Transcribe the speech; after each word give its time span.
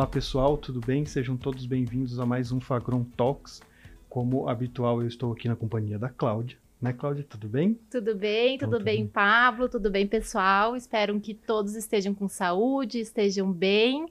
Olá 0.00 0.06
pessoal, 0.06 0.56
tudo 0.56 0.80
bem? 0.80 1.04
Sejam 1.04 1.36
todos 1.36 1.66
bem-vindos 1.66 2.18
a 2.18 2.24
mais 2.24 2.50
um 2.52 2.58
Fagron 2.58 3.04
Talks. 3.18 3.60
Como 4.08 4.48
habitual, 4.48 5.02
eu 5.02 5.06
estou 5.06 5.30
aqui 5.30 5.46
na 5.46 5.54
companhia 5.54 5.98
da 5.98 6.08
Cláudia. 6.08 6.56
Né, 6.80 6.94
Cláudia? 6.94 7.22
Tudo 7.28 7.46
bem? 7.46 7.78
Tudo 7.90 8.14
bem, 8.14 8.56
tudo 8.56 8.76
Então, 8.76 8.82
bem, 8.82 9.02
tudo 9.02 9.12
Pablo, 9.12 9.68
tudo 9.68 9.90
bem, 9.90 10.06
pessoal. 10.06 10.74
Espero 10.74 11.20
que 11.20 11.34
todos 11.34 11.76
estejam 11.76 12.14
com 12.14 12.28
saúde, 12.28 12.98
estejam 12.98 13.52
bem. 13.52 14.06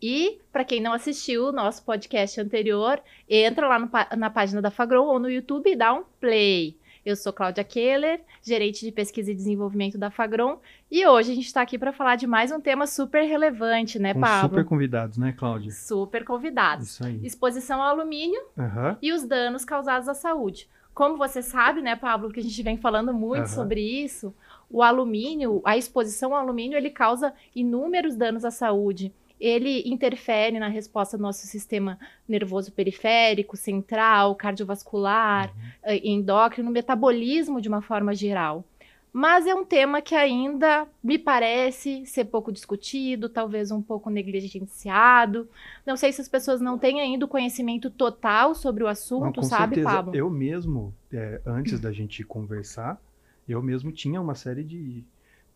E, 0.00 0.38
para 0.50 0.64
quem 0.64 0.80
não 0.80 0.94
assistiu 0.94 1.48
o 1.48 1.52
nosso 1.52 1.84
podcast 1.84 2.40
anterior, 2.40 2.98
entra 3.28 3.68
lá 3.68 3.78
no 3.78 3.90
na 4.16 4.30
página 4.30 4.62
da 4.62 4.70
Fagron 4.70 5.04
ou 5.04 5.18
no 5.18 5.28
YouTube 5.28 5.70
e 5.70 5.76
dá 5.76 5.92
um 5.92 6.04
play. 6.18 6.74
Eu 7.04 7.16
sou 7.16 7.32
Cláudia 7.32 7.64
Keller, 7.64 8.20
gerente 8.42 8.84
de 8.84 8.92
pesquisa 8.92 9.30
e 9.30 9.34
desenvolvimento 9.34 9.96
da 9.96 10.10
Fagron, 10.10 10.58
e 10.90 11.06
hoje 11.06 11.32
a 11.32 11.34
gente 11.34 11.46
está 11.46 11.62
aqui 11.62 11.78
para 11.78 11.92
falar 11.92 12.16
de 12.16 12.26
mais 12.26 12.50
um 12.50 12.60
tema 12.60 12.86
super 12.86 13.22
relevante, 13.22 13.98
né, 13.98 14.14
Com 14.14 14.20
Pablo? 14.20 14.48
super 14.50 14.64
convidados, 14.64 15.16
né, 15.18 15.32
Cláudia? 15.36 15.70
Super 15.72 16.24
convidados. 16.24 16.88
Isso 16.88 17.04
aí. 17.04 17.20
Exposição 17.24 17.80
ao 17.82 17.90
alumínio 17.90 18.40
Aham. 18.58 18.96
e 19.00 19.12
os 19.12 19.24
danos 19.24 19.64
causados 19.64 20.08
à 20.08 20.14
saúde. 20.14 20.68
Como 20.92 21.16
você 21.16 21.40
sabe, 21.42 21.80
né, 21.80 21.94
Pablo, 21.94 22.32
que 22.32 22.40
a 22.40 22.42
gente 22.42 22.60
vem 22.62 22.76
falando 22.76 23.14
muito 23.14 23.38
Aham. 23.44 23.46
sobre 23.46 23.80
isso, 23.80 24.34
o 24.68 24.82
alumínio, 24.82 25.62
a 25.64 25.76
exposição 25.76 26.34
ao 26.34 26.40
alumínio, 26.40 26.76
ele 26.76 26.90
causa 26.90 27.32
inúmeros 27.54 28.16
danos 28.16 28.44
à 28.44 28.50
saúde. 28.50 29.12
Ele 29.40 29.82
interfere 29.88 30.58
na 30.58 30.68
resposta 30.68 31.16
do 31.16 31.22
nosso 31.22 31.46
sistema 31.46 31.98
nervoso 32.28 32.72
periférico, 32.72 33.56
central, 33.56 34.34
cardiovascular, 34.34 35.52
eh, 35.82 36.00
endócrino, 36.08 36.70
metabolismo 36.70 37.60
de 37.60 37.68
uma 37.68 37.80
forma 37.80 38.14
geral. 38.14 38.64
Mas 39.12 39.46
é 39.46 39.54
um 39.54 39.64
tema 39.64 40.02
que 40.02 40.14
ainda 40.14 40.86
me 41.02 41.18
parece 41.18 42.04
ser 42.04 42.26
pouco 42.26 42.52
discutido, 42.52 43.28
talvez 43.28 43.70
um 43.70 43.80
pouco 43.80 44.10
negligenciado. 44.10 45.48
Não 45.86 45.96
sei 45.96 46.12
se 46.12 46.20
as 46.20 46.28
pessoas 46.28 46.60
não 46.60 46.78
têm 46.78 47.00
ainda 47.00 47.24
o 47.24 47.28
conhecimento 47.28 47.90
total 47.90 48.54
sobre 48.54 48.82
o 48.82 48.86
Não, 48.86 48.92
assunto, 48.92 49.40
com 49.40 49.42
sabe, 49.42 49.76
certeza. 49.76 49.96
Pablo? 49.96 50.14
Eu 50.14 50.30
mesmo, 50.30 50.94
é, 51.12 51.40
antes 51.46 51.80
da 51.80 51.90
gente 51.90 52.22
conversar, 52.22 53.00
eu 53.48 53.62
mesmo 53.62 53.90
tinha 53.90 54.20
uma 54.20 54.34
série 54.34 54.62
de, 54.62 55.02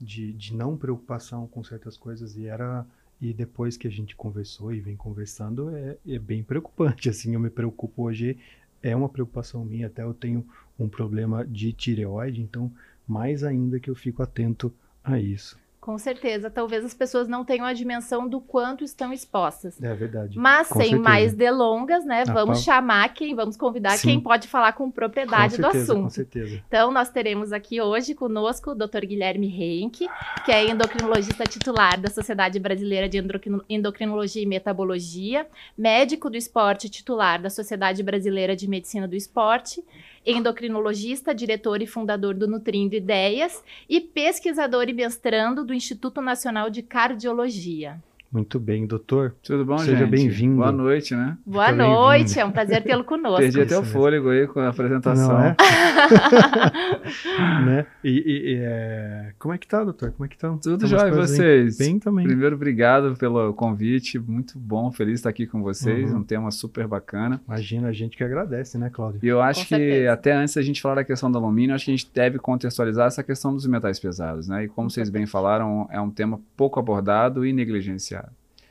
de, 0.01 0.33
de 0.33 0.57
não 0.57 0.77
preocupação 0.77 1.47
com 1.47 1.63
certas 1.63 1.97
coisas 1.97 2.37
e 2.37 2.47
era 2.47 2.87
e 3.23 3.33
depois 3.33 3.77
que 3.77 3.87
a 3.87 3.91
gente 3.91 4.17
conversou 4.17 4.75
e 4.75 4.81
vem 4.81 4.97
conversando 4.97 5.71
é, 5.71 5.97
é 6.09 6.19
bem 6.19 6.43
preocupante 6.43 7.09
assim 7.11 7.35
eu 7.35 7.41
me 7.41 7.49
preocupo 7.49 8.03
hoje 8.03 8.37
é 8.83 8.97
uma 8.97 9.09
preocupação 9.09 9.65
minha 9.65 9.87
até 9.87 10.03
eu 10.03 10.13
tenho 10.13 10.45
um 10.77 10.89
problema 10.89 11.47
de 11.47 11.73
tireoide 11.73 12.43
então 12.43 12.71
mais 13.07 13.45
ainda 13.45 13.79
que 13.79 13.89
eu 13.89 13.95
fico 13.95 14.25
atento 14.25 14.75
a 15.05 15.21
isso 15.21 15.57
Com 15.83 15.99
certeza. 15.99 16.49
Talvez 16.49 16.85
as 16.85 16.95
pessoas 16.95 17.27
não 17.27 17.45
tenham 17.45 17.67
a 17.67 17.73
dimensão 17.73 18.29
do 18.29 18.41
quanto 18.41 18.85
estão 18.85 19.13
expostas. 19.13 19.83
é 19.83 19.93
verdade 19.93 20.39
Mas 20.39 20.69
Com 20.69 20.77
sem 20.77 20.91
certeza. 20.91 21.03
mais 21.03 21.35
delongas, 21.35 22.05
né? 22.05 22.21
Ah, 22.23 22.33
vamos 22.33 22.59
Pablo. 22.59 22.63
chamar 22.63 23.13
quem, 23.13 23.35
vamos 23.35 23.57
convidar 23.57 23.91
Sim. 23.99 24.07
quem 24.09 24.21
pode 24.21 24.47
falar 24.47 24.73
com 24.75 24.85
com 24.85 24.91
propriedade 24.93 25.57
do 25.57 25.63
certeza 25.65 25.93
com 25.93 25.99
assunto. 26.01 26.13
certeza 26.13 26.63
Então, 26.69 26.93
nós 26.93 27.09
teremos 27.11 27.53
aqui 27.53 27.81
hoje 27.81 28.15
conosco 28.15 28.71
o 28.71 28.75
Dr. 28.77 29.05
Guilherme 29.05 29.49
Henke, 29.49 30.07
que 30.45 30.53
é 30.53 30.69
endocrinologista 30.71 31.43
titular 31.45 32.01
da 32.01 32.09
Sociedade 32.11 32.61
Brasileira 32.61 33.09
de 33.09 33.19
Endocrino- 33.19 33.65
Endocrinologia 33.69 34.43
e 34.43 34.47
Metabologia, 34.47 35.47
médico 35.77 36.31
do 36.31 36.37
esporte 36.37 36.89
titular 36.89 37.43
da 37.43 37.51
Sociedade 37.51 38.03
Brasileira 38.05 38.55
de 38.55 38.69
Medicina 38.69 39.09
do 39.09 39.17
Esporte, 39.17 39.85
endocrinologista, 40.25 41.35
diretor 41.35 41.83
e 41.83 41.87
fundador 41.87 42.35
do 42.35 42.47
Nutrindo 42.47 42.95
Ideias 42.95 43.63
e 43.89 44.01
pesquisador 44.01 44.89
e 44.89 44.93
mestrando 44.93 45.65
do 45.65 45.75
Instituto 45.75 46.21
Nacional 46.21 46.71
de 46.71 46.83
Cardiologia. 46.83 48.01
Muito 48.33 48.59
bem 48.59 48.87
doutor 48.87 49.35
Tudo 49.43 49.65
bom, 49.65 49.77
Seja 49.79 49.99
gente? 49.99 50.11
bem-vindo. 50.11 50.57
Boa 50.57 50.73
noite, 50.73 51.15
né? 51.15 51.37
Boa 51.45 51.67
Fica 51.67 51.77
noite, 51.77 52.41
é 52.41 52.45
um 52.45 52.51
prazer 52.51 52.83
tê-lo 52.83 53.05
conosco. 53.05 53.41
Perdi 53.41 53.61
até 53.61 53.79
o 53.79 53.85
fôlego 53.85 54.31
aí 54.31 54.47
com 54.47 54.61
a 54.61 54.69
apresentação. 54.69 55.29
Não 55.29 55.41
é? 55.45 55.57
né? 57.67 57.87
E, 58.03 58.11
e- 58.11 58.55
e, 58.55 58.59
é, 58.63 59.33
como 59.39 59.53
é 59.53 59.59
que 59.59 59.67
tá, 59.67 59.85
doutor? 59.85 60.13
Como 60.13 60.25
é 60.25 60.29
que 60.29 60.39
tá? 60.39 60.49
Tudo 60.63 60.87
jóia, 60.87 61.09
e 61.09 61.11
vocês? 61.11 61.77
Bem 61.79 61.99
também. 61.99 62.27
Primeiro, 62.27 62.57
obrigado 62.57 63.15
pelo 63.17 63.53
convite. 63.53 64.19
Muito 64.19 64.59
bom, 64.59 64.91
feliz 64.91 65.15
de 65.15 65.21
estar 65.21 65.31
aqui 65.31 65.47
com 65.47 65.63
vocês. 65.63 66.11
Uhum. 66.11 66.19
Um 66.21 66.25
tema 66.25 66.51
super 66.51 66.87
bacana. 66.87 67.41
Imagina, 67.47 67.89
a 67.89 67.93
gente 67.93 68.17
que 68.17 68.25
agradece, 68.25 68.79
né, 68.79 68.89
Cláudio? 68.91 69.21
E 69.23 69.29
eu 69.29 69.43
acho 69.43 69.61
Com 69.61 69.67
que 69.67 69.77
certeza. 69.77 70.13
até 70.13 70.33
antes 70.33 70.55
da 70.55 70.63
gente 70.63 70.81
falar 70.81 70.95
da 70.97 71.05
questão 71.05 71.31
do 71.31 71.37
alumínio, 71.39 71.75
acho 71.75 71.85
que 71.85 71.91
a 71.91 71.97
gente 71.97 72.11
deve 72.15 72.39
contextualizar 72.39 73.07
essa 73.09 73.23
questão 73.23 73.53
dos 73.55 73.67
metais 73.67 73.99
pesados, 73.99 74.49
né? 74.49 74.65
E 74.65 74.69
como 74.69 74.89
vocês 74.89 75.11
bem 75.11 75.27
falaram, 75.27 75.87
é 75.91 76.01
um 76.01 76.11
tema 76.11 76.41
pouco 76.57 76.81
abordado 76.81 77.45
e 77.45 77.53
negligenciado. 77.53 78.22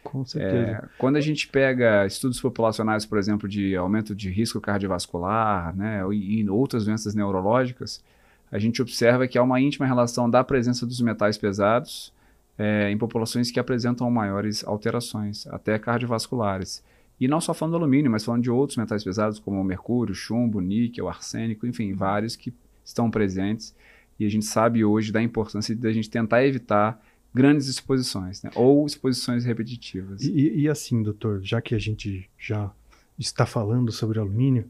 Com 0.04 0.26
certeza. 0.26 0.56
É, 0.56 0.84
quando 0.98 1.16
a 1.16 1.22
gente 1.22 1.48
pega 1.48 2.06
estudos 2.06 2.40
populacionais, 2.42 3.06
por 3.06 3.18
exemplo, 3.18 3.48
de 3.48 3.76
aumento 3.76 4.16
de 4.16 4.30
risco 4.30 4.60
cardiovascular, 4.60 5.76
né, 5.76 6.04
e, 6.12 6.42
e 6.42 6.50
outras 6.50 6.86
doenças 6.86 7.14
neurológicas, 7.14 8.04
a 8.52 8.60
gente 8.60 8.82
observa 8.82 9.28
que 9.28 9.38
há 9.38 9.44
uma 9.44 9.62
íntima 9.62 9.86
relação 9.86 10.30
da 10.30 10.44
presença 10.44 10.86
dos 10.86 11.00
metais 11.00 11.38
pesados 11.38 12.14
é, 12.58 12.92
em 12.92 12.98
populações 12.98 13.50
que 13.50 13.60
apresentam 13.60 14.10
maiores 14.12 14.64
alterações, 14.64 15.48
até 15.48 15.80
cardiovasculares. 15.80 16.84
E 17.20 17.28
não 17.28 17.40
só 17.40 17.54
falando 17.54 17.74
do 17.74 17.78
alumínio, 17.78 18.12
mas 18.12 18.26
falando 18.26 18.44
de 18.44 18.52
outros 18.52 18.78
metais 18.78 19.04
pesados, 19.04 19.40
como 19.40 19.62
o 19.62 19.64
mercúrio, 19.64 20.14
chumbo, 20.14 20.60
níquel, 20.60 21.08
arsênico, 21.08 21.66
enfim, 21.66 21.94
vários 21.94 22.36
que 22.36 22.54
estão 22.84 23.10
presentes. 23.10 23.76
E 24.20 24.26
a 24.26 24.30
gente 24.30 24.46
sabe 24.46 24.84
hoje 24.84 25.12
da 25.12 25.22
importância 25.22 25.76
da 25.76 25.92
gente 25.92 26.10
tentar 26.10 26.46
evitar 26.46 27.00
grandes 27.34 27.68
exposições, 27.68 28.42
né? 28.44 28.52
ou 28.56 28.86
exposições 28.86 29.46
repetitivas. 29.46 30.22
E, 30.22 30.62
e- 30.62 30.70
assim, 30.70 31.02
doutor, 31.02 31.42
já 31.42 31.62
que 31.62 31.74
a 31.74 31.80
gente 31.80 32.30
já 32.38 32.72
está 33.18 33.46
falando 33.46 33.92
sobre 33.92 34.20
alumínio, 34.20 34.70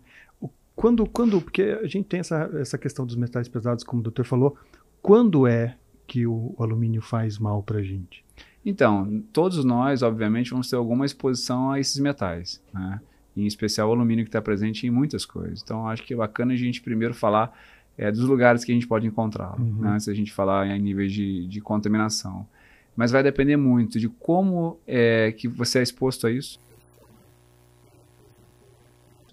quando, 0.76 1.06
quando, 1.08 1.42
porque 1.42 1.64
a 1.82 1.88
gente 1.88 2.06
tem 2.06 2.20
essa, 2.20 2.50
essa 2.56 2.78
questão 2.78 3.06
dos 3.06 3.16
metais 3.16 3.48
pesados, 3.48 3.84
como 3.84 4.00
o 4.00 4.04
doutor 4.04 4.26
falou, 4.26 4.58
quando 5.02 5.46
é 5.48 5.78
que 6.08 6.26
o, 6.26 6.54
o 6.58 6.64
alumínio 6.64 7.02
faz 7.02 7.38
mal 7.38 7.62
pra 7.64 7.82
gente? 7.82 8.24
Então, 8.66 9.24
todos 9.34 9.64
nós, 9.66 10.02
obviamente, 10.02 10.52
vamos 10.52 10.70
ter 10.70 10.76
alguma 10.76 11.06
exposição 11.06 11.72
a 11.72 11.80
esses 11.80 11.98
metais, 12.00 12.62
né? 12.74 13.02
Em 13.36 13.46
especial 13.46 13.90
o 13.90 13.94
alumínio 13.94 14.26
que 14.26 14.30
está 14.30 14.42
presente 14.42 14.86
em 14.86 14.90
muitas 14.90 15.26
coisas. 15.26 15.62
Então, 15.64 15.88
acho 15.88 16.04
que 16.04 16.14
é 16.14 16.18
bacana 16.18 16.54
a 16.54 16.58
gente 16.58 16.82
primeiro 16.82 17.14
falar 17.14 17.58
é, 18.02 18.12
dos 18.12 18.22
lugares 18.22 18.64
que 18.66 18.72
a 18.72 18.76
gente 18.76 18.88
pode 18.88 19.06
encontrá-lo, 19.06 19.62
Uhum. 19.64 19.82
né? 19.82 19.90
antes 19.92 20.08
da 20.08 20.14
gente 20.14 20.32
falar 20.34 20.68
em 20.68 20.80
níveis 20.82 21.12
de, 21.14 21.46
de 21.48 21.62
contaminação. 21.62 22.46
Mas 22.96 23.12
vai 23.12 23.22
depender 23.24 23.56
muito 23.58 24.00
de 24.00 24.10
como 24.10 24.78
é 24.88 25.32
que 25.32 25.48
você 25.48 25.80
é 25.80 25.84
exposto 25.84 26.26
a 26.28 26.32
isso. 26.32 26.60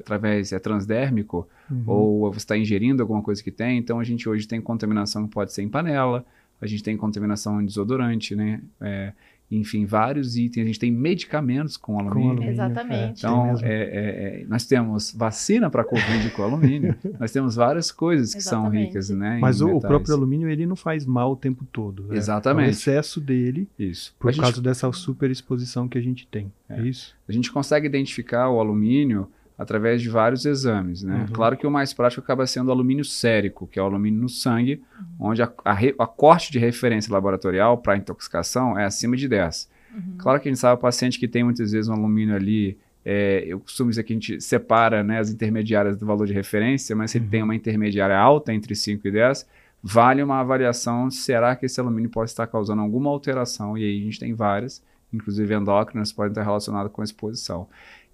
Através, 0.01 0.53
é 0.53 0.59
transdérmico, 0.59 1.49
Uhum. 1.71 1.83
ou 1.87 2.33
você 2.33 2.39
está 2.39 2.57
ingerindo 2.57 3.03
alguma 3.03 3.23
coisa 3.23 3.43
que 3.43 3.51
tem. 3.51 3.77
Então 3.79 3.99
a 4.01 4.05
gente 4.05 4.27
hoje 4.29 4.47
tem 4.49 4.59
contaminação 4.61 5.27
que 5.27 5.35
pode 5.35 5.53
ser 5.53 5.63
em 5.63 5.69
panela, 5.69 6.25
a 6.61 6.67
gente 6.67 6.83
tem 6.83 6.97
contaminação 6.97 7.61
em 7.61 7.67
desodorante, 7.67 8.35
né? 8.35 8.61
É, 8.81 9.13
enfim, 9.51 9.87
vários 9.87 10.37
itens. 10.37 10.65
A 10.65 10.67
gente 10.67 10.79
tem 10.79 10.91
medicamentos 10.93 11.77
com 11.77 11.99
alumínio. 11.99 12.31
alumínio, 12.31 12.51
Exatamente. 12.51 13.21
tem 13.23 13.31
Então, 13.31 13.47
é, 13.63 13.73
é, 13.73 14.43
é, 14.43 14.45
nós 14.47 14.67
temos 14.67 15.13
vacina 15.13 15.71
para 15.71 15.85
Covid 15.85 16.31
com 16.31 16.43
alumínio, 16.43 16.95
nós 17.19 17.33
temos 17.33 17.55
várias 17.55 17.91
coisas 17.91 18.35
que 18.35 18.43
são 18.43 18.63
Exatamente. 18.63 18.87
ricas, 18.89 19.11
né? 19.11 19.39
Mas 19.41 19.61
o, 19.61 19.67
metais. 19.67 19.83
próprio 19.83 20.15
alumínio, 20.15 20.49
ele 20.49 20.67
não 20.67 20.77
faz 20.77 21.07
mal 21.07 21.33
o 21.33 21.37
tempo 21.37 21.65
todo. 21.73 22.03
né? 22.05 22.09
É 22.11 22.13
o 22.13 22.17
Exatamente. 22.17 22.71
excesso 22.71 23.21
dele, 23.21 23.69
Isso. 23.79 24.15
por 24.19 24.29
a, 24.29 24.33
gente, 24.33 24.43
causa 24.43 24.61
dessa 24.61 24.91
superexposição 24.93 25.89
que 25.89 25.99
a 25.99 26.03
gente 26.03 26.27
tem. 26.27 26.53
É, 26.69 26.81
É. 26.81 26.83
isso? 26.87 27.17
a 27.29 27.33
gente 27.33 27.51
consegue 27.53 27.87
identificar 27.87 28.49
o 28.51 28.59
alumínio 28.61 29.29
através 29.59 30.01
de 30.01 30.09
vários 30.09 30.47
exames, 30.47 31.03
né? 31.03 31.27
Uhum. 31.29 31.33
Claro 31.35 31.57
que 31.57 31.67
o 31.67 31.71
mais 31.71 31.93
prático 31.93 32.23
acaba 32.23 32.47
sendo 32.47 32.69
o 32.69 32.71
alumínio 32.71 33.05
sérico, 33.05 33.67
que 33.67 33.79
é 33.79 33.83
o 33.83 33.87
alumínio 33.87 34.21
no 34.21 34.29
sangue, 34.29 34.81
onde 35.19 35.43
a, 35.43 35.53
a, 35.65 35.73
re- 35.75 35.95
a 35.99 36.07
corte 36.07 36.53
de 36.53 36.59
referência 36.61 37.13
laboratorial 37.13 37.77
para 37.79 37.97
intoxicação 37.97 38.79
é 38.79 38.85
acima 38.85 39.17
de 39.17 39.27
10. 39.29 39.69
Uhum. 39.93 40.03
Claro 40.19 40.41
que 40.41 40.49
a 40.49 40.53
gente 40.53 40.61
sabe 40.61 40.75
o 40.75 40.81
paciente 40.81 41.19
que 41.19 41.27
tem 41.27 41.43
muitas 41.43 41.73
vezes 41.73 41.89
um 41.89 41.95
alumínio 41.95 42.37
ali, 42.37 42.79
é, 43.05 43.43
eu 43.49 43.59
costumo 43.59 43.91
dizer 43.91 44.05
que 44.05 44.13
a 44.13 44.17
gente 44.17 44.41
separa 44.41 45.03
né, 45.03 45.19
as 45.19 45.29
intermediárias 45.31 45.97
do 45.97 46.07
valor 46.07 46.27
de 46.27 46.33
referência, 46.33 46.95
mas 46.95 47.11
se 47.11 47.19
ele 47.19 47.25
Uhum. 47.25 47.31
tem 47.31 47.43
uma 47.43 47.55
intermediária 47.57 48.17
alta 48.17 48.55
entre 48.55 48.77
5 48.77 49.09
e 49.09 49.11
10, 49.11 49.45
vale 49.83 50.23
uma 50.23 50.39
avaliação, 50.41 51.11
será 51.11 51.57
que 51.57 51.67
esse 51.67 51.81
alumínio 51.81 52.11
pode 52.11 52.31
estar 52.31 52.47
causando 52.47 52.81
alguma 52.83 53.11
alteração? 53.11 53.77
E 53.77 53.83
aí 53.83 54.01
a 54.01 54.05
gente 54.05 54.21
tem 54.21 54.35
várias, 54.35 54.83
inclusive 55.13 55.53
endócrinas, 55.55 56.13
podem 56.13 56.31
estar 56.31 56.43
relacionadas 56.45 56.93
com 56.93 57.01
a 57.01 57.05
exposição. 57.05 57.67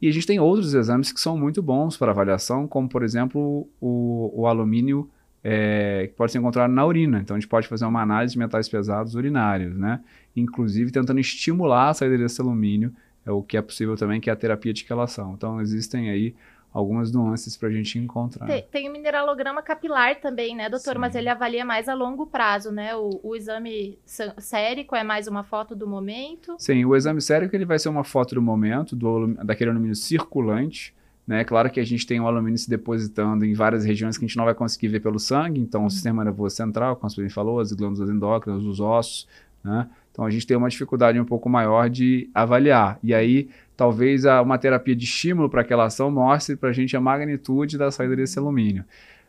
E 0.04 0.08
a 0.08 0.12
gente 0.12 0.26
tem 0.26 0.38
outros 0.38 0.74
exames 0.74 1.10
que 1.10 1.18
são 1.18 1.34
muito 1.34 1.62
bons 1.62 1.96
para 1.96 2.10
avaliação, 2.10 2.68
como 2.68 2.86
por 2.86 3.02
exemplo 3.02 3.66
o, 3.80 4.30
o 4.34 4.46
alumínio 4.46 5.08
é, 5.42 6.08
que 6.08 6.14
pode 6.14 6.30
ser 6.30 6.36
encontrado 6.36 6.70
na 6.70 6.84
urina. 6.84 7.20
Então 7.20 7.34
a 7.34 7.40
gente 7.40 7.48
pode 7.48 7.66
fazer 7.66 7.86
uma 7.86 8.02
análise 8.02 8.34
de 8.34 8.38
metais 8.38 8.68
pesados 8.68 9.14
urinários, 9.14 9.74
né? 9.78 10.00
Inclusive 10.36 10.90
tentando 10.90 11.20
estimular 11.20 11.88
a 11.88 11.94
saída 11.94 12.18
desse 12.18 12.38
alumínio, 12.38 12.92
é 13.24 13.30
o 13.30 13.42
que 13.42 13.56
é 13.56 13.62
possível 13.62 13.96
também, 13.96 14.20
que 14.20 14.28
é 14.28 14.32
a 14.34 14.36
terapia 14.36 14.74
de 14.74 14.84
quelação. 14.84 15.32
Então 15.38 15.58
existem 15.58 16.10
aí 16.10 16.34
algumas 16.74 17.12
nuances 17.12 17.56
para 17.56 17.68
a 17.68 17.72
gente 17.72 17.96
encontrar. 18.00 18.46
Tem, 18.46 18.62
tem, 18.68 18.88
o 18.88 18.92
mineralograma 18.92 19.62
capilar 19.62 20.20
também, 20.20 20.56
né, 20.56 20.68
doutor? 20.68 20.94
Sim. 20.94 20.98
Mas 20.98 21.14
ele 21.14 21.28
avalia 21.28 21.64
mais 21.64 21.88
a 21.88 21.94
longo 21.94 22.26
prazo, 22.26 22.72
né? 22.72 22.96
O, 22.96 23.20
o, 23.22 23.36
exame 23.36 23.96
sérico 24.04 24.96
é 24.96 25.04
mais 25.04 25.28
uma 25.28 25.44
foto 25.44 25.76
do 25.76 25.86
momento? 25.86 26.56
Sim, 26.58 26.84
o 26.84 26.96
exame 26.96 27.22
sérico 27.22 27.54
ele 27.54 27.64
vai 27.64 27.78
ser 27.78 27.88
uma 27.88 28.02
foto 28.02 28.34
do 28.34 28.42
momento, 28.42 28.96
do, 28.96 29.28
daquele 29.44 29.70
alumínio 29.70 29.94
circulante. 29.94 30.92
Né? 31.24 31.44
Claro 31.44 31.70
que 31.70 31.78
a 31.78 31.84
gente 31.84 32.06
tem 32.06 32.20
o 32.20 32.26
alumínio 32.26 32.58
se 32.58 32.68
depositando 32.68 33.46
em 33.46 33.54
várias 33.54 33.84
regiões 33.84 34.18
que 34.18 34.24
a 34.24 34.28
gente 34.28 34.36
não 34.36 34.44
vai 34.44 34.54
conseguir 34.54 34.88
ver 34.88 35.00
pelo 35.00 35.18
sangue, 35.18 35.60
então 35.60 35.82
uhum. 35.82 35.86
o 35.86 35.90
sistema 35.90 36.24
nervoso 36.24 36.56
central, 36.56 36.96
como 36.96 37.08
você 37.08 37.30
falou, 37.30 37.60
as 37.60 37.72
glândulas 37.72 38.10
endócrinas, 38.10 38.62
os 38.64 38.78
ossos, 38.80 39.26
né? 39.62 39.88
Então 40.12 40.24
a 40.24 40.30
gente 40.30 40.46
tem 40.46 40.56
uma 40.56 40.68
dificuldade 40.68 41.18
um 41.18 41.24
pouco 41.24 41.48
maior 41.48 41.90
de 41.90 42.30
avaliar. 42.32 42.98
E 43.02 43.12
aí 43.12 43.48
talvez 43.76 44.24
uma 44.42 44.58
terapia 44.58 44.94
de 44.94 45.04
estímulo 45.04 45.48
para 45.50 45.62
aquela 45.62 45.84
ação 45.84 46.10
mostre 46.10 46.56
para 46.56 46.70
a 46.70 46.72
gente 46.72 46.96
a 46.96 47.00
magnitude 47.00 47.76
da 47.76 47.90
saída 47.90 48.16
desse 48.16 48.38
alumínio. 48.38 48.84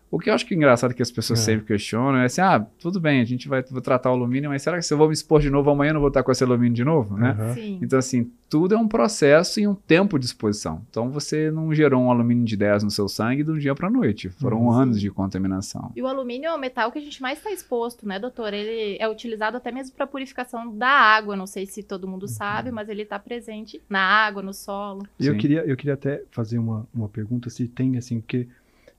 O 0.10 0.20
que 0.20 0.30
eu 0.30 0.34
acho 0.34 0.46
que 0.46 0.54
é 0.54 0.58
engraçado 0.58 0.94
que 0.94 1.02
as 1.02 1.12
pessoas 1.12 1.40
é. 1.40 1.44
sempre 1.44 1.66
questionam 1.66 2.20
é 2.20 2.26
assim: 2.26 2.42
ah, 2.42 2.66
tudo 2.80 3.00
bem, 3.00 3.22
a 3.22 3.26
gente 3.26 3.48
vai 3.48 3.64
tratar 3.64 4.12
o 4.12 4.14
alumínio, 4.14 4.50
mas 4.50 4.62
será 4.62 4.78
que 4.78 4.84
se 4.84 4.94
eu 4.94 4.98
vou 4.98 5.08
me 5.08 5.14
expor 5.14 5.42
de 5.42 5.50
novo 5.50 5.70
amanhã 5.70 5.90
eu 5.90 5.96
não 5.96 6.02
vou 6.02 6.10
estar 6.10 6.24
com 6.24 6.32
esse 6.32 6.44
alumínio 6.44 6.74
de 6.74 6.84
novo? 6.84 7.18
Né? 7.18 7.36
Uhum. 7.38 7.80
Então, 7.82 8.00
assim, 8.00 8.32
tudo 8.50 8.76
é 8.76 8.78
um 8.78 8.88
processo 8.88 9.60
e 9.60 9.68
um 9.68 9.74
tempo 9.74 10.18
de 10.20 10.26
exposição. 10.26 10.86
Então, 10.90 11.10
você 11.10 11.52
não 11.52 11.74
gerou 11.74 12.02
um 12.04 12.12
alumínio 12.12 12.46
de 12.46 12.56
10 12.56 12.84
no 12.84 12.92
seu 12.92 13.08
sangue 13.08 13.44
de 13.44 13.52
um 13.52 13.58
dia 13.58 13.76
para 13.76 13.88
a 13.88 13.92
noite. 13.92 14.30
Foram 14.30 14.62
uhum. 14.62 14.72
anos 14.72 15.02
de 15.02 15.10
contaminação. 15.10 15.92
E 15.96 16.02
o 16.02 16.08
alumínio 16.08 16.48
é 16.48 16.54
o 16.54 16.58
metal 16.58 16.92
que 16.92 17.00
a 17.00 17.02
gente 17.02 17.22
mais 17.22 17.38
está 17.40 17.52
exposto, 17.52 18.08
né, 18.08 18.20
doutor? 18.20 18.54
Ele 18.54 18.98
é 19.00 19.10
utilizado 19.10 19.58
até 19.58 19.72
mesmo 19.72 19.96
para 19.96 20.08
purificação 20.08 20.76
da 20.76 20.88
água. 20.88 21.36
Não 21.36 21.48
sei 21.48 21.66
se 21.66 21.84
todo 21.84 22.08
mundo 22.08 22.24
uhum. 22.24 22.30
sabe, 22.30 22.72
mas 22.72 22.88
ele 22.88 23.02
está 23.02 23.20
presente 23.20 23.82
na 23.90 24.00
água, 24.00 24.42
no 24.42 24.54
solo. 24.54 25.06
E 25.20 25.28
eu 25.28 25.36
queria, 25.36 25.66
eu 25.66 25.76
queria 25.76 25.96
até 25.96 26.24
fazer 26.32 26.58
uma, 26.58 26.88
uma 26.94 27.10
pergunta 27.10 27.50
se 27.50 27.68
tem, 27.68 27.98
assim, 27.98 28.22
porque. 28.22 28.48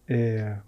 É, 0.08 0.58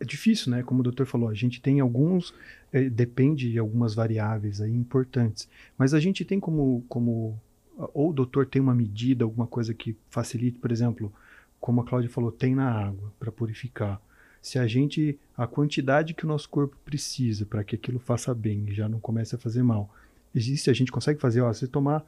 é 0.00 0.04
difícil, 0.04 0.50
né? 0.50 0.62
Como 0.62 0.80
o 0.80 0.82
doutor 0.82 1.06
falou, 1.06 1.28
a 1.28 1.34
gente 1.34 1.60
tem 1.60 1.78
alguns, 1.78 2.34
é, 2.72 2.88
depende 2.88 3.52
de 3.52 3.58
algumas 3.58 3.94
variáveis 3.94 4.60
aí 4.60 4.74
importantes, 4.74 5.48
mas 5.76 5.92
a 5.92 6.00
gente 6.00 6.24
tem 6.24 6.40
como, 6.40 6.82
como, 6.88 7.38
ou 7.76 8.10
o 8.10 8.12
doutor 8.12 8.46
tem 8.46 8.62
uma 8.62 8.74
medida, 8.74 9.24
alguma 9.24 9.46
coisa 9.46 9.74
que 9.74 9.94
facilite, 10.08 10.58
por 10.58 10.72
exemplo, 10.72 11.12
como 11.60 11.82
a 11.82 11.84
Cláudia 11.84 12.08
falou, 12.08 12.32
tem 12.32 12.54
na 12.54 12.70
água 12.70 13.12
para 13.18 13.30
purificar. 13.30 14.00
Se 14.40 14.58
a 14.58 14.66
gente, 14.66 15.18
a 15.36 15.46
quantidade 15.46 16.14
que 16.14 16.24
o 16.24 16.28
nosso 16.28 16.48
corpo 16.48 16.74
precisa 16.82 17.44
para 17.44 17.62
que 17.62 17.76
aquilo 17.76 17.98
faça 17.98 18.34
bem 18.34 18.64
e 18.68 18.74
já 18.74 18.88
não 18.88 18.98
comece 18.98 19.34
a 19.34 19.38
fazer 19.38 19.62
mal, 19.62 19.94
existe, 20.34 20.70
a 20.70 20.72
gente 20.72 20.90
consegue 20.90 21.20
fazer, 21.20 21.42
ó, 21.42 21.52
você 21.52 21.66
tomar 21.66 22.02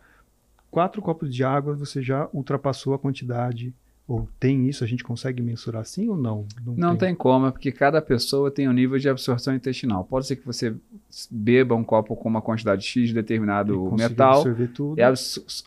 quatro 0.70 1.02
copos 1.02 1.34
de 1.34 1.44
água, 1.44 1.74
você 1.74 2.00
já 2.00 2.30
ultrapassou 2.32 2.94
a 2.94 2.98
quantidade 2.98 3.74
ou 4.06 4.28
tem 4.38 4.68
isso? 4.68 4.82
A 4.82 4.86
gente 4.86 5.04
consegue 5.04 5.40
mensurar 5.40 5.82
assim 5.82 6.08
ou 6.08 6.16
não? 6.16 6.46
Não, 6.64 6.74
não 6.74 6.96
tem. 6.96 7.08
tem. 7.08 7.14
como, 7.14 7.46
é 7.46 7.50
porque 7.50 7.70
cada 7.70 8.02
pessoa 8.02 8.50
tem 8.50 8.68
um 8.68 8.72
nível 8.72 8.98
de 8.98 9.08
absorção 9.08 9.54
intestinal. 9.54 10.04
Pode 10.04 10.26
ser 10.26 10.36
que 10.36 10.44
você 10.44 10.74
beba 11.30 11.74
um 11.74 11.84
copo 11.84 12.16
com 12.16 12.28
uma 12.28 12.42
quantidade 12.42 12.84
X 12.84 13.08
de 13.08 13.14
determinado 13.14 13.90
metal 13.92 14.42
tudo. 14.72 14.98
e 14.98 15.02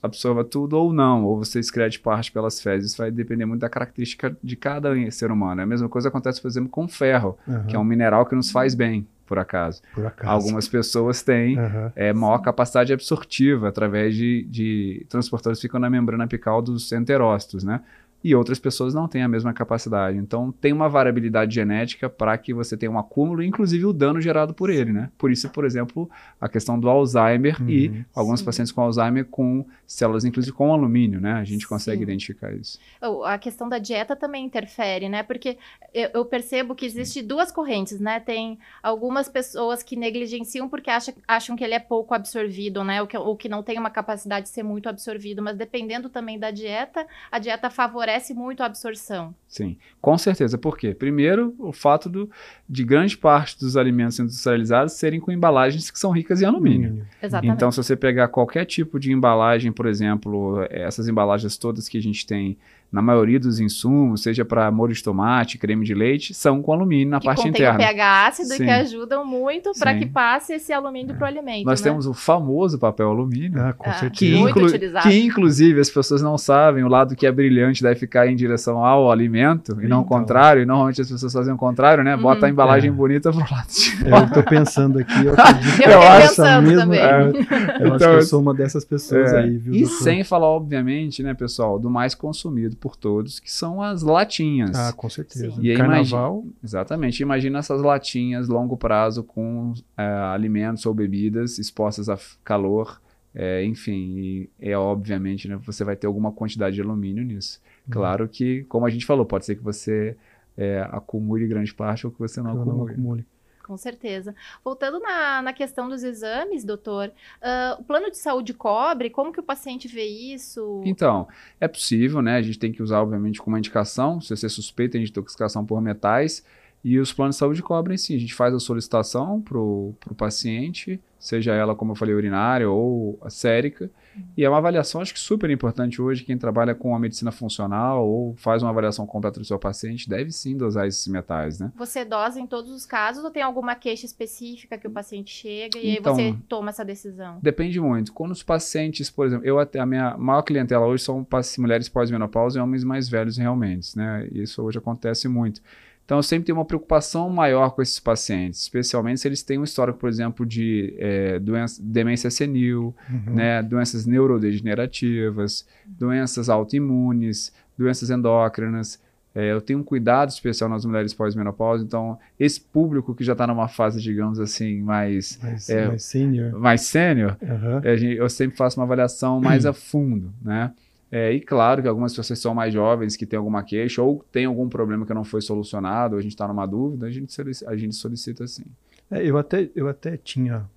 absorva 0.01 0.43
tudo 0.43 0.77
ou 0.77 0.91
não, 0.91 1.23
ou 1.23 1.37
você 1.37 1.59
excrete 1.59 1.99
parte 1.99 2.31
pelas 2.31 2.61
fezes. 2.61 2.91
Isso 2.91 2.97
vai 2.97 3.09
depender 3.09 3.45
muito 3.45 3.61
da 3.61 3.69
característica 3.69 4.35
de 4.43 4.55
cada 4.55 4.93
ser 5.11 5.31
humano. 5.31 5.61
A 5.61 5.65
mesma 5.65 5.87
coisa 5.87 6.09
acontece, 6.09 6.41
por 6.41 6.47
exemplo, 6.47 6.69
com 6.69 6.87
ferro, 6.87 7.37
uhum. 7.47 7.65
que 7.67 7.75
é 7.75 7.79
um 7.79 7.83
mineral 7.83 8.25
que 8.25 8.35
nos 8.35 8.51
faz 8.51 8.75
bem 8.75 9.07
por 9.25 9.39
acaso. 9.39 9.81
Por 9.93 10.05
acaso. 10.05 10.29
Algumas 10.29 10.67
pessoas 10.67 11.23
têm 11.23 11.57
uhum. 11.57 11.91
é, 11.95 12.13
maior 12.13 12.37
capacidade 12.39 12.93
absortiva 12.93 13.69
através 13.69 14.15
de, 14.15 14.43
de 14.43 15.05
transportadores 15.09 15.59
que 15.59 15.67
ficam 15.67 15.79
na 15.79 15.89
membrana 15.89 16.25
apical 16.25 16.61
dos 16.61 16.91
enterócitos, 16.91 17.63
né? 17.63 17.81
E 18.25 18.33
outras 18.33 18.57
pessoas 18.57 18.91
não 18.91 19.07
têm 19.07 19.21
a 19.21 19.27
mesma 19.27 19.53
capacidade. 19.53 20.17
Então, 20.17 20.51
tem 20.51 20.73
uma 20.73 20.89
variabilidade 20.89 21.53
genética 21.53 22.09
para 22.09 22.35
que 22.39 22.55
você 22.55 22.75
tenha 22.75 22.91
um 22.91 22.97
acúmulo, 22.97 23.43
inclusive 23.43 23.85
o 23.85 23.93
dano 23.93 24.19
gerado 24.19 24.51
por 24.51 24.71
ele, 24.71 24.91
né? 24.91 25.11
Por 25.15 25.29
isso, 25.29 25.47
por 25.51 25.63
exemplo, 25.63 26.09
a 26.41 26.49
questão 26.49 26.79
do 26.79 26.89
Alzheimer 26.89 27.61
uhum, 27.61 27.69
e 27.69 28.03
alguns 28.15 28.39
sim. 28.39 28.45
pacientes 28.47 28.71
com 28.71 28.81
Alzheimer 28.81 29.25
com 29.25 29.63
células, 29.85 30.25
inclusive 30.25 30.55
com 30.55 30.73
alumínio, 30.73 31.21
né? 31.21 31.33
A 31.33 31.43
gente 31.43 31.67
consegue 31.67 31.97
sim. 31.97 32.03
identificar 32.03 32.51
isso. 32.51 32.79
A 33.25 33.37
questão 33.37 33.69
da 33.69 33.77
dieta 33.77 34.15
também 34.15 34.43
interfere, 34.43 35.07
né? 35.07 35.21
Porque 35.21 35.59
eu 35.93 36.25
percebo 36.25 36.73
que 36.73 36.87
existe 36.87 37.21
duas 37.21 37.51
correntes, 37.51 37.99
né? 37.99 38.19
Tem 38.19 38.57
algumas 38.81 39.29
pessoas 39.29 39.83
que 39.83 39.95
negligenciam 39.95 40.67
porque 40.67 40.89
acham, 40.89 41.13
acham 41.27 41.55
que 41.55 41.63
ele 41.63 41.75
é 41.75 41.79
pouco 41.79 42.15
absorvido, 42.15 42.83
né? 42.83 43.03
Ou 43.03 43.07
que, 43.07 43.15
ou 43.15 43.37
que 43.37 43.47
não 43.47 43.61
tem 43.61 43.77
uma 43.77 43.91
capacidade 43.91 44.47
de 44.47 44.51
ser 44.51 44.63
muito 44.63 44.89
absorvido, 44.89 45.43
mas 45.43 45.55
dependendo 45.55 46.09
também 46.09 46.39
da 46.39 46.49
dieta, 46.49 47.05
a 47.31 47.37
dieta 47.37 47.69
favorece 47.69 48.14
favorece 48.15 48.33
muito 48.33 48.61
a 48.61 48.65
absorção. 48.65 49.35
Sim, 49.47 49.77
com 50.01 50.17
certeza. 50.17 50.57
Por 50.57 50.77
quê? 50.77 50.93
Primeiro, 50.93 51.53
o 51.59 51.71
fato 51.71 52.09
do, 52.09 52.29
de 52.67 52.83
grande 52.83 53.17
parte 53.17 53.59
dos 53.59 53.77
alimentos 53.77 54.19
industrializados 54.19 54.93
serem 54.93 55.19
com 55.19 55.31
embalagens 55.31 55.91
que 55.91 55.99
são 55.99 56.11
ricas 56.11 56.41
em 56.41 56.45
alumínio. 56.45 57.05
Exatamente. 57.21 57.55
Então, 57.55 57.71
se 57.71 57.77
você 57.77 57.95
pegar 57.95 58.27
qualquer 58.29 58.65
tipo 58.65 58.99
de 58.99 59.11
embalagem, 59.11 59.71
por 59.71 59.85
exemplo, 59.85 60.65
essas 60.69 61.07
embalagens 61.07 61.57
todas 61.57 61.87
que 61.87 61.97
a 61.97 62.01
gente 62.01 62.25
tem 62.25 62.57
na 62.91 63.01
maioria 63.01 63.39
dos 63.39 63.59
insumos, 63.59 64.23
seja 64.23 64.45
para 64.45 64.71
molho 64.71 64.93
de 64.93 65.03
tomate, 65.03 65.57
creme 65.57 65.85
de 65.85 65.93
leite, 65.93 66.33
são 66.33 66.61
com 66.61 66.71
alumínio 66.71 67.09
na 67.09 67.19
que 67.19 67.25
parte 67.25 67.47
interna. 67.47 67.77
Que 67.77 67.85
pH 67.85 68.27
ácido 68.27 68.49
Sim. 68.49 68.63
que 68.63 68.69
ajudam 68.69 69.25
muito 69.25 69.71
para 69.77 69.95
que 69.95 70.05
passe 70.05 70.53
esse 70.53 70.71
alumínio 70.71 71.13
é. 71.13 71.17
para 71.17 71.25
o 71.25 71.27
alimento. 71.27 71.65
Nós 71.65 71.81
né? 71.81 71.89
temos 71.89 72.07
o 72.07 72.13
famoso 72.13 72.79
papel 72.79 73.09
alumínio. 73.09 73.61
Ah, 73.61 73.73
com 73.73 73.89
ah, 73.89 73.93
certeza. 73.93 74.13
Que, 74.13 74.37
inclu 74.37 74.67
que, 75.03 75.25
inclusive, 75.25 75.79
as 75.79 75.89
pessoas 75.89 76.21
não 76.21 76.37
sabem, 76.37 76.83
o 76.83 76.87
lado 76.87 77.15
que 77.15 77.27
é 77.27 77.31
brilhante 77.31 77.83
deve 77.83 77.95
ficar 77.95 78.27
em 78.27 78.35
direção 78.35 78.83
ao 78.83 79.11
alimento 79.11 79.73
e 79.81 79.87
não 79.87 79.99
o 79.99 80.01
então. 80.01 80.17
contrário. 80.19 80.61
E 80.61 80.65
normalmente 80.65 81.01
as 81.01 81.11
pessoas 81.11 81.33
fazem 81.33 81.53
o 81.53 81.57
contrário, 81.57 82.03
né? 82.03 82.15
Bota 82.15 82.45
a 82.45 82.47
uhum. 82.47 82.53
embalagem 82.53 82.89
é. 82.89 82.93
bonita 82.93 83.31
pro 83.31 83.39
lado 83.39 83.67
de 83.67 84.09
Eu 84.09 84.25
estou 84.25 84.43
pensando 84.43 84.99
aqui, 84.99 85.25
eu 85.25 85.33
acredito 85.37 85.81
eu, 85.83 85.91
eu 85.91 86.01
acho 86.01 86.61
mesmo. 86.61 86.79
Também. 86.79 86.99
É, 86.99 87.21
eu 87.21 87.87
então, 87.87 87.95
acho 87.95 87.97
que 87.97 88.05
eu 88.05 88.21
sou 88.21 88.41
uma 88.41 88.53
dessas 88.53 88.85
pessoas 88.85 89.33
é. 89.33 89.39
aí, 89.39 89.57
viu? 89.57 89.73
E 89.73 89.81
doutor? 89.81 89.97
sem 89.97 90.23
falar, 90.23 90.47
obviamente, 90.47 91.21
né, 91.21 91.33
pessoal, 91.33 91.77
do 91.77 91.89
mais 91.89 92.15
consumido 92.15 92.74
por 92.75 92.95
todos, 92.95 93.39
que 93.39 93.51
são 93.51 93.81
as 93.81 94.01
latinhas. 94.01 94.75
Ah, 94.75 94.93
com 94.93 95.09
certeza. 95.09 95.55
E 95.61 95.75
Carnaval. 95.75 96.39
Imagina, 96.39 96.55
exatamente. 96.63 97.23
Imagina 97.23 97.59
essas 97.59 97.81
latinhas 97.81 98.47
longo 98.47 98.77
prazo 98.77 99.23
com 99.23 99.73
é, 99.97 100.03
alimentos 100.03 100.85
ou 100.85 100.93
bebidas 100.93 101.57
expostas 101.57 102.09
a 102.09 102.17
calor. 102.43 103.01
É, 103.33 103.65
enfim, 103.65 104.47
é 104.59 104.77
obviamente, 104.77 105.47
né, 105.47 105.57
você 105.57 105.83
vai 105.83 105.95
ter 105.95 106.07
alguma 106.07 106.31
quantidade 106.31 106.75
de 106.75 106.81
alumínio 106.81 107.23
nisso. 107.23 107.59
Hum. 107.87 107.91
Claro 107.91 108.29
que, 108.29 108.63
como 108.65 108.85
a 108.85 108.89
gente 108.89 109.05
falou, 109.05 109.25
pode 109.25 109.45
ser 109.45 109.55
que 109.55 109.63
você 109.63 110.15
é, 110.57 110.87
acumule 110.89 111.45
grande 111.47 111.73
parte 111.73 112.05
ou 112.05 112.11
que 112.11 112.19
você 112.19 112.41
não, 112.41 112.51
acumule. 112.51 112.77
não 112.77 112.87
acumule. 112.87 113.25
Com 113.65 113.77
certeza. 113.77 114.35
Voltando 114.63 114.99
na, 114.99 115.41
na 115.41 115.51
questão 115.51 115.89
dos 115.89 116.03
exames, 116.03 116.63
doutor, 116.63 117.11
uh, 117.41 117.81
o 117.81 117.83
plano 117.83 118.11
de 118.11 118.17
saúde 118.17 118.53
cobre? 118.53 119.09
Como 119.09 119.33
que 119.33 119.39
o 119.39 119.43
paciente 119.43 119.87
vê 119.87 120.05
isso? 120.05 120.83
Então, 120.85 121.27
é 121.59 121.67
possível, 121.67 122.21
né? 122.21 122.35
A 122.35 122.41
gente 122.43 122.59
tem 122.59 122.71
que 122.71 122.83
usar, 122.83 123.01
obviamente, 123.01 123.41
como 123.41 123.57
indicação, 123.57 124.21
se 124.21 124.29
você 124.29 124.47
suspeita 124.47 124.99
de 124.99 125.05
intoxicação 125.05 125.65
por 125.65 125.81
metais, 125.81 126.45
e 126.83 126.99
os 126.99 127.11
planos 127.11 127.37
de 127.37 127.39
saúde 127.39 127.63
cobrem 127.63 127.97
sim. 127.97 128.15
A 128.15 128.19
gente 128.19 128.35
faz 128.35 128.53
a 128.53 128.59
solicitação 128.59 129.41
para 129.41 129.57
o 129.57 129.95
paciente, 130.15 131.01
seja 131.25 131.53
ela, 131.53 131.75
como 131.75 131.91
eu 131.91 131.95
falei, 131.95 132.13
urinária 132.13 132.69
ou 132.69 133.19
sérica, 133.29 133.89
e 134.37 134.43
é 134.43 134.49
uma 134.49 134.57
avaliação, 134.57 135.01
acho 135.01 135.13
que 135.13 135.19
super 135.19 135.49
importante 135.49 136.01
hoje. 136.01 136.23
Quem 136.23 136.37
trabalha 136.37 136.73
com 136.73 136.95
a 136.95 136.99
medicina 136.99 137.31
funcional 137.31 138.07
ou 138.07 138.35
faz 138.35 138.61
uma 138.63 138.69
avaliação 138.69 139.05
completa 139.05 139.39
do 139.39 139.45
seu 139.45 139.59
paciente 139.59 140.09
deve 140.09 140.31
sim 140.31 140.55
dosar 140.55 140.87
esses 140.87 141.07
metais, 141.07 141.59
né? 141.59 141.71
Você 141.75 142.05
dosa 142.05 142.39
em 142.39 142.47
todos 142.47 142.71
os 142.71 142.85
casos 142.85 143.23
ou 143.23 143.31
tem 143.31 143.43
alguma 143.43 143.75
queixa 143.75 144.05
específica 144.05 144.77
que 144.77 144.87
o 144.87 144.91
paciente 144.91 145.31
chega 145.31 145.77
e 145.77 145.97
então, 145.97 146.15
aí 146.15 146.31
você 146.31 146.37
toma 146.47 146.69
essa 146.69 146.85
decisão? 146.85 147.39
Depende 147.41 147.79
muito. 147.79 148.13
Quando 148.13 148.31
os 148.31 148.43
pacientes, 148.43 149.09
por 149.09 149.25
exemplo, 149.25 149.45
eu 149.45 149.59
até 149.59 149.79
a 149.79 149.85
minha 149.85 150.17
maior 150.17 150.43
clientela 150.43 150.85
hoje 150.85 151.03
são 151.03 151.25
mulheres 151.57 151.89
pós-menopausa 151.89 152.59
e 152.59 152.61
homens 152.61 152.83
mais 152.83 153.09
velhos 153.09 153.37
realmente, 153.37 153.97
né? 153.97 154.27
Isso 154.31 154.61
hoje 154.61 154.77
acontece 154.77 155.27
muito. 155.27 155.61
Então, 156.05 156.19
eu 156.19 156.23
sempre 156.23 156.45
tenho 156.45 156.57
uma 156.57 156.65
preocupação 156.65 157.29
maior 157.31 157.71
com 157.71 157.81
esses 157.81 157.99
pacientes, 157.99 158.61
especialmente 158.61 159.19
se 159.19 159.27
eles 159.27 159.41
têm 159.41 159.57
um 159.57 159.63
histórico, 159.63 159.97
por 159.97 160.07
exemplo, 160.07 160.45
de 160.45 160.93
é, 160.99 161.39
doença, 161.39 161.81
demência 161.83 162.29
senil, 162.29 162.95
uhum. 163.09 163.33
né, 163.33 163.63
doenças 163.63 164.05
neurodegenerativas, 164.05 165.65
doenças 165.85 166.47
autoimunes, 166.47 167.51
doenças 167.75 168.11
endócrinas. 168.11 169.01
É, 169.33 169.51
eu 169.51 169.59
tenho 169.59 169.79
um 169.79 169.83
cuidado 169.83 170.29
especial 170.29 170.69
nas 170.69 170.85
mulheres 170.85 171.11
pós-menopausa, 171.11 171.83
então 171.83 172.19
esse 172.39 172.61
público 172.61 173.15
que 173.15 173.23
já 173.23 173.33
está 173.33 173.47
numa 173.47 173.67
fase, 173.67 173.99
digamos 173.99 174.39
assim, 174.39 174.81
mais... 174.81 175.39
Mais, 175.41 175.69
é, 175.69 175.87
mais 175.87 176.03
sênior. 176.03 176.59
Mais 176.59 176.81
sênior, 176.81 177.35
uhum. 177.41 177.81
eu 177.83 178.29
sempre 178.29 178.55
faço 178.55 178.79
uma 178.79 178.85
avaliação 178.85 179.41
mais 179.41 179.65
a 179.67 179.73
fundo, 179.73 180.31
né? 180.41 180.71
É, 181.11 181.31
e 181.31 181.39
claro 181.39 181.81
que 181.81 181.87
algumas 181.87 182.15
pessoas 182.15 182.39
são 182.39 182.53
mais 182.53 182.73
jovens, 182.73 183.15
que 183.15 183.25
têm 183.25 183.37
alguma 183.37 183.63
queixa, 183.63 184.01
ou 184.01 184.25
tem 184.31 184.45
algum 184.45 184.67
problema 184.67 185.05
que 185.05 185.13
não 185.13 185.23
foi 185.23 185.41
solucionado, 185.41 186.15
ou 186.15 186.19
a 186.19 186.21
gente 186.21 186.31
está 186.31 186.47
numa 186.47 186.65
dúvida, 186.65 187.05
a 187.05 187.11
gente 187.11 187.31
solicita, 187.31 187.69
a 187.71 187.77
gente 187.77 187.95
solicita 187.95 188.47
sim. 188.47 188.65
É, 189.09 189.23
eu, 189.23 189.37
até, 189.37 189.69
eu 189.75 189.87
até 189.87 190.17
tinha 190.17 190.67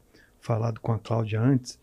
falado 0.40 0.80
com 0.80 0.92
a 0.92 0.98
Cláudia 0.98 1.40
antes 1.40 1.78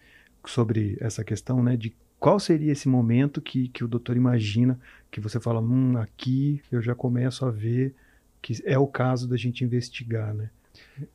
sobre 0.45 0.95
essa 1.01 1.23
questão, 1.23 1.63
né, 1.63 1.75
de 1.75 1.93
qual 2.19 2.39
seria 2.39 2.71
esse 2.71 2.87
momento 2.87 3.41
que, 3.41 3.67
que 3.67 3.83
o 3.83 3.87
doutor 3.87 4.15
imagina, 4.15 4.79
que 5.11 5.19
você 5.19 5.39
fala, 5.39 5.59
hum, 5.59 5.97
aqui 5.97 6.61
eu 6.71 6.81
já 6.81 6.95
começo 6.95 7.45
a 7.45 7.51
ver 7.51 7.93
que 8.41 8.61
é 8.63 8.77
o 8.77 8.85
caso 8.85 9.27
da 9.27 9.35
gente 9.35 9.63
investigar, 9.63 10.33
né? 10.33 10.49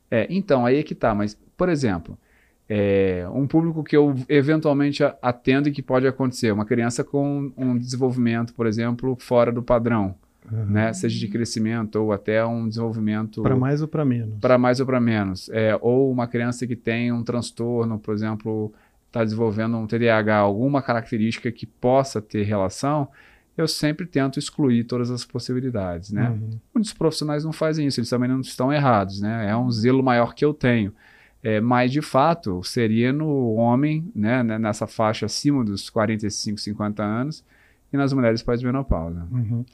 É, 0.09 0.27
então, 0.29 0.65
aí 0.65 0.77
é 0.77 0.83
que 0.83 0.93
tá, 0.93 1.15
mas, 1.15 1.37
por 1.55 1.69
exemplo, 1.69 2.17
é, 2.73 3.27
um 3.33 3.45
público 3.45 3.83
que 3.83 3.97
eu 3.97 4.15
eventualmente 4.29 5.03
atendo 5.21 5.67
e 5.67 5.73
que 5.73 5.81
pode 5.81 6.07
acontecer, 6.07 6.53
uma 6.53 6.63
criança 6.63 7.03
com 7.03 7.51
um 7.57 7.77
desenvolvimento, 7.77 8.53
por 8.53 8.65
exemplo, 8.65 9.17
fora 9.19 9.51
do 9.51 9.61
padrão, 9.61 10.15
uhum. 10.49 10.67
né? 10.67 10.93
seja 10.93 11.19
de 11.19 11.27
crescimento 11.27 11.97
ou 11.97 12.13
até 12.13 12.45
um 12.45 12.69
desenvolvimento... 12.69 13.43
Para 13.43 13.57
mais 13.57 13.81
ou 13.81 13.89
para 13.89 14.05
menos. 14.05 14.39
Para 14.39 14.57
mais 14.57 14.79
ou 14.79 14.85
para 14.85 15.01
menos. 15.01 15.49
É, 15.49 15.77
ou 15.81 16.09
uma 16.09 16.27
criança 16.27 16.65
que 16.65 16.77
tem 16.77 17.11
um 17.11 17.25
transtorno, 17.25 17.99
por 17.99 18.13
exemplo, 18.13 18.73
está 19.07 19.21
desenvolvendo 19.21 19.75
um 19.75 19.85
TDAH, 19.85 20.37
alguma 20.37 20.81
característica 20.81 21.51
que 21.51 21.65
possa 21.65 22.21
ter 22.21 22.43
relação, 22.43 23.09
eu 23.57 23.67
sempre 23.67 24.05
tento 24.05 24.39
excluir 24.39 24.85
todas 24.85 25.11
as 25.11 25.25
possibilidades, 25.25 26.13
né? 26.13 26.29
Uhum. 26.29 26.57
Muitos 26.73 26.93
profissionais 26.93 27.43
não 27.43 27.51
fazem 27.51 27.85
isso, 27.85 27.99
eles 27.99 28.09
também 28.09 28.29
não 28.29 28.39
estão 28.39 28.71
errados, 28.71 29.19
né? 29.19 29.49
É 29.49 29.57
um 29.57 29.69
zelo 29.69 30.01
maior 30.01 30.33
que 30.33 30.45
eu 30.45 30.53
tenho. 30.53 30.93
É, 31.43 31.59
mas, 31.59 31.91
de 31.91 32.01
fato, 32.01 32.63
seria 32.63 33.11
no 33.11 33.53
homem, 33.55 34.11
né, 34.13 34.43
né 34.43 34.59
nessa 34.59 34.85
faixa 34.85 35.25
acima 35.25 35.63
dos 35.63 35.89
45, 35.89 36.59
50 36.59 37.03
anos, 37.03 37.43
e 37.91 37.97
nas 37.97 38.13
mulheres 38.13 38.43
pós-menopausa. 38.43 39.27
Uhum. 39.31 39.65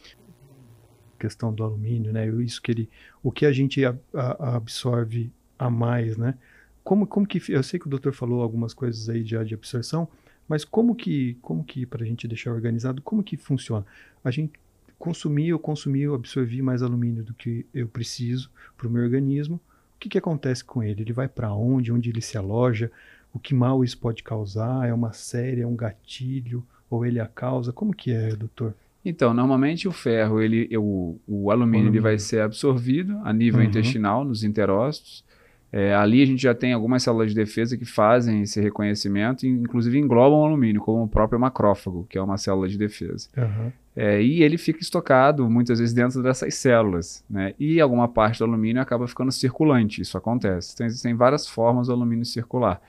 Questão 1.20 1.54
do 1.54 1.64
alumínio, 1.64 2.14
né? 2.14 2.28
Isso 2.42 2.62
que 2.62 2.72
ele, 2.72 2.90
o 3.22 3.32
que 3.32 3.46
a 3.46 3.52
gente 3.52 3.84
a, 3.84 3.96
a, 4.14 4.56
absorve 4.56 5.32
a 5.58 5.70
mais, 5.70 6.18
né? 6.18 6.36
Como, 6.84 7.06
como 7.06 7.28
que 7.28 7.42
eu 7.52 7.62
sei 7.64 7.80
que 7.80 7.88
o 7.88 7.90
doutor 7.90 8.14
falou 8.14 8.42
algumas 8.42 8.74
coisas 8.74 9.10
aí 9.10 9.24
de, 9.24 9.44
de 9.44 9.54
absorção, 9.54 10.08
mas 10.48 10.64
como 10.64 10.96
que, 10.96 11.38
como 11.42 11.64
que 11.64 11.86
para 11.86 12.04
a 12.04 12.08
gente 12.08 12.28
deixar 12.28 12.52
organizado, 12.52 13.02
como 13.02 13.22
que 13.22 13.36
funciona? 13.36 13.86
A 14.24 14.32
gente 14.32 14.54
consumir, 14.98 15.50
eu 15.50 15.60
consumi, 15.60 16.02
eu 16.02 16.16
absorvi 16.16 16.62
mais 16.62 16.82
alumínio 16.82 17.24
do 17.24 17.34
que 17.34 17.66
eu 17.74 17.88
preciso 17.88 18.50
para 18.78 18.88
o 18.88 18.90
meu 18.90 19.04
organismo. 19.04 19.60
O 19.98 20.00
que, 20.00 20.10
que 20.10 20.18
acontece 20.20 20.64
com 20.64 20.84
ele? 20.84 21.02
Ele 21.02 21.12
vai 21.12 21.28
para 21.28 21.52
onde? 21.52 21.92
Onde 21.92 22.12
ele 22.12 22.22
se 22.22 22.38
aloja? 22.38 22.92
O 23.34 23.40
que 23.40 23.56
mal 23.56 23.84
isso 23.84 23.98
pode 23.98 24.22
causar? 24.22 24.88
É 24.88 24.94
uma 24.94 25.12
série? 25.12 25.62
É 25.62 25.68
um 25.68 25.76
gatilho? 25.76 26.64
Ou 26.88 27.04
ele 27.04 27.18
é 27.18 27.22
a 27.22 27.28
causa? 27.28 27.74
Como 27.74 27.94
que 27.94 28.12
é, 28.12 28.36
doutor? 28.36 28.76
Então, 29.04 29.34
normalmente 29.34 29.88
o 29.88 29.92
ferro, 29.92 30.40
ele, 30.40 30.70
o, 30.78 31.18
o 31.28 31.50
alumínio, 31.50 31.52
alumínio. 31.52 31.90
Ele 31.90 32.00
vai 32.00 32.20
ser 32.20 32.42
absorvido 32.42 33.20
a 33.24 33.34
nível 33.34 33.60
uhum. 33.60 33.66
intestinal, 33.66 34.24
nos 34.24 34.44
enterócitos. 34.44 35.26
É, 35.72 35.96
ali 35.96 36.22
a 36.22 36.26
gente 36.26 36.44
já 36.44 36.54
tem 36.54 36.74
algumas 36.74 37.02
células 37.04 37.30
de 37.30 37.36
defesa 37.36 37.76
que 37.76 37.86
fazem 37.86 38.44
esse 38.44 38.62
reconhecimento, 38.62 39.46
e 39.46 39.50
inclusive 39.50 39.98
englobam 39.98 40.42
o 40.42 40.46
alumínio, 40.46 40.80
como 40.80 41.04
o 41.04 41.08
próprio 41.08 41.40
macrófago, 41.40 42.06
que 42.08 42.20
é 42.20 42.22
uma 42.22 42.38
célula 42.38 42.70
de 42.70 42.78
defesa. 42.78 43.28
Uhum. 43.36 43.72
É, 44.00 44.22
e 44.22 44.44
ele 44.44 44.60
fica 44.60 44.80
estocado 44.80 45.50
muitas 45.50 45.80
vezes 45.80 45.92
dentro 45.92 46.22
dessas 46.22 46.54
células, 46.54 47.26
né? 47.28 47.56
E 47.58 47.82
alguma 47.82 48.08
parte 48.08 48.38
do 48.38 48.46
alumínio 48.46 48.80
acaba 48.80 49.08
ficando 49.08 49.32
circulante, 49.32 50.04
isso 50.04 50.16
acontece. 50.16 50.74
Então 50.76 50.86
existem 50.86 51.16
várias 51.16 51.48
formas 51.48 51.88
do 51.88 51.94
alumínio 51.94 52.24
circular. 52.24 52.80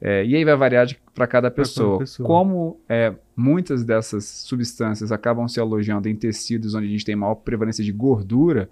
É, 0.00 0.24
e 0.24 0.36
aí 0.36 0.44
vai 0.44 0.54
variar 0.54 0.86
para 1.12 1.26
cada 1.26 1.50
pessoa. 1.50 1.98
pessoa. 1.98 2.24
Como 2.24 2.78
é, 2.88 3.12
muitas 3.36 3.82
dessas 3.82 4.26
substâncias 4.26 5.10
acabam 5.10 5.48
se 5.48 5.58
alojando 5.58 6.08
em 6.08 6.14
tecidos 6.14 6.76
onde 6.76 6.86
a 6.86 6.90
gente 6.90 7.04
tem 7.04 7.16
maior 7.16 7.34
prevalência 7.34 7.82
de 7.82 7.90
gordura, 7.90 8.70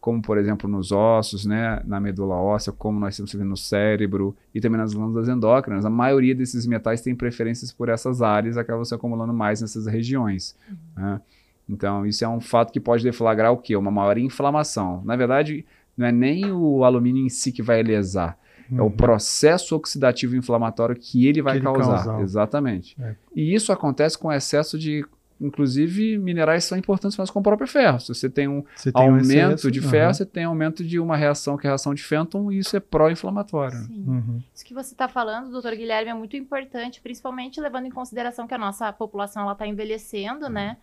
como 0.00 0.22
por 0.22 0.38
exemplo 0.38 0.68
nos 0.68 0.92
ossos, 0.92 1.44
né, 1.44 1.82
na 1.84 2.00
medula 2.00 2.36
óssea, 2.36 2.72
como 2.72 3.00
nós 3.00 3.16
temos 3.16 3.34
no 3.34 3.56
cérebro 3.56 4.36
e 4.54 4.60
também 4.60 4.78
nas 4.78 4.94
glândulas 4.94 5.28
endócrinas. 5.28 5.84
A 5.84 5.90
maioria 5.90 6.34
desses 6.34 6.66
metais 6.66 7.00
tem 7.00 7.14
preferências 7.14 7.72
por 7.72 7.88
essas 7.88 8.22
áreas, 8.22 8.56
acabam 8.56 8.84
se 8.84 8.94
acumulando 8.94 9.32
mais 9.32 9.60
nessas 9.60 9.86
regiões. 9.86 10.56
Uhum. 10.68 11.02
Né? 11.02 11.20
Então, 11.68 12.06
isso 12.06 12.24
é 12.24 12.28
um 12.28 12.40
fato 12.40 12.72
que 12.72 12.80
pode 12.80 13.02
deflagrar 13.02 13.52
o 13.52 13.58
quê? 13.58 13.76
Uma 13.76 13.90
maior 13.90 14.16
inflamação. 14.16 15.02
Na 15.04 15.16
verdade, 15.16 15.66
não 15.96 16.06
é 16.06 16.12
nem 16.12 16.50
o 16.50 16.84
alumínio 16.84 17.26
em 17.26 17.28
si 17.28 17.52
que 17.52 17.60
vai 17.60 17.82
lesar, 17.82 18.38
uhum. 18.70 18.78
é 18.78 18.80
o 18.80 18.84
uhum. 18.84 18.90
processo 18.90 19.74
oxidativo 19.74 20.36
inflamatório 20.36 20.94
que 20.96 21.26
ele 21.26 21.42
vai 21.42 21.54
que 21.54 21.66
ele 21.66 21.74
causar. 21.74 22.04
Causar. 22.04 22.22
Exatamente. 22.22 22.96
É. 23.00 23.16
E 23.34 23.52
isso 23.52 23.72
acontece 23.72 24.16
com 24.16 24.32
excesso 24.32 24.78
de 24.78 25.04
inclusive 25.40 26.18
minerais 26.18 26.64
são 26.64 26.76
importantes 26.76 27.16
mas 27.16 27.30
com 27.30 27.40
o 27.40 27.42
próprio 27.42 27.68
ferro. 27.68 28.00
Se 28.00 28.14
você 28.14 28.28
tem 28.28 28.48
um 28.48 28.64
você 28.74 28.92
tem 28.92 29.02
aumento 29.02 29.24
um 29.24 29.30
excesso, 29.30 29.70
de 29.70 29.80
ferro, 29.80 30.08
uhum. 30.08 30.14
você 30.14 30.26
tem 30.26 30.44
aumento 30.44 30.84
de 30.84 30.98
uma 30.98 31.16
reação 31.16 31.56
que 31.56 31.66
é 31.66 31.68
a 31.68 31.72
reação 31.72 31.94
de 31.94 32.02
Fenton 32.02 32.50
e 32.50 32.58
isso 32.58 32.76
é 32.76 32.80
pró-inflamatório. 32.80 33.78
Uhum. 33.90 34.42
Isso 34.54 34.64
que 34.64 34.74
você 34.74 34.94
está 34.94 35.08
falando, 35.08 35.50
doutor 35.50 35.74
Guilherme, 35.74 36.10
é 36.10 36.14
muito 36.14 36.36
importante, 36.36 37.00
principalmente 37.00 37.60
levando 37.60 37.86
em 37.86 37.90
consideração 37.90 38.46
que 38.46 38.54
a 38.54 38.58
nossa 38.58 38.92
população 38.92 39.50
está 39.50 39.66
envelhecendo, 39.66 40.46
uhum. 40.46 40.52
né? 40.52 40.76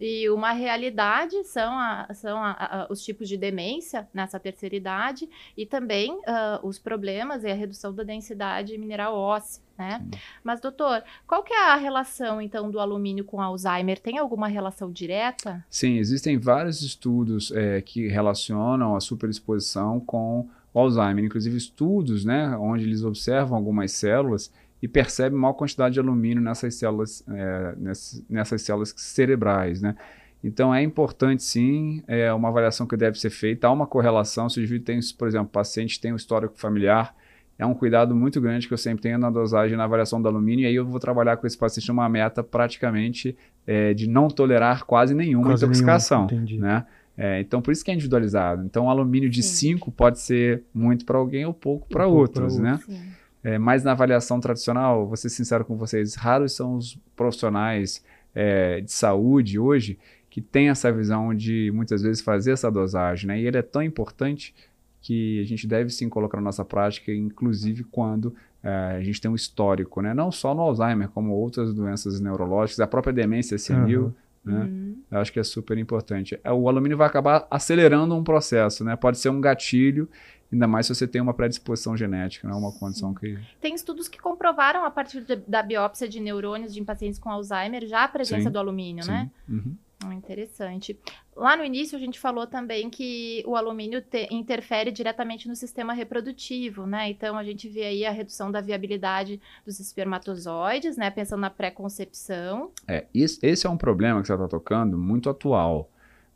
E 0.00 0.30
uma 0.30 0.52
realidade 0.52 1.44
são, 1.44 1.78
a, 1.78 2.08
são 2.14 2.42
a, 2.42 2.52
a, 2.52 2.86
os 2.88 3.04
tipos 3.04 3.28
de 3.28 3.36
demência 3.36 4.08
nessa 4.14 4.40
terceira 4.40 4.74
idade 4.74 5.28
e 5.54 5.66
também 5.66 6.14
uh, 6.20 6.66
os 6.66 6.78
problemas 6.78 7.44
e 7.44 7.50
a 7.50 7.54
redução 7.54 7.94
da 7.94 8.02
densidade 8.02 8.78
mineral 8.78 9.14
óssea, 9.14 9.62
né? 9.80 10.04
Mas, 10.44 10.60
doutor, 10.60 11.02
qual 11.26 11.42
que 11.42 11.54
é 11.54 11.70
a 11.70 11.76
relação, 11.76 12.40
então, 12.40 12.70
do 12.70 12.78
alumínio 12.78 13.24
com 13.24 13.40
Alzheimer? 13.40 13.98
Tem 13.98 14.18
alguma 14.18 14.46
relação 14.46 14.92
direta? 14.92 15.64
Sim, 15.70 15.96
existem 15.96 16.38
vários 16.38 16.82
estudos 16.82 17.50
é, 17.52 17.80
que 17.80 18.06
relacionam 18.06 18.94
a 18.94 19.00
superexposição 19.00 19.98
com 19.98 20.46
o 20.74 20.78
Alzheimer, 20.78 21.24
inclusive 21.24 21.56
estudos, 21.56 22.24
né, 22.26 22.54
onde 22.58 22.84
eles 22.84 23.02
observam 23.02 23.56
algumas 23.56 23.92
células 23.92 24.52
e 24.82 24.86
percebe 24.86 25.34
maior 25.34 25.54
quantidade 25.54 25.94
de 25.94 26.00
alumínio 26.00 26.42
nessas 26.42 26.74
células, 26.74 27.24
é, 27.28 27.74
nessas, 27.76 28.24
nessas, 28.28 28.62
células 28.62 28.94
cerebrais, 28.96 29.80
né? 29.80 29.96
Então 30.42 30.74
é 30.74 30.82
importante 30.82 31.42
sim, 31.42 32.02
é 32.06 32.32
uma 32.32 32.48
avaliação 32.48 32.86
que 32.86 32.96
deve 32.96 33.18
ser 33.18 33.28
feita, 33.28 33.66
há 33.66 33.72
uma 33.72 33.86
correlação, 33.86 34.48
se 34.48 34.58
o 34.58 34.60
indivíduo 34.60 34.86
tem, 34.86 35.00
por 35.18 35.28
exemplo, 35.28 35.48
paciente 35.48 36.00
tem 36.00 36.12
um 36.14 36.16
histórico 36.16 36.58
familiar, 36.58 37.14
é 37.60 37.66
um 37.66 37.74
cuidado 37.74 38.16
muito 38.16 38.40
grande 38.40 38.66
que 38.66 38.72
eu 38.72 38.78
sempre 38.78 39.02
tenho 39.02 39.18
na 39.18 39.28
dosagem 39.28 39.76
na 39.76 39.84
avaliação 39.84 40.20
do 40.20 40.26
alumínio, 40.26 40.62
e 40.62 40.66
aí 40.66 40.74
eu 40.74 40.86
vou 40.86 40.98
trabalhar 40.98 41.36
com 41.36 41.46
esse 41.46 41.58
paciente 41.58 41.92
uma 41.92 42.08
meta 42.08 42.42
praticamente 42.42 43.36
é, 43.66 43.92
de 43.92 44.08
não 44.08 44.28
tolerar 44.28 44.86
quase 44.86 45.14
nenhuma 45.14 45.48
quase 45.48 45.66
intoxicação, 45.66 46.26
nenhum, 46.26 46.58
né? 46.58 46.86
É, 47.18 47.38
então, 47.38 47.60
por 47.60 47.70
isso 47.70 47.84
que 47.84 47.90
é 47.90 47.94
individualizado. 47.94 48.64
Então, 48.64 48.86
um 48.86 48.90
alumínio 48.90 49.28
de 49.28 49.42
5 49.42 49.92
pode 49.92 50.20
ser 50.20 50.62
muito 50.72 51.04
para 51.04 51.18
alguém 51.18 51.44
ou 51.44 51.52
pouco 51.52 51.86
para 51.86 52.08
um 52.08 52.12
outros, 52.12 52.56
né? 52.58 52.80
Sim. 52.86 52.98
É, 53.44 53.58
mas 53.58 53.84
na 53.84 53.92
avaliação 53.92 54.40
tradicional, 54.40 55.06
vou 55.06 55.16
ser 55.16 55.28
sincero 55.28 55.62
com 55.62 55.76
vocês, 55.76 56.14
raros 56.14 56.52
são 56.52 56.76
os 56.76 56.98
profissionais 57.14 58.02
é, 58.34 58.80
de 58.80 58.90
saúde 58.90 59.58
hoje 59.58 59.98
que 60.30 60.40
têm 60.40 60.70
essa 60.70 60.90
visão 60.90 61.34
de 61.34 61.70
muitas 61.74 62.00
vezes 62.00 62.22
fazer 62.22 62.52
essa 62.52 62.70
dosagem, 62.70 63.26
né? 63.28 63.38
E 63.38 63.46
ele 63.46 63.58
é 63.58 63.62
tão 63.62 63.82
importante 63.82 64.54
que 65.00 65.40
a 65.40 65.46
gente 65.46 65.66
deve 65.66 65.90
sim 65.90 66.08
colocar 66.08 66.38
na 66.38 66.44
nossa 66.44 66.64
prática, 66.64 67.12
inclusive 67.12 67.84
quando 67.84 68.34
é, 68.62 68.96
a 68.98 69.02
gente 69.02 69.20
tem 69.20 69.30
um 69.30 69.34
histórico, 69.34 70.00
né? 70.02 70.12
Não 70.12 70.30
só 70.30 70.54
no 70.54 70.60
Alzheimer, 70.62 71.08
como 71.08 71.32
outras 71.32 71.72
doenças 71.72 72.20
neurológicas, 72.20 72.80
a 72.80 72.86
própria 72.86 73.12
demência 73.12 73.56
senil, 73.58 74.14
uhum. 74.44 74.52
né? 74.52 74.64
Uhum. 74.64 74.96
Eu 75.10 75.18
acho 75.18 75.32
que 75.32 75.40
é 75.40 75.44
super 75.44 75.78
importante. 75.78 76.38
É, 76.44 76.52
o 76.52 76.68
alumínio 76.68 76.96
vai 76.96 77.06
acabar 77.06 77.46
acelerando 77.50 78.14
um 78.14 78.22
processo, 78.22 78.84
né? 78.84 78.96
Pode 78.96 79.18
ser 79.18 79.30
um 79.30 79.40
gatilho 79.40 80.08
Ainda 80.52 80.66
mais 80.66 80.86
se 80.86 80.94
você 80.94 81.06
tem 81.06 81.20
uma 81.20 81.32
predisposição 81.32 81.96
genética, 81.96 82.48
não 82.48 82.56
é 82.56 82.58
uma 82.58 82.72
condição 82.72 83.14
que. 83.14 83.38
Tem 83.60 83.72
estudos 83.72 84.08
que 84.08 84.18
comprovaram, 84.18 84.84
a 84.84 84.90
partir 84.90 85.20
de, 85.22 85.36
da 85.36 85.62
biópsia 85.62 86.08
de 86.08 86.18
neurônios 86.18 86.74
de 86.74 86.82
pacientes 86.82 87.20
com 87.20 87.30
Alzheimer, 87.30 87.86
já 87.86 88.04
a 88.04 88.08
presença 88.08 88.44
sim, 88.44 88.50
do 88.50 88.58
alumínio, 88.58 89.04
sim. 89.04 89.10
né? 89.10 89.30
Uhum. 89.48 89.76
Ah, 90.02 90.14
interessante. 90.14 90.98
Lá 91.36 91.56
no 91.56 91.64
início 91.64 91.96
a 91.96 92.00
gente 92.00 92.18
falou 92.18 92.46
também 92.46 92.88
que 92.88 93.44
o 93.46 93.54
alumínio 93.54 94.00
te, 94.00 94.26
interfere 94.30 94.90
diretamente 94.90 95.46
no 95.46 95.54
sistema 95.54 95.92
reprodutivo, 95.92 96.86
né? 96.86 97.10
Então 97.10 97.36
a 97.36 97.44
gente 97.44 97.68
vê 97.68 97.84
aí 97.84 98.04
a 98.06 98.10
redução 98.10 98.50
da 98.50 98.62
viabilidade 98.62 99.40
dos 99.64 99.78
espermatozoides, 99.78 100.96
né? 100.96 101.10
Pensando 101.10 101.40
na 101.40 101.50
pré-concepção. 101.50 102.70
É, 102.88 103.06
esse 103.14 103.66
é 103.66 103.70
um 103.70 103.76
problema 103.76 104.22
que 104.22 104.26
você 104.26 104.32
está 104.32 104.48
tocando 104.48 104.96
muito 104.96 105.28
atual, 105.28 105.90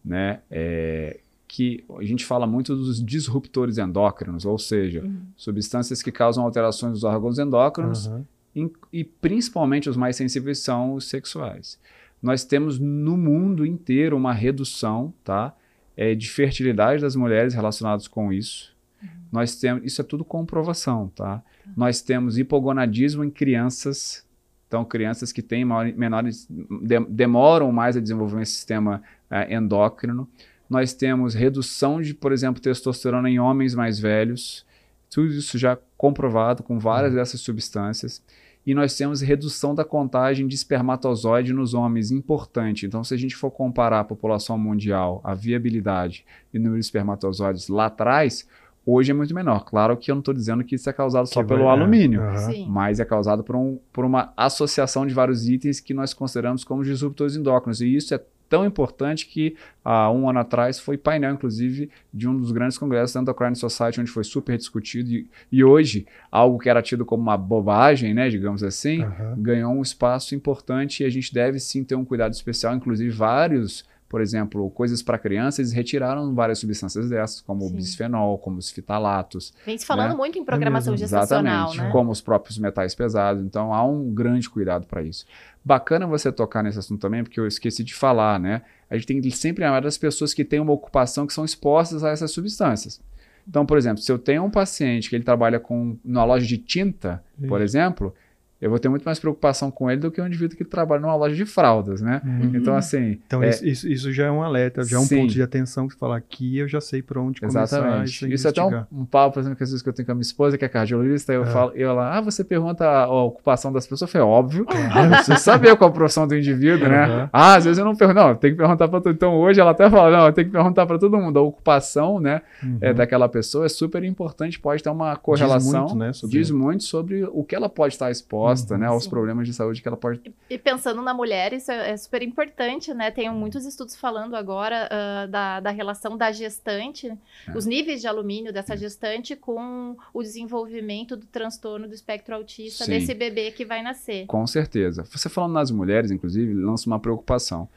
né? 0.04 0.42
É, 0.50 1.20
que 1.48 1.84
a 1.98 2.04
gente 2.04 2.24
fala 2.24 2.46
muito 2.46 2.74
dos 2.76 3.02
disruptores 3.02 3.78
endócrinos, 3.78 4.44
ou 4.44 4.58
seja, 4.58 5.02
uhum. 5.02 5.22
substâncias 5.36 6.02
que 6.02 6.12
causam 6.12 6.44
alterações 6.44 6.92
nos 6.92 7.04
órgãos 7.04 7.38
endócrinos, 7.38 8.06
uhum. 8.08 8.24
em, 8.54 8.72
e 8.92 9.04
principalmente 9.04 9.88
os 9.88 9.96
mais 9.96 10.16
sensíveis 10.16 10.58
são 10.58 10.94
os 10.94 11.08
sexuais. 11.08 11.78
Nós 12.24 12.44
temos 12.44 12.78
no 12.78 13.16
mundo 13.16 13.64
inteiro 13.66 14.16
uma 14.16 14.32
redução 14.32 15.12
tá, 15.22 15.54
é, 15.96 16.14
de 16.14 16.28
fertilidade 16.28 17.02
das 17.02 17.14
mulheres 17.14 17.54
relacionadas 17.54 18.08
com 18.08 18.32
isso. 18.32 18.74
Uhum. 19.02 19.08
Nós 19.30 19.56
temos, 19.56 19.84
isso 19.84 20.00
é 20.00 20.04
tudo 20.04 20.24
comprovação, 20.24 21.08
tá? 21.14 21.42
Uhum. 21.66 21.72
Nós 21.76 22.00
temos 22.00 22.38
hipogonadismo 22.38 23.22
em 23.22 23.30
crianças, 23.30 24.26
então 24.66 24.84
crianças 24.84 25.32
que 25.32 25.42
têm 25.42 25.64
menores, 25.64 26.48
de, 26.48 26.98
demoram 27.08 27.70
mais 27.70 27.96
a 27.96 28.00
desenvolver 28.00 28.38
um 28.38 28.44
sistema 28.44 29.02
é, 29.30 29.54
endócrino 29.54 30.28
nós 30.68 30.94
temos 30.94 31.34
redução 31.34 32.00
de, 32.00 32.14
por 32.14 32.32
exemplo, 32.32 32.60
testosterona 32.60 33.28
em 33.28 33.38
homens 33.38 33.74
mais 33.74 33.98
velhos, 33.98 34.64
tudo 35.10 35.32
isso 35.32 35.58
já 35.58 35.78
comprovado 35.96 36.62
com 36.62 36.78
várias 36.78 37.12
uhum. 37.12 37.18
dessas 37.18 37.40
substâncias. 37.40 38.22
E 38.66 38.74
nós 38.74 38.96
temos 38.96 39.20
redução 39.20 39.74
da 39.74 39.84
contagem 39.84 40.46
de 40.46 40.54
espermatozoide 40.54 41.52
nos 41.52 41.74
homens, 41.74 42.10
importante. 42.10 42.86
Então, 42.86 43.04
se 43.04 43.12
a 43.12 43.16
gente 43.16 43.36
for 43.36 43.50
comparar 43.50 44.00
a 44.00 44.04
população 44.04 44.56
mundial, 44.56 45.20
a 45.22 45.34
viabilidade 45.34 46.24
e 46.52 46.58
o 46.58 46.60
número 46.60 46.80
de 46.80 46.86
espermatozoides 46.86 47.68
lá 47.68 47.86
atrás, 47.86 48.48
hoje 48.86 49.10
é 49.10 49.14
muito 49.14 49.34
menor. 49.34 49.64
Claro 49.64 49.96
que 49.96 50.10
eu 50.10 50.14
não 50.14 50.20
estou 50.20 50.32
dizendo 50.32 50.64
que 50.64 50.76
isso 50.76 50.88
é 50.88 50.92
causado 50.92 51.26
só 51.26 51.42
Que 51.42 51.48
pelo 51.48 51.64
é, 51.64 51.68
alumínio. 51.68 52.22
Sim. 52.38 52.66
mas 52.68 53.00
é 53.00 53.04
causado 53.04 53.44
por, 53.44 53.54
um, 53.56 53.78
por 53.92 54.04
uma 54.04 54.32
associação 54.36 55.06
de 55.06 55.12
vários 55.12 55.46
itens 55.48 55.78
que 55.78 55.92
nós 55.92 56.14
consideramos 56.14 56.64
como 56.64 56.82
disruptores 56.82 57.36
endócrinos. 57.36 57.82
E 57.82 57.94
isso 57.94 58.14
é 58.14 58.20
tão 58.48 58.64
importante 58.64 59.26
que 59.26 59.56
há 59.84 60.10
um 60.10 60.28
ano 60.28 60.38
atrás 60.38 60.78
foi 60.78 60.96
painel, 60.96 61.34
inclusive, 61.34 61.90
de 62.12 62.28
um 62.28 62.36
dos 62.36 62.52
grandes 62.52 62.78
congressos 62.78 63.14
da 63.14 63.20
Endocrine 63.20 63.56
Society, 63.56 64.00
onde 64.00 64.10
foi 64.10 64.24
super 64.24 64.56
discutido. 64.56 65.10
E, 65.10 65.28
e 65.50 65.64
hoje, 65.64 66.06
algo 66.30 66.58
que 66.58 66.68
era 66.68 66.82
tido 66.82 67.04
como 67.04 67.22
uma 67.22 67.36
bobagem, 67.36 68.14
né, 68.14 68.28
digamos 68.28 68.62
assim, 68.62 69.02
Aham. 69.02 69.34
ganhou 69.38 69.72
um 69.72 69.82
espaço 69.82 70.34
importante 70.34 71.02
e 71.02 71.06
a 71.06 71.10
gente 71.10 71.32
deve 71.32 71.58
sim 71.58 71.84
ter 71.84 71.94
um 71.94 72.04
cuidado 72.04 72.32
especial. 72.32 72.74
Inclusive, 72.74 73.10
vários, 73.10 73.84
por 74.14 74.20
exemplo, 74.20 74.70
coisas 74.70 75.02
para 75.02 75.18
crianças, 75.18 75.58
eles 75.58 75.72
retiraram 75.72 76.32
várias 76.36 76.60
substâncias 76.60 77.08
dessas, 77.08 77.40
como 77.40 77.64
o 77.64 77.68
Sim. 77.68 77.74
bisfenol, 77.74 78.38
como 78.38 78.58
os 78.58 78.70
fitalatos. 78.70 79.52
Vem 79.66 79.76
se 79.76 79.84
falando 79.84 80.10
Né? 80.10 80.14
muito 80.14 80.38
em 80.38 80.44
programação 80.44 80.92
mesmo. 80.92 81.04
gestacional, 81.04 81.64
Exatamente, 81.64 81.82
né? 81.84 81.90
como 81.90 82.12
os 82.12 82.20
próprios 82.20 82.56
metais 82.56 82.94
pesados. 82.94 83.42
Então 83.42 83.74
há 83.74 83.84
um 83.84 84.14
grande 84.14 84.48
cuidado 84.48 84.86
para 84.86 85.02
isso. 85.02 85.26
Bacana 85.64 86.06
você 86.06 86.30
tocar 86.30 86.62
nesse 86.62 86.78
assunto 86.78 87.00
também, 87.00 87.24
porque 87.24 87.40
eu 87.40 87.46
esqueci 87.48 87.82
de 87.82 87.92
falar, 87.92 88.38
né? 88.38 88.62
A 88.88 88.94
gente 88.94 89.04
tem 89.08 89.20
que 89.20 89.32
sempre 89.32 89.64
lembrar 89.64 89.80
das 89.80 89.98
pessoas 89.98 90.32
que 90.32 90.44
têm 90.44 90.60
uma 90.60 90.72
ocupação 90.72 91.26
que 91.26 91.32
são 91.32 91.44
expostas 91.44 92.04
a 92.04 92.10
essas 92.10 92.30
substâncias. 92.30 93.00
Então, 93.48 93.66
por 93.66 93.76
exemplo, 93.76 94.00
se 94.00 94.12
eu 94.12 94.18
tenho 94.18 94.44
um 94.44 94.50
paciente 94.50 95.10
que 95.10 95.16
ele 95.16 95.24
trabalha 95.24 95.58
com 95.58 95.96
numa 96.04 96.24
loja 96.24 96.46
de 96.46 96.56
tinta, 96.56 97.20
por 97.48 97.56
Isso. 97.60 97.64
exemplo, 97.64 98.14
eu 98.60 98.70
vou 98.70 98.78
ter 98.78 98.88
muito 98.88 99.04
mais 99.04 99.18
preocupação 99.18 99.70
com 99.70 99.90
ele 99.90 100.00
do 100.00 100.10
que 100.10 100.20
um 100.20 100.26
indivíduo 100.26 100.56
que 100.56 100.64
trabalha 100.64 101.00
numa 101.02 101.14
loja 101.14 101.34
de 101.34 101.44
fraldas, 101.44 102.00
né? 102.00 102.22
Uhum. 102.24 102.52
Então, 102.54 102.74
assim, 102.74 103.20
Então, 103.26 103.42
é, 103.42 103.50
isso, 103.62 103.86
isso, 103.88 104.12
já 104.12 104.26
é 104.26 104.30
um 104.30 104.42
alerta, 104.42 104.82
já 104.84 104.96
é 104.96 105.00
um 105.00 105.04
Sim. 105.04 105.20
ponto 105.20 105.32
de 105.32 105.42
atenção 105.42 105.86
que 105.86 105.92
você 105.94 105.98
fala 105.98 106.16
aqui, 106.16 106.58
eu 106.58 106.66
já 106.68 106.80
sei 106.80 107.02
por 107.02 107.18
onde 107.18 107.40
começar 107.40 107.62
Exatamente. 107.62 108.32
isso 108.32 108.46
é 108.46 108.50
até 108.50 108.62
um, 108.64 108.84
um 109.00 109.04
papo, 109.04 109.34
por 109.34 109.40
exemplo, 109.40 109.56
que 109.56 109.64
às 109.64 109.70
vezes 109.70 109.82
que 109.82 109.88
eu 109.88 109.92
tenho 109.92 110.06
com 110.06 110.12
a 110.12 110.14
minha 110.14 110.22
esposa, 110.22 110.56
que 110.56 110.64
é 110.64 110.68
cardiologista, 110.68 111.32
eu 111.32 111.42
É. 111.42 111.46
falo, 111.46 111.72
eu 111.74 111.94
lá, 111.94 112.16
ah, 112.16 112.20
você 112.20 112.42
pergunta 112.42 112.84
a, 112.86 113.04
a 113.04 113.22
ocupação 113.24 113.72
das 113.72 113.84
pessoas? 113.86 114.02
Eu 114.02 114.08
falei, 114.08 114.26
óbvio, 114.26 114.66
você 115.24 115.36
saber 115.36 115.76
qual 115.76 115.90
a 115.90 115.92
profissão 115.92 116.26
do 116.26 116.34
indivíduo, 116.36 116.88
né? 116.88 117.04
Aham. 117.04 117.30
Ah, 117.32 117.54
às 117.56 117.64
vezes 117.64 117.78
eu 117.78 117.84
não 117.84 117.94
pergunto, 117.94 118.20
não, 118.20 118.34
tem 118.34 118.52
que 118.52 118.56
perguntar 118.56 118.88
para 118.88 119.00
todo 119.00 119.14
Então 119.14 119.34
hoje 119.36 119.60
ela 119.60 119.72
até 119.72 119.90
fala, 119.90 120.16
não, 120.24 120.32
tem 120.32 120.44
que 120.44 120.50
perguntar 120.50 120.86
para 120.86 120.98
todo 120.98 121.16
mundo. 121.18 121.38
A 121.38 121.42
ocupação, 121.42 122.18
né, 122.20 122.40
Uhum. 122.62 122.78
é, 122.80 122.94
daquela 122.94 123.28
pessoa 123.28 123.66
é 123.66 123.68
super 123.68 124.02
importante, 124.04 124.58
pode 124.58 124.82
ter 124.82 124.88
uma 124.90 125.14
correlação. 125.16 125.80
muito, 125.82 125.96
né, 125.96 126.12
sobre- 126.12 126.38
diz 126.38 126.50
muito 126.50 126.84
sobre 126.84 127.24
o 127.30 127.42
que 127.44 127.54
ela 127.54 127.68
pode 127.68 127.94
estar 127.94 128.10
exposta, 128.10 128.43
Uhum. 128.44 128.78
né, 128.78 128.86
aos 128.86 129.04
Sim. 129.04 129.10
problemas 129.10 129.46
de 129.46 129.54
saúde 129.54 129.80
que 129.82 129.88
ela 129.88 129.96
pode 129.96 130.20
E 130.48 130.58
pensando 130.58 131.00
na 131.02 131.12
mulher, 131.14 131.52
isso 131.52 131.70
é, 131.72 131.90
é 131.90 131.96
super 131.96 132.22
importante, 132.22 132.92
né? 132.94 133.10
Tem 133.10 133.30
muitos 133.32 133.64
estudos 133.64 133.96
falando 133.96 134.34
agora 134.36 134.88
ah, 134.90 135.26
da, 135.26 135.60
da 135.60 135.70
relação 135.70 136.16
da 136.16 136.30
gestante, 136.32 137.08
É. 137.48 137.56
os 137.56 137.66
níveis 137.66 138.00
de 138.00 138.06
alumínio 138.06 138.52
dessa 138.52 138.76
gestante 138.76 139.34
com 139.36 139.96
o 140.12 140.22
desenvolvimento 140.22 141.16
do 141.16 141.26
transtorno 141.26 141.88
do 141.88 141.94
espectro 141.94 142.34
autista 142.34 142.84
Sim. 142.84 142.90
desse 142.92 143.14
bebê 143.14 143.50
que 143.50 143.64
vai 143.64 143.82
nascer. 143.82 144.26
Com 144.26 144.46
certeza. 144.46 145.04
Você 145.04 145.28
falando 145.28 145.52
nas 145.52 145.70
mulheres, 145.70 146.10
inclusive, 146.10 146.52
lança 146.54 146.86
uma 146.88 146.98
preocupação. 147.00 147.68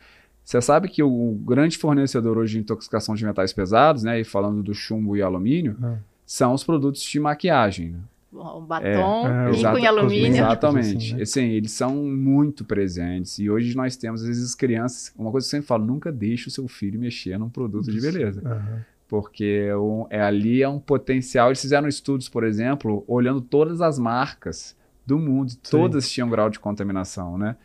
Você 0.44 0.62
sabe 0.62 0.88
que 0.88 1.04
o 1.04 1.38
grande 1.46 1.78
fornecedor 1.78 2.38
hoje 2.38 2.54
de 2.54 2.60
intoxicação 2.60 3.16
de 3.16 3.26
metais 3.26 3.52
pesados, 3.52 4.04
né, 4.04 4.20
e 4.22 4.24
falando 4.24 4.64
do 4.64 4.74
chumbo 4.74 5.18
e 5.18 5.22
alumínio, 5.22 5.76
Ah. 5.84 5.98
são 6.26 6.54
os 6.54 6.64
produtos 6.64 7.02
de 7.02 7.20
maquiagem. 7.20 7.96
Um 8.34 8.66
batom, 8.66 9.28
É, 9.28 9.46
rico 9.48 9.58
Exata- 9.60 9.80
em 9.80 9.86
alumínio. 9.88 10.28
Exatamente. 10.36 11.14
assim, 11.14 11.22
Assim, 11.22 11.42
né? 11.48 11.54
eles 11.54 11.72
são 11.72 11.96
muito 11.96 12.66
presentes. 12.66 13.40
E 13.40 13.50
hoje 13.50 13.76
nós 13.76 13.96
temos, 13.96 14.22
às 14.22 14.28
vezes, 14.28 14.44
as 14.50 14.56
crianças. 14.56 15.14
Uma 15.18 15.32
coisa 15.32 15.46
que 15.46 15.50
eu 15.56 15.58
sempre 15.58 15.68
falo: 15.68 15.86
nunca 15.86 16.12
deixe 16.12 16.48
o 16.48 16.52
seu 16.52 16.68
filho 16.68 17.00
mexer 17.00 17.38
num 17.40 17.50
produto 17.50 17.92
de 17.92 18.02
beleza. 18.02 18.42
Aham. 18.46 18.86
Porque 19.08 19.72
o- 19.72 20.06
é, 20.10 20.22
ali 20.22 20.62
é 20.62 20.68
um 20.68 20.80
potencial. 20.80 21.48
Eles 21.48 21.62
fizeram 21.62 21.88
estudos, 21.88 22.28
por 22.28 22.44
exemplo, 22.44 23.06
olhando 23.08 23.40
todas 23.40 23.80
as 23.82 23.98
marcas 23.98 24.76
do 25.06 25.18
mundo, 25.18 25.54
todas 25.72 26.10
tinham 26.12 26.30
grau 26.30 26.50
de 26.50 26.60
contaminação, 26.60 27.38
né? 27.38 27.56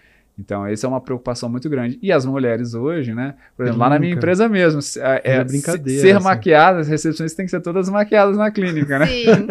Então, 0.44 0.66
essa 0.66 0.86
é 0.86 0.88
uma 0.88 1.00
preocupação 1.00 1.48
muito 1.48 1.68
grande. 1.70 1.98
E 2.02 2.10
as 2.10 2.26
mulheres 2.26 2.74
hoje, 2.74 3.14
né? 3.14 3.34
Por 3.56 3.62
exemplo, 3.62 3.80
lá 3.80 3.88
na 3.88 3.98
minha 3.98 4.12
empresa 4.12 4.48
mesmo, 4.48 4.82
se- 4.82 5.00
é, 5.00 5.20
É 5.24 5.36
é, 5.36 5.44
brincadeira, 5.44 6.00
ser 6.00 6.16
assim. 6.16 6.24
maquiadas, 6.24 6.80
as 6.82 6.88
recepções 6.88 7.32
têm 7.32 7.44
que 7.46 7.50
ser 7.50 7.60
todas 7.60 7.88
maquiadas 7.88 8.36
na 8.36 8.50
clínica, 8.50 8.98
né? 8.98 9.06
Sim. 9.06 9.24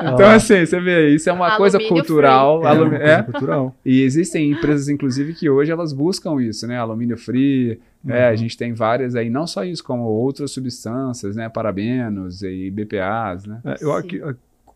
Então, 0.14 0.30
assim, 0.30 0.64
você 0.64 0.80
vê, 0.80 1.08
isso 1.14 1.28
é 1.28 1.32
uma 1.32 1.56
coisa 1.56 1.76
Alumínio 1.78 1.96
cultural. 2.02 2.66
É, 2.66 2.76
coisa 2.76 2.96
é. 3.04 3.22
cultural. 3.22 3.76
E 3.84 4.02
existem 4.02 4.50
empresas, 4.52 4.88
inclusive, 4.88 5.34
que 5.34 5.50
hoje 5.50 5.70
elas 5.72 5.92
buscam 5.92 6.40
isso, 6.40 6.66
né? 6.66 6.78
Alumínio 6.78 7.16
free, 7.18 7.80
né? 8.04 8.28
A 8.28 8.30
Uhum. 8.30 8.36
gente 8.36 8.56
tem 8.56 8.72
várias 8.72 9.14
aí, 9.16 9.28
não 9.28 9.46
só 9.46 9.64
isso, 9.64 9.82
como 9.84 10.04
outras 10.04 10.52
substâncias, 10.52 11.36
né? 11.36 11.48
Parabenos 11.48 12.42
e 12.42 12.70
BPAs, 12.70 13.44
né? 13.46 13.60
É, 13.64 13.76
eu, 13.80 13.92
aqui, 13.92 14.20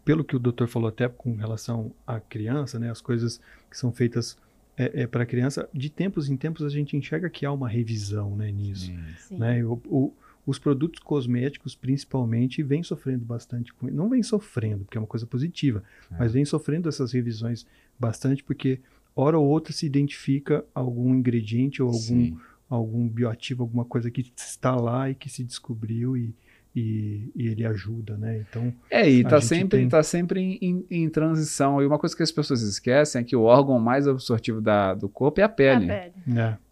pelo 0.04 0.22
que 0.24 0.36
o 0.36 0.38
doutor 0.38 0.68
falou 0.68 0.88
até 0.88 1.08
com 1.08 1.34
relação 1.36 1.90
à 2.06 2.20
criança, 2.20 2.78
né, 2.78 2.90
as 2.90 3.00
coisas 3.00 3.40
que 3.70 3.78
são 3.78 3.90
feitas 3.90 4.36
é, 4.76 5.06
para 5.06 5.22
a 5.22 5.26
criança, 5.26 5.68
de 5.72 5.88
tempos 5.90 6.28
em 6.28 6.36
tempos 6.36 6.64
a 6.64 6.68
gente 6.68 6.96
enxerga 6.96 7.30
que 7.30 7.46
há 7.46 7.52
uma 7.52 7.68
revisão 7.68 8.36
né, 8.36 8.50
nisso. 8.50 8.92
Sim. 9.28 9.38
Né? 9.38 9.64
O- 9.64 9.80
o- 9.86 10.12
os 10.46 10.58
produtos 10.58 11.00
cosméticos, 11.00 11.74
principalmente, 11.74 12.62
vêm 12.62 12.82
sofrendo 12.82 13.24
bastante 13.24 13.72
com 13.72 13.86
Não 13.86 14.10
vem 14.10 14.22
sofrendo, 14.22 14.84
porque 14.84 14.98
é 14.98 15.00
uma 15.00 15.06
coisa 15.06 15.26
positiva, 15.26 15.82
É. 16.12 16.16
mas 16.18 16.32
vem 16.32 16.44
sofrendo 16.44 16.88
essas 16.88 17.12
revisões 17.12 17.66
bastante, 17.98 18.42
porque 18.44 18.80
hora 19.16 19.38
ou 19.38 19.46
outra 19.48 19.72
se 19.72 19.86
identifica 19.86 20.64
algum 20.74 21.14
ingrediente 21.14 21.82
ou 21.82 21.88
algum, 21.88 22.00
Sim. 22.00 22.36
algum 22.68 23.08
bioativo, 23.08 23.62
alguma 23.62 23.84
coisa 23.84 24.10
que 24.10 24.32
está 24.36 24.74
lá 24.76 25.08
e 25.08 25.14
que 25.14 25.30
se 25.30 25.42
descobriu 25.44 26.16
e, 26.16 26.34
e, 26.74 27.30
e 27.36 27.48
ele 27.48 27.64
ajuda, 27.64 28.16
né? 28.16 28.44
Então, 28.48 28.72
É, 28.90 29.08
e 29.08 29.22
tá 29.22 29.40
sempre, 29.40 29.78
tem- 29.80 29.88
tá 29.88 30.02
sempre 30.02 30.40
em, 30.40 30.58
em- 30.60 30.86
em 31.04 31.08
transição. 31.08 31.80
E 31.80 31.86
uma 31.86 31.98
coisa 31.98 32.16
que 32.16 32.22
as 32.22 32.32
pessoas 32.32 32.62
esquecem 32.62 33.20
é 33.20 33.24
que 33.24 33.36
o 33.36 33.42
órgão 33.42 33.78
mais 33.78 34.08
absortivo 34.08 34.60
da- 34.60 34.94
do 34.94 35.08
corpo 35.08 35.40
é 35.40 35.44
a 35.44 35.46
A 35.46 35.48
pele. 35.50 35.86
pele. 35.86 36.12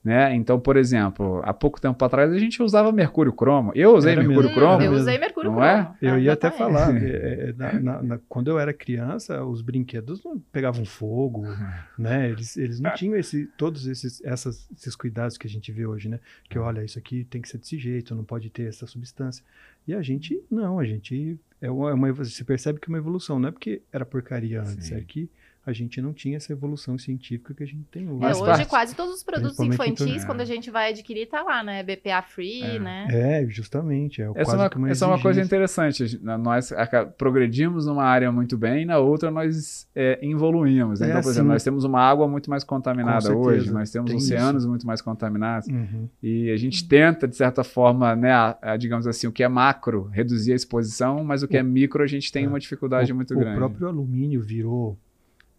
Né? 0.05 0.35
Então, 0.35 0.59
por 0.59 0.77
exemplo, 0.77 1.41
há 1.45 1.55
pouco 1.55 1.81
tempo 1.81 2.05
atrás 2.05 2.33
a 2.33 2.39
gente 2.39 2.63
usava 2.63 2.91
mercúrio 2.91 3.33
cromo. 3.33 3.71
Eu 3.75 3.95
usei 3.95 4.13
Era 4.13 4.21
mercúrio 4.23 4.49
mesmo. 4.51 4.61
cromo. 4.61 4.83
Eu 4.83 4.93
usei 4.93 5.19
mercúrio 5.19 5.51
Não 5.51 5.59
cromo. 5.59 5.71
é? 5.73 5.95
Eu 6.03 6.19
ia 6.19 6.33
até 6.33 6.51
falar, 6.51 6.91
é, 7.01 7.51
é, 7.51 7.53
na- 7.57 7.73
na- 7.81 8.03
na- 8.03 8.19
quando 8.29 8.49
eu 8.49 8.59
era 8.59 8.73
criança, 8.73 9.45
os 9.45 9.63
brinquedos 9.63 10.23
não 10.25 10.39
pegavam 10.51 10.85
fogo, 10.85 11.45
né? 11.99 12.31
Eles, 12.31 12.57
eles 12.57 12.81
não 12.81 12.93
tinham 12.95 13.17
esse, 13.17 13.47
todos 13.57 13.87
esses, 13.87 14.21
essas, 14.25 14.69
esses 14.77 14.97
cuidados 14.97 15.39
que 15.39 15.47
a 15.47 15.51
gente 15.51 15.71
vê 15.71 15.87
hoje, 15.87 16.09
né? 16.09 16.19
Que 16.51 16.59
olha, 16.59 16.83
isso 16.85 16.99
aqui 16.99 17.25
tem 17.25 17.41
que 17.41 17.49
ser 17.49 17.59
desse 17.59 17.79
jeito, 17.79 18.15
não 18.15 18.25
pode 18.25 18.51
ter 18.51 18.69
essa 18.69 18.87
substância. 18.87 19.45
E 19.87 19.95
a 19.95 20.03
gente, 20.03 20.41
não, 20.51 20.79
a 20.79 20.85
gente, 20.85 21.39
é 21.61 21.71
uma, 21.71 21.91
é 21.91 21.95
uma 21.95 22.13
você 22.13 22.45
percebe 22.45 22.79
que 22.81 22.89
é 22.89 22.93
uma 22.93 22.99
evolução, 22.99 23.39
não 23.39 23.49
é 23.49 23.53
porque 23.53 23.83
era 23.93 24.05
porcaria 24.05 24.61
antes, 24.63 24.87
Sim. 24.87 24.95
é 24.97 25.01
que 25.01 25.29
a 25.65 25.73
gente 25.73 26.01
não 26.03 26.13
tinha 26.13 26.37
essa 26.37 26.53
evolução 26.53 26.99
científica 26.99 27.55
que 27.55 27.63
a 27.63 27.67
gente 27.67 27.85
tem 27.91 28.09
hoje. 28.11 28.25
É, 28.25 28.29
hoje 28.31 28.41
parte. 28.45 28.67
quase 28.67 28.95
todos 28.97 29.15
os 29.17 29.23
produtos 29.23 29.59
infantis, 29.61 30.25
quando 30.25 30.41
a 30.41 30.45
gente 30.45 30.71
vai 30.71 30.91
adquirir, 30.91 31.27
tá 31.27 31.43
lá, 31.43 31.63
né? 31.63 31.83
BPA 31.83 32.21
free, 32.23 32.63
É. 32.63 32.79
né? 32.79 33.07
É, 33.11 33.47
justamente, 33.49 34.21
é 34.21 34.25
Essa, 34.25 34.33
quase 34.35 34.51
é 34.75 34.79
uma, 34.79 34.91
essa 34.91 35.05
é 35.05 35.09
uma 35.09 35.21
coisa 35.21 35.41
interessante. 35.41 36.03
A 36.03 36.07
gente- 36.07 36.23
Nós 36.25 36.73
progredimos 37.17 37.87
numa 37.87 38.05
área 38.05 38.31
muito 38.33 38.57
bem, 38.59 38.83
e 38.83 38.85
na 38.85 38.99
outra 38.99 39.31
nós 39.31 39.87
é, 39.95 40.19
evoluímos. 40.23 41.01
É, 41.01 41.07
Então, 41.09 41.21
por 41.21 41.29
exemplo, 41.31 41.47
sim. 41.49 41.53
nós 41.53 41.63
temos 41.63 41.85
uma 41.85 42.01
água 42.01 42.27
muito 42.27 42.51
mais 42.51 42.65
contaminada 42.65 43.37
hoje, 43.37 43.73
nós 43.73 43.91
temos 43.91 44.11
tem 44.11 44.17
oceanos 44.17 44.67
muito 44.67 44.87
mais 44.87 45.01
contaminados. 45.01 45.69
Uhum. 45.69 46.09
E 46.23 46.51
a 46.51 46.57
gente 46.57 46.87
tenta, 46.89 47.29
de 47.29 47.37
certa 47.37 47.63
forma, 47.63 48.17
né, 48.17 48.33
a- 48.33 48.59
a, 48.61 48.77
digamos 48.77 49.07
assim, 49.07 49.27
o 49.27 49.33
que 49.33 49.43
é 49.43 49.49
macro, 49.49 50.09
reduzir 50.13 50.53
a 50.53 50.57
exposição, 50.57 51.23
mas 51.25 51.43
o 51.43 51.49
que 51.49 51.57
é 51.57 51.63
micro, 51.63 52.03
a 52.03 52.07
gente 52.07 52.33
tem 52.33 52.45
É. 52.45 52.49
uma 52.49 52.59
dificuldade 52.59 53.13
o, 53.13 53.15
muito 53.15 53.35
o 53.35 53.39
grande. 53.39 53.57
próprio 53.57 53.89
alumínio 53.89 54.41
virou 54.41 54.99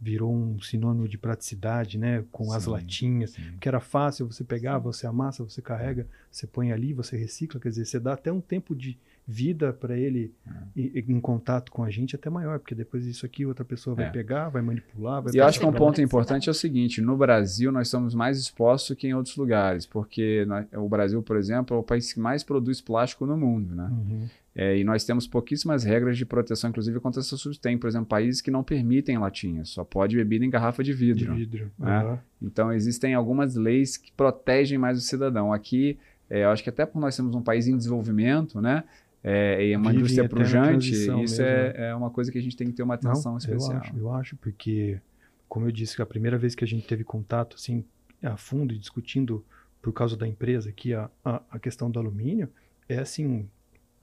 virou 0.04 0.34
um 0.36 0.60
sinônimo 0.62 1.08
de 1.08 1.18
praticidade, 1.18 1.98
né? 1.98 2.24
Com 2.32 2.52
as 2.52 2.64
Sim, 2.64 2.70
latinhas, 2.72 3.32
sim. 3.32 3.42
que 3.60 3.68
era 3.70 3.80
fácil 3.80 4.30
você 4.30 4.44
pegar, 4.44 4.78
você 4.78 5.08
amassa, 5.08 5.44
você 5.44 5.62
carrega, 5.62 6.06
você 6.30 6.46
põe 6.46 6.72
ali, 6.74 6.92
você 6.94 7.16
recicla, 7.16 7.60
quer 7.60 7.70
dizer, 7.70 7.86
você 7.86 8.00
dá 8.00 8.14
até 8.14 8.32
um 8.32 8.42
tempo 8.42 8.76
de 8.76 8.98
vida 9.26 9.72
para 9.72 9.98
ele 9.98 10.34
É. 10.46 10.52
em, 10.82 11.16
em 11.16 11.22
contato 11.22 11.72
com 11.72 11.82
a 11.82 11.90
gente 11.90 12.14
até 12.14 12.30
maior, 12.30 12.60
porque 12.60 12.76
depois 12.76 13.06
isso 13.06 13.26
aqui 13.26 13.46
outra 13.46 13.64
pessoa 13.64 13.96
vai 13.96 14.08
É. 14.08 14.10
pegar, 14.10 14.50
vai 14.50 14.62
manipular, 14.62 15.22
vai 15.22 15.34
E 15.34 15.38
eu 15.38 15.46
acho 15.46 15.62
que 15.62 15.66
um 15.66 15.72
ponto 15.72 16.02
importante 16.02 16.50
é 16.50 16.52
o 16.52 16.54
seguinte: 16.54 17.00
no 17.00 17.16
Brasil, 17.16 17.72
nós 17.72 17.88
estamos 17.88 18.14
mais 18.14 18.38
expostos 18.38 18.98
que 18.98 19.08
em 19.08 19.14
outros 19.14 19.38
lugares, 19.38 19.86
porque 19.86 20.44
nós- 20.46 20.66
o 20.74 20.90
Brasil, 20.90 21.24
por 21.24 21.38
exemplo, 21.38 21.78
é 21.78 21.80
o 21.80 21.84
país 21.84 22.12
que 22.12 22.20
mais 22.20 22.44
produz 22.44 22.82
plástico 22.82 23.26
no 23.26 23.38
mundo, 23.38 23.74
né? 23.74 23.86
Uhum. 23.90 24.28
É, 24.56 24.78
e 24.78 24.84
nós 24.84 25.04
temos 25.04 25.26
pouquíssimas 25.28 25.84
regras 25.84 26.16
de 26.18 26.26
proteção, 26.26 26.70
inclusive 26.70 27.00
contra 27.00 27.20
essas 27.20 27.40
substâncias. 27.40 27.58
Tem, 27.58 27.78
por 27.78 27.88
exemplo, 27.88 28.06
países 28.06 28.40
que 28.40 28.52
não 28.52 28.64
permitem 28.64 29.18
latinhas, 29.18 29.70
só 29.70 29.84
pode 29.84 30.16
bebida 30.16 30.46
em 30.46 30.50
garrafa 30.50 30.84
de 30.84 30.92
De 30.92 30.98
vidro. 30.98 31.34
vidro. 31.36 31.72
né? 31.80 31.98
Aham. 31.98 32.20
Então, 32.42 32.72
existem 32.72 33.16
algumas 33.16 33.56
leis 33.56 33.98
que 33.98 34.12
protegem 34.12 34.78
mais 34.78 34.98
o 34.98 35.02
cidadão. 35.02 35.52
Aqui, 35.52 35.98
é, 36.30 36.44
eu 36.44 36.50
acho 36.50 36.62
que 36.64 36.70
até 36.70 36.86
por 36.86 37.00
nós 37.00 37.16
sermos 37.16 37.34
um 37.34 37.42
país 37.42 37.68
em 37.68 37.76
desenvolvimento, 37.76 38.62
né? 38.62 38.84
É, 39.24 39.66
e 39.66 39.72
é 39.72 39.78
uma 39.78 39.90
Vive 39.90 40.02
indústria 40.02 40.28
pujante, 40.28 40.92
isso 40.92 41.18
mesmo, 41.18 41.46
é, 41.46 41.90
é 41.90 41.96
uma 41.96 42.10
coisa 42.10 42.30
que 42.30 42.38
a 42.38 42.42
gente 42.42 42.58
tem 42.58 42.68
que 42.68 42.74
ter 42.74 42.84
uma 42.84 42.96
atenção 42.96 43.32
Não, 43.32 43.38
especial. 43.38 43.72
Eu 43.74 43.80
acho, 43.80 43.98
eu 43.98 44.14
acho, 44.14 44.36
porque 44.36 45.00
como 45.48 45.68
eu 45.68 45.72
disse, 45.72 46.02
a 46.02 46.06
primeira 46.06 46.36
vez 46.38 46.56
que 46.56 46.64
a 46.64 46.68
gente 46.68 46.86
teve 46.88 47.04
contato, 47.04 47.56
assim, 47.56 47.86
a 48.24 48.36
fundo, 48.36 48.78
discutindo 48.78 49.46
por 49.82 49.94
causa 49.94 50.18
da 50.18 50.28
empresa 50.28 50.70
aqui 50.70 50.94
a, 50.96 51.10
a, 51.24 51.42
a 51.52 51.60
questão 51.60 51.92
do 51.92 52.00
alumínio, 52.00 52.50
é 52.90 52.98
assim, 52.98 53.48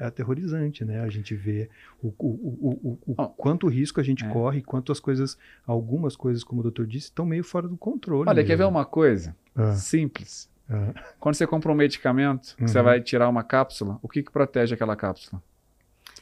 é 0.00 0.06
aterrorizante, 0.06 0.84
né? 0.84 1.00
A 1.02 1.10
gente 1.10 1.34
vê 1.34 1.68
o, 2.02 2.08
o, 2.18 2.26
o, 2.26 2.98
o, 3.06 3.12
o 3.12 3.28
quanto 3.28 3.68
risco 3.68 4.00
a 4.00 4.02
gente 4.02 4.24
é. 4.24 4.28
corre, 4.28 4.62
quanto 4.62 4.90
as 4.90 4.98
coisas, 4.98 5.36
algumas 5.66 6.16
coisas, 6.16 6.42
como 6.42 6.60
o 6.60 6.62
doutor 6.62 6.86
disse, 6.86 7.06
estão 7.06 7.26
meio 7.26 7.44
fora 7.44 7.68
do 7.68 7.76
controle. 7.76 8.28
Olha, 8.28 8.36
mesmo. 8.36 8.48
quer 8.48 8.56
ver 8.56 8.64
uma 8.64 8.84
coisa 8.86 9.36
ah. 9.54 9.74
simples? 9.74 10.48
Ah. 10.68 10.94
Quando 11.20 11.34
você 11.34 11.46
compra 11.46 11.70
um 11.70 11.74
medicamento, 11.74 12.56
uhum. 12.58 12.66
você 12.66 12.80
vai 12.80 13.00
tirar 13.02 13.28
uma 13.28 13.44
cápsula, 13.44 13.98
o 14.02 14.08
que, 14.08 14.22
que 14.22 14.32
protege 14.32 14.74
aquela 14.74 14.96
cápsula? 14.96 15.42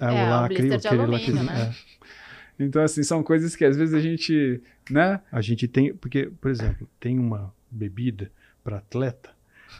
Ah, 0.01 0.13
é, 0.13 0.27
o 0.27 0.31
lacre, 0.31 0.71
o 0.71 0.79
de 0.79 0.89
alumínio, 0.89 1.43
né? 1.45 1.73
É. 1.73 2.65
Então, 2.65 2.83
assim, 2.83 3.05
são 3.05 3.23
coisas 3.23 3.55
que 3.55 3.65
às 3.65 3.77
vezes 3.77 3.95
a 3.95 4.01
gente, 4.01 4.61
né? 4.91 5.21
A 5.31 5.41
gente 5.41 5.69
tem, 5.69 5.95
porque, 5.95 6.33
por 6.41 6.51
exemplo, 6.51 6.89
tem 6.99 7.17
uma 7.17 7.55
bebida 7.71 8.33
para 8.65 8.79
atleta 8.79 9.31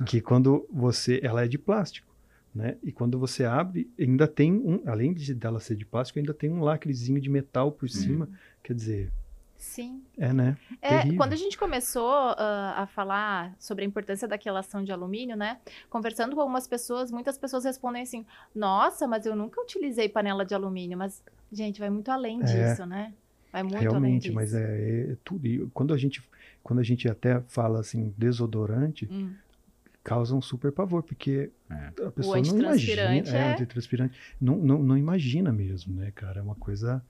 que 0.07 0.21
quando 0.21 0.65
você, 0.73 1.19
ela 1.23 1.45
é 1.45 1.49
de 1.49 1.59
plástico 1.59 2.08
né? 2.55 2.77
E 2.83 2.91
quando 2.91 3.19
você 3.19 3.45
abre, 3.45 3.91
ainda 3.99 4.27
tem 4.27 4.53
um, 4.53 4.83
além 4.87 5.13
de 5.13 5.35
dela 5.35 5.61
ser 5.61 5.77
de 5.77 5.85
plástico, 5.85 6.19
ainda 6.19 6.35
tem 6.35 6.51
um 6.51 6.61
lacrezinho 6.61 7.21
de 7.21 7.29
metal 7.29 7.71
por 7.71 7.89
cima. 7.89 8.29
Quer 8.63 8.75
dizer, 8.75 9.13
Sim. 9.59 10.03
É, 10.17 10.33
né? 10.33 10.57
É, 10.81 11.13
quando 11.17 11.33
a 11.33 11.37
gente 11.37 11.59
começou 11.59 12.31
uh, 12.31 12.35
a 12.77 12.89
falar 12.95 13.55
sobre 13.59 13.85
a 13.85 13.87
importância 13.87 14.29
da 14.29 14.39
quelação 14.39 14.85
de 14.85 14.93
alumínio, 14.93 15.37
né? 15.37 15.59
Conversando 15.91 16.37
com 16.37 16.41
algumas 16.41 16.69
pessoas, 16.69 17.11
muitas 17.11 17.37
pessoas 17.37 17.65
respondem 17.65 18.03
assim: 18.03 18.25
Nossa, 18.55 19.09
mas 19.09 19.27
eu 19.27 19.35
nunca 19.35 19.61
utilizei 19.61 20.09
panela 20.09 20.45
de 20.45 20.55
alumínio. 20.55 20.97
Mas, 20.97 21.23
gente, 21.51 21.81
vai 21.81 21.91
muito 21.91 22.09
além 22.09 22.41
é, 22.41 22.45
disso, 22.45 22.87
né? 22.87 23.13
Vai 23.53 23.65
muito 23.65 23.81
realmente, 23.81 23.97
além 23.97 24.19
disso. 24.19 24.35
mas 24.35 24.55
é, 24.55 25.11
é, 25.11 25.17
tudo. 25.25 25.45
E 25.45 25.67
quando 25.75 25.93
a 25.93 25.97
gente, 25.97 26.23
quando 26.63 26.79
a 26.79 26.85
gente 26.85 27.09
até 27.09 27.41
fala 27.49 27.81
assim, 27.81 28.15
desodorante, 28.17 29.09
hum 29.11 29.35
causa 30.09 30.35
um 30.35 30.41
super 30.41 30.73
pavor, 30.73 31.03
porque 31.03 31.51
é. 31.71 32.07
a 32.07 32.11
pessoa 32.11 32.41
não 32.41 32.59
imagina. 32.59 33.03
É, 33.15 33.19
é... 33.19 33.53
antitranspirante. 33.53 34.19
Não, 34.41 34.57
não, 34.57 34.83
não 34.83 34.97
imagina 34.97 35.53
mesmo, 35.53 35.95
né, 35.95 36.11
cara? 36.15 36.41
É 36.41 36.43
uma 36.43 36.55
coisa. 36.55 37.03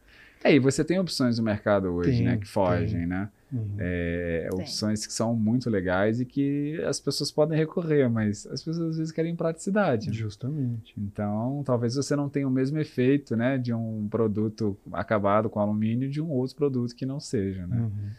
É, 0.43 0.55
e 0.55 0.59
você 0.59 0.85
tem 0.85 0.99
opções 0.99 1.39
no 1.39 1.45
mercado 1.45 1.89
hoje, 1.89 2.11
tem, 2.11 2.23
né, 2.23 2.37
que 2.37 2.47
fogem, 2.47 2.99
tem. 3.01 3.07
né? 3.07 3.29
Uhum. 3.53 3.77
É, 3.79 4.49
opções 4.53 5.07
que 5.07 5.13
são 5.13 5.35
muito 5.35 5.71
legais 5.71 6.21
e 6.21 6.25
que 6.25 6.81
as 6.87 7.01
pessoas 7.01 7.31
podem 7.31 7.57
recorrer, 7.57 8.09
mas 8.09 8.47
as 8.47 8.63
pessoas 8.63 8.91
às 8.91 8.99
vezes 8.99 9.13
querem 9.13 9.35
praticidade. 9.35 10.13
Justamente. 10.13 10.95
Então, 10.99 11.63
talvez 11.65 11.95
você 11.95 12.15
não 12.15 12.29
tenha 12.29 12.47
o 12.47 12.51
mesmo 12.51 12.79
efeito, 12.79 13.37
né, 13.37 13.57
de 13.57 13.73
um 13.73 14.07
produto 14.09 14.77
acabado 14.93 15.49
com 15.49 15.59
alumínio 15.61 16.11
de 16.11 16.21
um 16.21 16.31
outro 16.31 16.55
produto 16.55 16.95
que 16.95 17.07
não 17.07 17.19
seja, 17.19 17.67
né? 17.67 17.79
Uhum. 17.79 18.11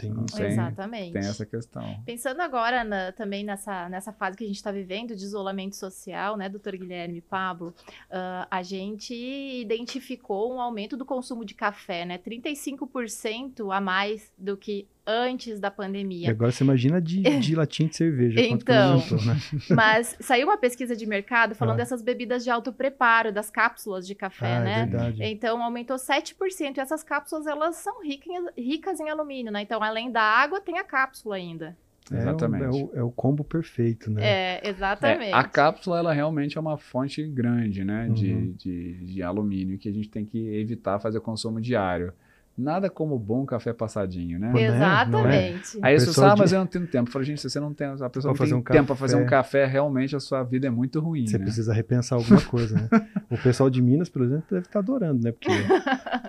Tem, 0.00 0.14
tem, 0.14 0.46
Exatamente. 0.46 1.12
Tem 1.12 1.22
essa 1.22 1.44
questão. 1.44 2.02
Pensando 2.06 2.40
agora 2.40 2.82
na, 2.82 3.12
também 3.12 3.44
nessa, 3.44 3.88
nessa 3.88 4.12
fase 4.12 4.36
que 4.36 4.44
a 4.44 4.46
gente 4.46 4.56
está 4.56 4.72
vivendo 4.72 5.14
de 5.14 5.22
isolamento 5.22 5.76
social, 5.76 6.36
né, 6.36 6.48
doutor 6.48 6.76
Guilherme 6.76 7.18
e 7.18 7.20
Pablo, 7.20 7.74
uh, 8.10 8.46
a 8.50 8.62
gente 8.62 9.14
identificou 9.14 10.54
um 10.54 10.60
aumento 10.60 10.96
do 10.96 11.04
consumo 11.04 11.44
de 11.44 11.54
café, 11.54 12.06
né? 12.06 12.16
35% 12.18 13.74
a 13.74 13.80
mais 13.80 14.32
do 14.38 14.56
que 14.56 14.88
antes 15.06 15.58
da 15.58 15.70
pandemia. 15.70 16.28
E 16.28 16.30
agora 16.30 16.52
você 16.52 16.62
imagina 16.64 17.00
de, 17.00 17.22
de 17.22 17.54
latinha 17.54 17.88
de 17.88 17.96
cerveja. 17.96 18.40
então, 18.40 18.96
né? 18.96 19.36
mas 19.74 20.16
saiu 20.20 20.46
uma 20.48 20.56
pesquisa 20.56 20.94
de 20.94 21.06
mercado 21.06 21.54
falando 21.54 21.74
ah. 21.74 21.78
dessas 21.78 22.02
bebidas 22.02 22.44
de 22.44 22.50
alto 22.50 22.72
preparo, 22.72 23.32
das 23.32 23.50
cápsulas 23.50 24.06
de 24.06 24.14
café, 24.14 24.46
ah, 24.46 24.60
é 24.60 24.64
né? 24.64 24.80
É 24.82 24.86
verdade. 24.86 25.24
Então 25.24 25.62
aumentou 25.62 25.96
7%. 25.96 26.76
E 26.76 26.80
essas 26.80 27.02
cápsulas 27.02 27.46
elas 27.46 27.76
são 27.76 28.02
ricas, 28.02 28.44
ricas 28.56 29.00
em 29.00 29.08
alumínio, 29.08 29.52
né? 29.52 29.62
Então 29.62 29.82
além 29.82 30.10
da 30.10 30.22
água 30.22 30.60
tem 30.60 30.78
a 30.78 30.84
cápsula 30.84 31.36
ainda. 31.36 31.76
É, 32.12 32.16
exatamente. 32.18 32.64
É 32.64 32.68
o, 32.68 32.90
é 32.94 33.02
o, 33.02 33.10
combo 33.10 33.44
perfeito, 33.44 34.10
né? 34.10 34.22
É, 34.22 34.68
exatamente. 34.68 35.30
É, 35.30 35.32
a 35.32 35.44
cápsula, 35.44 35.98
ela 35.98 36.12
realmente 36.12 36.58
é 36.58 36.60
uma 36.60 36.76
fonte 36.76 37.22
grande, 37.22 37.84
né? 37.84 38.06
Uhum. 38.06 38.14
De, 38.14 38.52
de, 38.54 39.04
de 39.04 39.22
alumínio 39.22 39.78
que 39.78 39.88
a 39.88 39.92
gente 39.92 40.08
tem 40.08 40.24
que 40.24 40.38
evitar 40.56 40.98
fazer 40.98 41.20
consumo 41.20 41.60
diário. 41.60 42.12
Nada 42.60 42.90
como 42.90 43.18
bom 43.18 43.46
café 43.46 43.72
passadinho, 43.72 44.38
né? 44.38 44.52
É? 44.54 44.66
Exatamente. 44.66 45.78
É? 45.78 45.80
Aí 45.82 45.98
você 45.98 46.12
fala, 46.12 46.32
ah, 46.32 46.36
mas 46.36 46.52
eu 46.52 46.58
não 46.58 46.66
tenho 46.66 46.86
tempo. 46.86 47.08
Eu 47.08 47.12
falei, 47.12 47.26
gente, 47.26 47.40
se 47.40 47.48
você 47.48 47.58
não 47.58 47.72
tem, 47.72 47.86
a 47.86 48.10
pessoa 48.10 48.34
não 48.34 48.46
tem 48.46 48.54
um 48.54 48.62
tempo 48.62 48.86
para 48.88 48.96
fazer 48.96 49.16
um 49.16 49.24
café, 49.24 49.64
realmente 49.64 50.14
a 50.14 50.20
sua 50.20 50.42
vida 50.42 50.66
é 50.66 50.70
muito 50.70 51.00
ruim. 51.00 51.26
Você 51.26 51.38
né? 51.38 51.44
precisa 51.44 51.72
repensar 51.72 52.16
alguma 52.16 52.40
coisa, 52.42 52.76
né? 52.76 52.88
o 53.30 53.38
pessoal 53.38 53.70
de 53.70 53.80
Minas, 53.80 54.10
por 54.10 54.22
exemplo, 54.22 54.44
deve 54.50 54.66
estar 54.66 54.80
adorando, 54.80 55.24
né? 55.24 55.32
Porque 55.32 55.48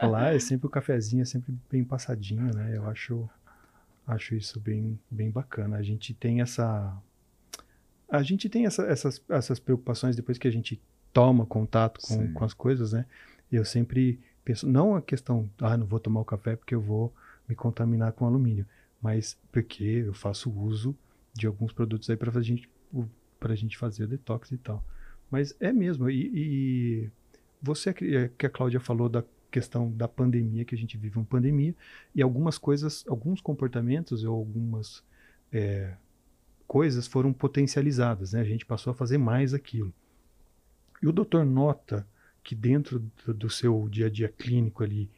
lá 0.01 0.33
é 0.33 0.39
sempre 0.39 0.67
o 0.67 0.69
cafezinho, 0.69 1.21
é 1.21 1.25
sempre 1.25 1.53
bem 1.69 1.83
passadinho, 1.83 2.53
né? 2.55 2.71
Eu 2.73 2.87
acho, 2.87 3.29
acho 4.07 4.33
isso 4.33 4.59
bem, 4.59 4.97
bem 5.09 5.29
bacana. 5.29 5.75
A 5.75 5.83
gente 5.83 6.13
tem 6.13 6.39
essa. 6.39 6.95
A 8.09 8.23
gente 8.23 8.47
tem 8.47 8.65
essa, 8.65 8.83
essas, 8.83 9.21
essas 9.29 9.59
preocupações 9.59 10.15
depois 10.15 10.37
que 10.37 10.47
a 10.47 10.51
gente 10.51 10.81
toma 11.11 11.45
contato 11.45 11.99
com, 12.01 12.33
com 12.33 12.45
as 12.45 12.53
coisas, 12.53 12.93
né? 12.93 13.05
Eu 13.51 13.65
sempre 13.65 14.19
não 14.63 14.95
a 14.95 15.01
questão, 15.01 15.49
ah, 15.59 15.77
não 15.77 15.85
vou 15.85 15.99
tomar 15.99 16.21
o 16.21 16.25
café 16.25 16.55
porque 16.55 16.75
eu 16.75 16.81
vou 16.81 17.13
me 17.47 17.55
contaminar 17.55 18.11
com 18.13 18.25
alumínio, 18.25 18.65
mas 19.01 19.37
porque 19.51 19.83
eu 19.83 20.13
faço 20.13 20.51
uso 20.51 20.95
de 21.33 21.47
alguns 21.47 21.71
produtos 21.71 22.09
aí 22.09 22.17
para 22.17 22.37
a 22.37 22.41
gente, 22.41 22.69
a 23.39 23.55
gente 23.55 23.77
fazer 23.77 24.07
detox 24.07 24.51
e 24.51 24.57
tal. 24.57 24.83
Mas 25.29 25.55
é 25.59 25.71
mesmo, 25.71 26.09
e, 26.09 26.31
e 26.33 27.09
você 27.61 27.91
é 27.91 28.29
que 28.29 28.45
a 28.45 28.49
Cláudia 28.49 28.79
falou 28.79 29.07
da 29.07 29.23
questão 29.49 29.91
da 29.91 30.07
pandemia, 30.07 30.65
que 30.65 30.73
a 30.73 30.77
gente 30.77 30.97
vive 30.97 31.17
uma 31.17 31.25
pandemia, 31.25 31.75
e 32.15 32.21
algumas 32.21 32.57
coisas, 32.57 33.03
alguns 33.07 33.41
comportamentos 33.41 34.23
ou 34.23 34.35
algumas 34.35 35.03
é, 35.51 35.93
coisas 36.67 37.05
foram 37.05 37.33
potencializadas, 37.33 38.33
né? 38.33 38.39
A 38.39 38.45
gente 38.45 38.65
passou 38.65 38.91
a 38.91 38.93
fazer 38.93 39.17
mais 39.17 39.53
aquilo. 39.53 39.93
E 41.01 41.07
o 41.07 41.11
doutor 41.11 41.45
nota 41.45 42.07
que 42.43 42.55
dentro 42.55 42.99
do, 43.27 43.49
seu 43.49 43.87
dia 43.89 44.07
a 44.07 44.09
dia 44.09 44.29
clínico 44.29 44.83
ali 44.83 45.09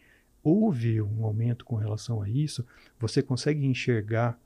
houve 0.44 1.02
um 1.02 1.24
aumento 1.24 1.64
com 1.64 1.76
relação 1.76 2.22
a 2.22 2.30
isso, 2.30 2.66
você 3.00 3.22
consegue 3.22 3.66
enxergar 3.66 4.38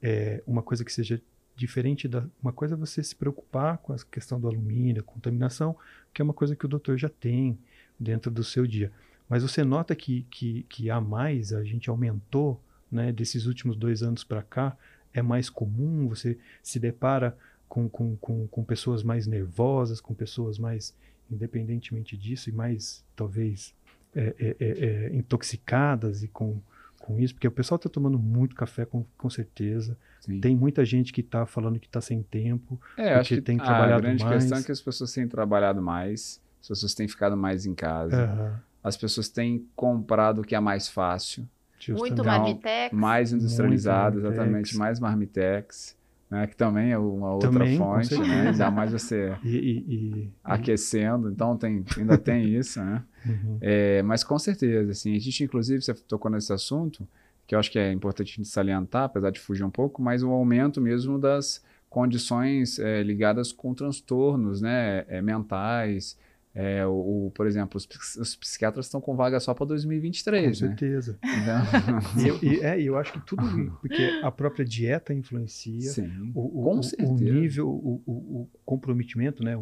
é, 0.00 0.42
uma 0.46 0.62
coisa 0.62 0.84
que 0.84 0.92
seja 0.92 1.20
diferente 1.56 2.08
da 2.08 2.24
uma 2.42 2.52
coisa 2.52 2.74
é 2.74 2.78
você 2.78 3.02
se 3.02 3.14
preocupar 3.14 3.78
com 3.78 3.92
a 3.92 3.96
questão 4.10 4.40
do 4.40 4.48
alumínio, 4.48 5.04
contaminação, 5.04 5.76
que 6.14 6.22
é 6.22 6.24
uma 6.24 6.32
coisa 6.32 6.56
que 6.56 6.64
o 6.64 6.68
doutor 6.68 6.96
já 6.96 7.08
tem 7.08 7.58
dentro 7.98 8.30
do 8.30 8.42
seu 8.42 8.66
dia. 8.66 8.90
Mas 9.28 9.42
você 9.42 9.62
nota 9.62 9.94
que, 9.94 10.26
que, 10.30 10.64
que 10.68 10.90
há 10.90 11.00
mais, 11.00 11.52
a 11.52 11.62
gente 11.62 11.90
aumentou, 11.90 12.60
né, 12.90 13.12
desses 13.12 13.46
últimos 13.46 13.76
dois 13.76 14.02
anos 14.02 14.24
para 14.24 14.42
cá, 14.42 14.76
é 15.12 15.20
mais 15.20 15.50
comum, 15.50 16.08
você 16.08 16.38
se 16.62 16.80
depara 16.80 17.36
com, 17.68 17.88
com, 17.88 18.16
com, 18.16 18.48
com 18.48 18.64
pessoas 18.64 19.02
mais 19.02 19.26
nervosas, 19.26 20.00
com 20.00 20.14
pessoas 20.14 20.58
mais 20.58 20.94
independentemente 21.30 22.16
disso, 22.16 22.50
e 22.50 22.52
mais 22.52 23.04
talvez 23.14 23.74
é, 24.14 24.34
é, 24.38 24.56
é, 24.58 24.68
é, 24.68 25.16
intoxicadas 25.16 26.22
e 26.22 26.28
com, 26.28 26.60
com 26.98 27.18
isso, 27.18 27.34
porque 27.34 27.46
o 27.46 27.50
pessoal 27.50 27.76
está 27.76 27.88
tomando 27.88 28.18
muito 28.18 28.54
café, 28.54 28.84
com, 28.84 29.04
com 29.16 29.30
certeza. 29.30 29.96
Sim. 30.20 30.40
Tem 30.40 30.56
muita 30.56 30.84
gente 30.84 31.12
que 31.12 31.20
está 31.20 31.46
falando 31.46 31.78
que 31.78 31.86
está 31.86 32.00
sem 32.00 32.22
tempo, 32.22 32.80
é, 32.96 33.14
acho 33.14 33.34
que 33.34 33.40
tem 33.40 33.56
trabalhado 33.56 33.90
mais. 33.90 33.94
A 33.94 34.00
grande 34.00 34.24
mais. 34.24 34.36
questão 34.36 34.58
é 34.58 34.62
que 34.62 34.72
as 34.72 34.80
pessoas 34.80 35.12
têm 35.12 35.28
trabalhado 35.28 35.80
mais, 35.80 36.40
as 36.60 36.68
pessoas 36.68 36.94
têm 36.94 37.08
ficado 37.08 37.36
mais 37.36 37.64
em 37.66 37.74
casa, 37.74 38.26
uhum. 38.26 38.60
as 38.82 38.96
pessoas 38.96 39.28
têm 39.28 39.66
comprado 39.74 40.40
o 40.40 40.44
que 40.44 40.54
é 40.54 40.60
mais 40.60 40.88
fácil. 40.88 41.48
Muito 41.88 42.22
marmitex. 42.22 42.92
Mais 42.92 43.32
industrializado, 43.32 44.18
exatamente, 44.18 44.76
mais 44.76 45.00
marmitex 45.00 45.96
né, 46.30 46.46
que 46.46 46.56
também 46.56 46.92
é 46.92 46.98
uma 46.98 47.32
outra 47.32 47.50
também, 47.50 47.76
fonte, 47.76 48.16
né? 48.16 48.50
Ainda 48.50 48.70
mais 48.70 48.92
você 48.92 49.36
e, 49.42 49.56
e, 49.56 49.94
e, 49.94 50.30
aquecendo, 50.44 51.28
então 51.28 51.56
tem, 51.56 51.84
ainda 51.98 52.16
tem 52.16 52.54
isso, 52.54 52.80
né? 52.80 53.02
Uhum. 53.26 53.58
É, 53.60 54.00
mas 54.02 54.22
com 54.22 54.38
certeza, 54.38 54.92
assim, 54.92 55.16
a 55.16 55.18
gente 55.18 55.42
inclusive, 55.42 55.82
você 55.82 55.92
tocou 55.92 56.30
nesse 56.30 56.52
assunto, 56.52 57.06
que 57.46 57.54
eu 57.54 57.58
acho 57.58 57.70
que 57.70 57.80
é 57.80 57.90
importante 57.90 58.32
a 58.32 58.36
gente 58.36 58.48
salientar, 58.48 59.04
apesar 59.04 59.30
de 59.30 59.40
fugir 59.40 59.64
um 59.64 59.70
pouco, 59.70 60.00
mas 60.00 60.22
o 60.22 60.30
aumento 60.30 60.80
mesmo 60.80 61.18
das 61.18 61.64
condições 61.88 62.78
é, 62.78 63.02
ligadas 63.02 63.50
com 63.50 63.74
transtornos, 63.74 64.62
né, 64.62 65.04
é, 65.08 65.20
mentais, 65.20 66.16
é, 66.54 66.84
o, 66.84 67.26
o, 67.26 67.30
por 67.30 67.46
exemplo, 67.46 67.76
os, 67.76 68.16
os, 68.16 68.34
psiquiatras 68.34 68.86
estão 68.86 69.00
com 69.00 69.14
vaga 69.14 69.38
só 69.38 69.54
para 69.54 69.66
2023, 69.66 70.42
Com 70.42 70.48
né? 70.48 70.54
certeza. 70.54 71.18
Então... 71.22 72.22
e, 72.22 72.28
eu, 72.28 72.38
e, 72.42 72.60
é, 72.60 72.82
eu 72.82 72.96
acho 72.98 73.12
que 73.12 73.20
tudo, 73.20 73.78
porque 73.80 74.20
a 74.22 74.32
própria 74.32 74.64
dieta 74.64 75.14
influencia, 75.14 75.90
Sim, 75.90 76.32
o, 76.34 76.68
o, 76.68 76.80
o 76.80 77.14
nível, 77.14 77.68
o, 77.68 78.02
o, 78.04 78.48
comprometimento, 78.64 79.44
né? 79.44 79.54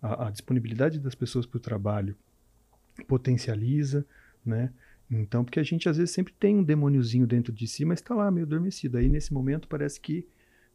A, 0.00 0.28
a, 0.28 0.30
disponibilidade 0.30 1.00
das 1.00 1.14
pessoas 1.14 1.46
para 1.46 1.56
o 1.56 1.60
trabalho 1.60 2.16
potencializa, 3.08 4.06
né? 4.44 4.70
Então, 5.10 5.44
porque 5.44 5.58
a 5.58 5.64
gente 5.64 5.88
às 5.88 5.96
vezes 5.96 6.12
sempre 6.12 6.32
tem 6.32 6.56
um 6.56 6.62
demôniozinho 6.62 7.26
dentro 7.26 7.52
de 7.52 7.66
si, 7.66 7.84
mas 7.84 8.00
está 8.00 8.14
lá 8.14 8.30
meio 8.30 8.46
adormecido. 8.46 8.98
Aí 8.98 9.08
nesse 9.08 9.32
momento 9.32 9.66
parece 9.66 10.00
que 10.00 10.26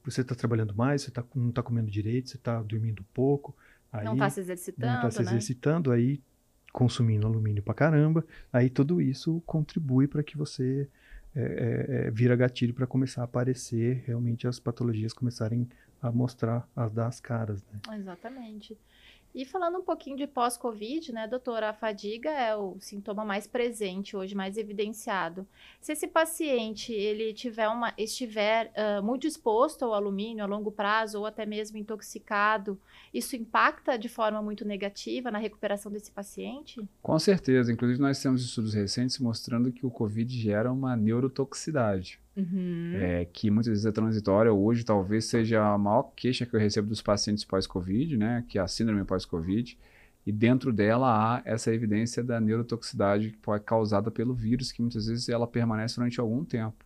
você 0.04 0.22
está 0.22 0.36
trabalhando 0.36 0.74
mais, 0.76 1.04
você 1.04 1.12
tá, 1.12 1.24
não 1.36 1.50
está 1.50 1.62
comendo 1.62 1.90
direito, 1.90 2.30
você 2.30 2.38
está 2.38 2.62
dormindo 2.62 3.06
pouco. 3.14 3.56
Aí, 3.92 4.06
não 4.06 4.14
está 4.14 4.30
se 4.30 4.40
exercitando. 4.40 4.88
Não 4.88 5.08
está 5.08 5.12
se 5.12 5.24
né? 5.24 5.32
exercitando, 5.32 5.92
aí 5.92 6.22
consumindo 6.72 7.28
alumínio 7.28 7.62
pra 7.62 7.74
caramba. 7.74 8.26
Aí 8.52 8.70
tudo 8.70 9.02
isso 9.02 9.42
contribui 9.46 10.08
para 10.08 10.24
que 10.24 10.38
você 10.38 10.88
é, 11.36 12.06
é, 12.08 12.12
vira 12.12 12.36
gatilho 12.36 12.74
para 12.74 12.88
começar 12.88 13.22
a 13.22 13.26
aparecer 13.26 14.04
realmente 14.06 14.48
as 14.48 14.60
patologias 14.60 15.14
começarem 15.14 15.68
a 16.02 16.12
mostrar, 16.12 16.68
a 16.76 16.88
dar 16.88 17.08
as 17.08 17.20
caras. 17.20 17.64
Né? 17.72 17.98
Exatamente. 17.98 18.78
E 19.34 19.46
falando 19.46 19.78
um 19.78 19.84
pouquinho 19.84 20.18
de 20.18 20.28
pós-Covid, 20.28 21.14
né, 21.14 21.26
doutora, 21.26 21.70
a 21.70 21.74
fadiga 21.74 22.30
é 22.30 22.56
o 22.56 22.78
sintoma 22.80 23.24
mais 23.24 23.48
presente 23.48 24.16
hoje, 24.16 24.36
mais 24.36 24.58
evidenciado. 24.58 25.48
Se 25.80 25.94
esse 25.94 26.06
paciente 26.06 26.92
ele 26.92 27.34
tiver 27.34 27.70
uma, 27.70 27.94
estiver 27.98 28.72
uh, 28.76 29.02
muito 29.02 29.26
exposto 29.26 29.86
ao 29.86 29.94
alumínio 29.94 30.44
a 30.44 30.48
longo 30.48 30.72
prazo 30.72 31.20
ou 31.20 31.26
até 31.26 31.46
mesmo 31.46 31.78
intoxicado, 31.78 32.78
isso 33.14 33.38
impacta 33.38 33.98
de 33.98 34.10
forma 34.10 34.42
muito 34.42 34.66
negativa 34.66 35.32
na 35.32 35.38
recuperação 35.38 35.90
desse 35.90 36.12
paciente? 36.12 36.86
Com 37.02 37.18
certeza. 37.18 37.72
Inclusive, 37.72 38.02
nós 38.02 38.22
temos 38.22 38.44
estudos 38.44 38.74
recentes 38.74 39.18
mostrando 39.18 39.72
que 39.72 39.86
o 39.86 39.92
Covid 39.92 40.30
gera 40.38 40.72
uma 40.72 40.96
neurotoxicidade. 40.98 42.20
Uhum. 42.36 42.94
É, 42.96 43.26
que 43.26 43.52
muitas 43.52 43.70
vezes 43.70 43.86
é 43.86 43.92
transitória. 43.92 44.54
Hoje, 44.54 44.84
talvez 44.84 45.26
seja 45.26 45.64
a 45.64 45.78
maior 45.78 46.12
queixa 46.16 46.46
que 46.46 46.56
eu 46.56 46.60
recebo 46.60 46.88
dos 46.88 47.02
pacientes 47.02 47.44
pós-Covid, 47.44 48.18
né? 48.18 48.46
Que 48.48 48.58
é 48.58 48.62
a 48.62 48.68
síndrome 48.68 49.04
pós-Covid. 49.04 49.78
E 50.26 50.32
dentro 50.32 50.72
dela 50.72 51.08
há 51.08 51.42
essa 51.46 51.74
evidência 51.74 52.24
da 52.24 52.40
neurotoxicidade 52.40 53.36
causada 53.66 54.12
pelo 54.12 54.34
vírus, 54.34 54.72
que 54.72 54.82
muitas 54.82 55.08
vezes 55.08 55.28
ela 55.30 55.48
permanece 55.48 55.96
durante 55.96 56.20
algum 56.20 56.46
tempo. 56.46 56.86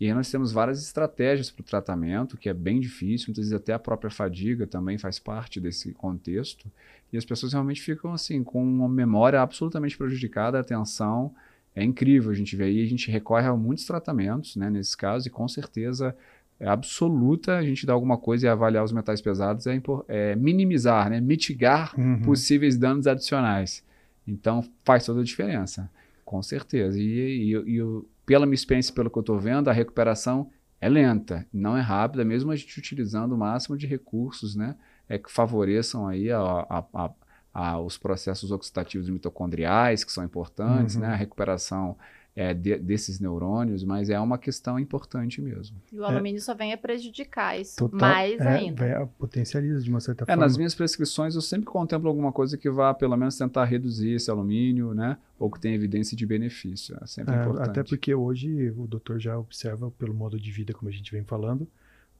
E 0.00 0.06
aí 0.06 0.12
nós 0.12 0.28
temos 0.28 0.50
várias 0.50 0.82
estratégias 0.82 1.50
para 1.50 1.62
o 1.62 1.64
tratamento, 1.64 2.36
que 2.36 2.48
é 2.48 2.52
bem 2.52 2.80
difícil, 2.80 3.28
muitas 3.28 3.44
vezes 3.44 3.52
até 3.52 3.72
a 3.72 3.78
própria 3.78 4.10
fadiga 4.10 4.66
também 4.66 4.98
faz 4.98 5.20
parte 5.20 5.60
desse 5.60 5.92
contexto. 5.92 6.68
E 7.12 7.16
as 7.16 7.24
pessoas 7.24 7.52
realmente 7.52 7.80
ficam 7.80 8.12
assim, 8.12 8.42
com 8.42 8.62
uma 8.62 8.88
memória 8.88 9.40
absolutamente 9.40 9.96
prejudicada, 9.96 10.58
atenção, 10.58 11.32
é 11.74 11.82
incrível 11.82 12.30
a 12.30 12.34
gente 12.34 12.54
ver 12.54 12.64
aí, 12.64 12.82
a 12.82 12.86
gente 12.86 13.10
recorre 13.10 13.46
a 13.46 13.56
muitos 13.56 13.84
tratamentos, 13.84 14.56
né, 14.56 14.70
nesse 14.70 14.96
caso, 14.96 15.26
e 15.26 15.30
com 15.30 15.48
certeza 15.48 16.16
é 16.60 16.68
absoluta 16.68 17.56
a 17.56 17.62
gente 17.62 17.84
dar 17.84 17.94
alguma 17.94 18.16
coisa 18.16 18.46
e 18.46 18.48
avaliar 18.48 18.84
os 18.84 18.92
metais 18.92 19.20
pesados 19.20 19.66
é, 19.66 19.80
é 20.08 20.36
minimizar, 20.36 21.10
né, 21.10 21.20
mitigar 21.20 21.92
uhum. 21.98 22.22
possíveis 22.22 22.78
danos 22.78 23.06
adicionais. 23.06 23.84
Então 24.26 24.64
faz 24.84 25.04
toda 25.04 25.20
a 25.20 25.24
diferença, 25.24 25.90
com 26.24 26.42
certeza. 26.42 26.98
E, 26.98 27.52
e, 27.52 27.78
e 27.78 28.02
pela 28.24 28.46
minha 28.46 28.54
experiência, 28.54 28.94
pelo 28.94 29.10
que 29.10 29.18
eu 29.18 29.20
estou 29.20 29.38
vendo, 29.38 29.68
a 29.68 29.72
recuperação 29.72 30.48
é 30.80 30.88
lenta, 30.88 31.46
não 31.52 31.76
é 31.76 31.80
rápida, 31.80 32.24
mesmo 32.24 32.52
a 32.52 32.56
gente 32.56 32.78
utilizando 32.78 33.32
o 33.32 33.38
máximo 33.38 33.76
de 33.76 33.86
recursos, 33.86 34.54
né, 34.54 34.76
é, 35.08 35.18
que 35.18 35.30
favoreçam 35.30 36.06
aí 36.06 36.30
a, 36.30 36.38
a, 36.40 36.84
a 36.94 37.10
a, 37.54 37.78
os 37.78 37.96
processos 37.96 38.50
oxidativos 38.50 39.08
mitocondriais, 39.08 40.02
que 40.02 40.10
são 40.10 40.24
importantes, 40.24 40.96
uhum. 40.96 41.02
né? 41.02 41.08
a 41.08 41.14
recuperação 41.14 41.96
é, 42.36 42.52
de, 42.52 42.76
desses 42.78 43.20
neurônios, 43.20 43.84
mas 43.84 44.10
é 44.10 44.18
uma 44.18 44.36
questão 44.36 44.76
importante 44.76 45.40
mesmo. 45.40 45.76
E 45.92 46.00
o 46.00 46.04
alumínio 46.04 46.38
é, 46.38 46.40
só 46.40 46.52
vem 46.52 46.72
a 46.72 46.76
prejudicar 46.76 47.58
isso 47.58 47.76
Total, 47.76 48.00
mais 48.00 48.40
é, 48.40 48.48
ainda. 48.48 48.84
É, 48.84 49.06
potencializa 49.18 49.80
de 49.80 49.88
uma 49.88 50.00
certa 50.00 50.24
é, 50.24 50.26
forma. 50.26 50.42
Nas 50.42 50.56
minhas 50.56 50.74
prescrições 50.74 51.36
eu 51.36 51.40
sempre 51.40 51.66
contemplo 51.66 52.08
alguma 52.08 52.32
coisa 52.32 52.58
que 52.58 52.68
vá 52.68 52.92
pelo 52.92 53.16
menos 53.16 53.38
tentar 53.38 53.64
reduzir 53.66 54.14
esse 54.14 54.28
alumínio, 54.30 54.92
né? 54.92 55.16
Ou 55.38 55.48
que 55.48 55.60
tenha 55.60 55.76
evidência 55.76 56.16
de 56.16 56.26
benefício. 56.26 56.98
É 57.00 57.06
sempre 57.06 57.36
é, 57.36 57.40
importante. 57.40 57.68
Até 57.68 57.84
porque 57.84 58.12
hoje 58.12 58.70
o 58.76 58.86
doutor 58.88 59.20
já 59.20 59.38
observa 59.38 59.92
pelo 59.92 60.12
modo 60.12 60.38
de 60.40 60.50
vida, 60.50 60.72
como 60.72 60.88
a 60.88 60.92
gente 60.92 61.12
vem 61.12 61.22
falando, 61.22 61.68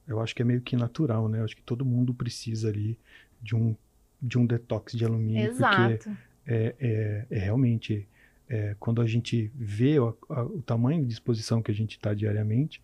eu 0.07 0.21
acho 0.21 0.33
que 0.33 0.41
é 0.41 0.45
meio 0.45 0.61
que 0.61 0.77
natural, 0.77 1.27
né? 1.27 1.39
Eu 1.39 1.43
acho 1.43 1.57
que 1.57 1.63
todo 1.63 1.83
mundo 1.83 2.13
precisa 2.13 2.69
ali 2.69 2.97
de 3.41 3.53
um 3.53 3.75
de 4.25 4.37
um 4.37 4.45
detox 4.45 4.93
de 4.93 5.05
alumínio. 5.05 5.49
Exato. 5.49 5.75
Porque 5.75 6.09
é, 6.47 6.75
é, 6.79 7.25
é 7.29 7.39
realmente, 7.39 8.07
é, 8.49 8.75
quando 8.79 9.01
a 9.01 9.05
gente 9.05 9.51
vê 9.55 9.99
o, 9.99 10.17
a, 10.29 10.43
o, 10.43 10.61
tamanho 10.61 11.05
de 11.05 11.13
exposição 11.13 11.61
que 11.61 11.71
a 11.71 11.73
gente 11.73 11.91
está 11.91 12.13
diariamente, 12.13 12.81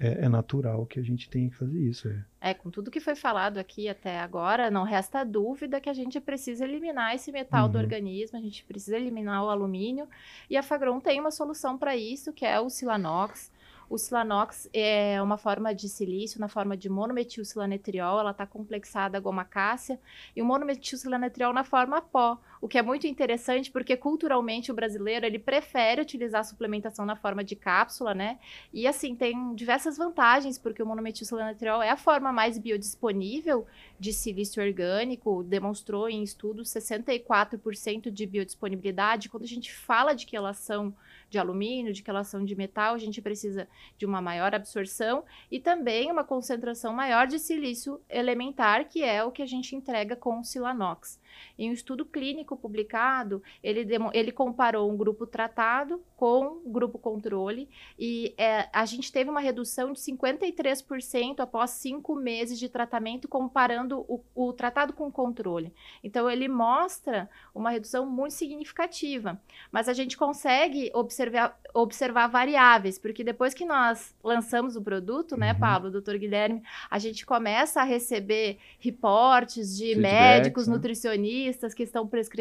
é, 0.00 0.24
é, 0.24 0.28
natural 0.28 0.86
que 0.86 1.00
a 1.00 1.02
gente 1.02 1.28
tenha 1.28 1.50
que 1.50 1.56
fazer 1.56 1.78
isso. 1.80 2.08
É. 2.40 2.50
é, 2.50 2.54
com 2.54 2.70
tudo 2.70 2.90
que 2.90 3.00
foi 3.00 3.16
falado 3.16 3.58
aqui 3.58 3.88
até 3.88 4.20
agora, 4.20 4.70
não 4.70 4.84
resta 4.84 5.24
dúvida 5.24 5.80
que 5.80 5.90
a 5.90 5.92
gente 5.92 6.20
precisa 6.20 6.64
eliminar 6.64 7.16
esse 7.16 7.32
metal 7.32 7.66
uhum. 7.66 7.72
do 7.72 7.78
organismo, 7.78 8.38
a 8.38 8.40
gente 8.40 8.64
precisa 8.64 8.96
eliminar 8.96 9.44
o 9.44 9.48
alumínio, 9.48 10.08
e 10.48 10.56
a 10.56 10.62
Fagron 10.62 11.00
tem 11.00 11.18
uma 11.18 11.32
solução 11.32 11.76
para 11.76 11.96
isso, 11.96 12.32
que 12.32 12.46
é 12.46 12.60
o 12.60 12.70
Silanox. 12.70 13.50
O 13.90 13.96
silanox 13.96 14.68
é 14.72 15.20
uma 15.22 15.38
forma 15.38 15.74
de 15.74 15.88
silício 15.88 16.38
na 16.38 16.48
forma 16.48 16.76
de 16.76 16.90
monometilcilanetriol, 16.90 18.20
ela 18.20 18.32
está 18.32 18.46
complexada 18.46 19.16
a 19.16 19.20
goma 19.20 19.44
cássia, 19.44 19.98
e 20.36 20.42
o 20.42 20.44
monometilcilanetriol 20.44 21.54
na 21.54 21.64
forma 21.64 22.02
pó, 22.02 22.38
o 22.60 22.68
que 22.68 22.78
é 22.78 22.82
muito 22.82 23.06
interessante 23.06 23.70
porque 23.70 23.96
culturalmente 23.96 24.70
o 24.70 24.74
brasileiro 24.74 25.24
ele 25.24 25.38
prefere 25.38 26.00
utilizar 26.00 26.40
a 26.40 26.44
suplementação 26.44 27.04
na 27.04 27.16
forma 27.16 27.44
de 27.44 27.54
cápsula, 27.54 28.14
né? 28.14 28.38
E 28.72 28.86
assim, 28.86 29.14
tem 29.14 29.54
diversas 29.54 29.96
vantagens, 29.96 30.58
porque 30.58 30.82
o 30.82 30.86
monometilcilanetriol 30.86 31.82
é 31.82 31.90
a 31.90 31.96
forma 31.96 32.32
mais 32.32 32.58
biodisponível 32.58 33.66
de 33.98 34.12
silício 34.12 34.62
orgânico, 34.62 35.42
demonstrou 35.42 36.08
em 36.08 36.22
estudos 36.22 36.68
64% 36.68 38.10
de 38.10 38.26
biodisponibilidade. 38.26 39.28
Quando 39.28 39.44
a 39.44 39.48
gente 39.48 39.72
fala 39.72 40.14
de 40.14 40.26
quelação 40.26 40.94
de 41.30 41.38
alumínio, 41.38 41.92
de 41.92 42.02
quelação 42.02 42.44
de 42.44 42.56
metal, 42.56 42.94
a 42.94 42.98
gente 42.98 43.20
precisa 43.20 43.68
de 43.98 44.06
uma 44.06 44.20
maior 44.20 44.54
absorção 44.54 45.24
e 45.50 45.60
também 45.60 46.10
uma 46.10 46.24
concentração 46.24 46.92
maior 46.92 47.26
de 47.26 47.38
silício 47.38 48.00
elementar, 48.08 48.88
que 48.88 49.02
é 49.02 49.22
o 49.22 49.30
que 49.30 49.42
a 49.42 49.46
gente 49.46 49.76
entrega 49.76 50.16
com 50.16 50.40
o 50.40 50.44
Silanox. 50.44 51.20
Em 51.58 51.70
um 51.70 51.72
estudo 51.72 52.04
clínico 52.04 52.47
publicado, 52.56 53.42
ele, 53.62 53.86
ele 54.12 54.32
comparou 54.32 54.90
um 54.90 54.96
grupo 54.96 55.26
tratado 55.26 56.02
com 56.16 56.60
um 56.64 56.72
grupo 56.72 56.98
controle 56.98 57.68
e 57.98 58.34
é, 58.36 58.68
a 58.72 58.84
gente 58.84 59.12
teve 59.12 59.30
uma 59.30 59.40
redução 59.40 59.92
de 59.92 60.00
53% 60.00 61.40
após 61.40 61.70
cinco 61.70 62.14
meses 62.14 62.58
de 62.58 62.68
tratamento, 62.68 63.28
comparando 63.28 64.04
o, 64.08 64.20
o 64.34 64.52
tratado 64.52 64.92
com 64.92 65.08
o 65.08 65.12
controle. 65.12 65.72
Então, 66.02 66.30
ele 66.30 66.48
mostra 66.48 67.28
uma 67.54 67.70
redução 67.70 68.06
muito 68.06 68.34
significativa, 68.34 69.40
mas 69.70 69.88
a 69.88 69.92
gente 69.92 70.16
consegue 70.16 70.90
observar, 70.94 71.58
observar 71.74 72.26
variáveis, 72.28 72.98
porque 72.98 73.24
depois 73.24 73.54
que 73.54 73.64
nós 73.64 74.14
lançamos 74.22 74.76
o 74.76 74.82
produto, 74.82 75.36
né, 75.36 75.52
uhum. 75.52 75.58
Pablo, 75.58 75.90
doutor 75.90 76.18
Guilherme, 76.18 76.62
a 76.90 76.98
gente 76.98 77.24
começa 77.24 77.80
a 77.80 77.84
receber 77.84 78.58
reportes 78.78 79.76
de 79.76 79.94
Feedbacks, 79.94 80.12
médicos, 80.12 80.68
né? 80.68 80.74
nutricionistas 80.74 80.98
nutricionistas 81.08 81.74
que 81.74 81.82
estão 81.82 82.06
prescrevendo, 82.06 82.37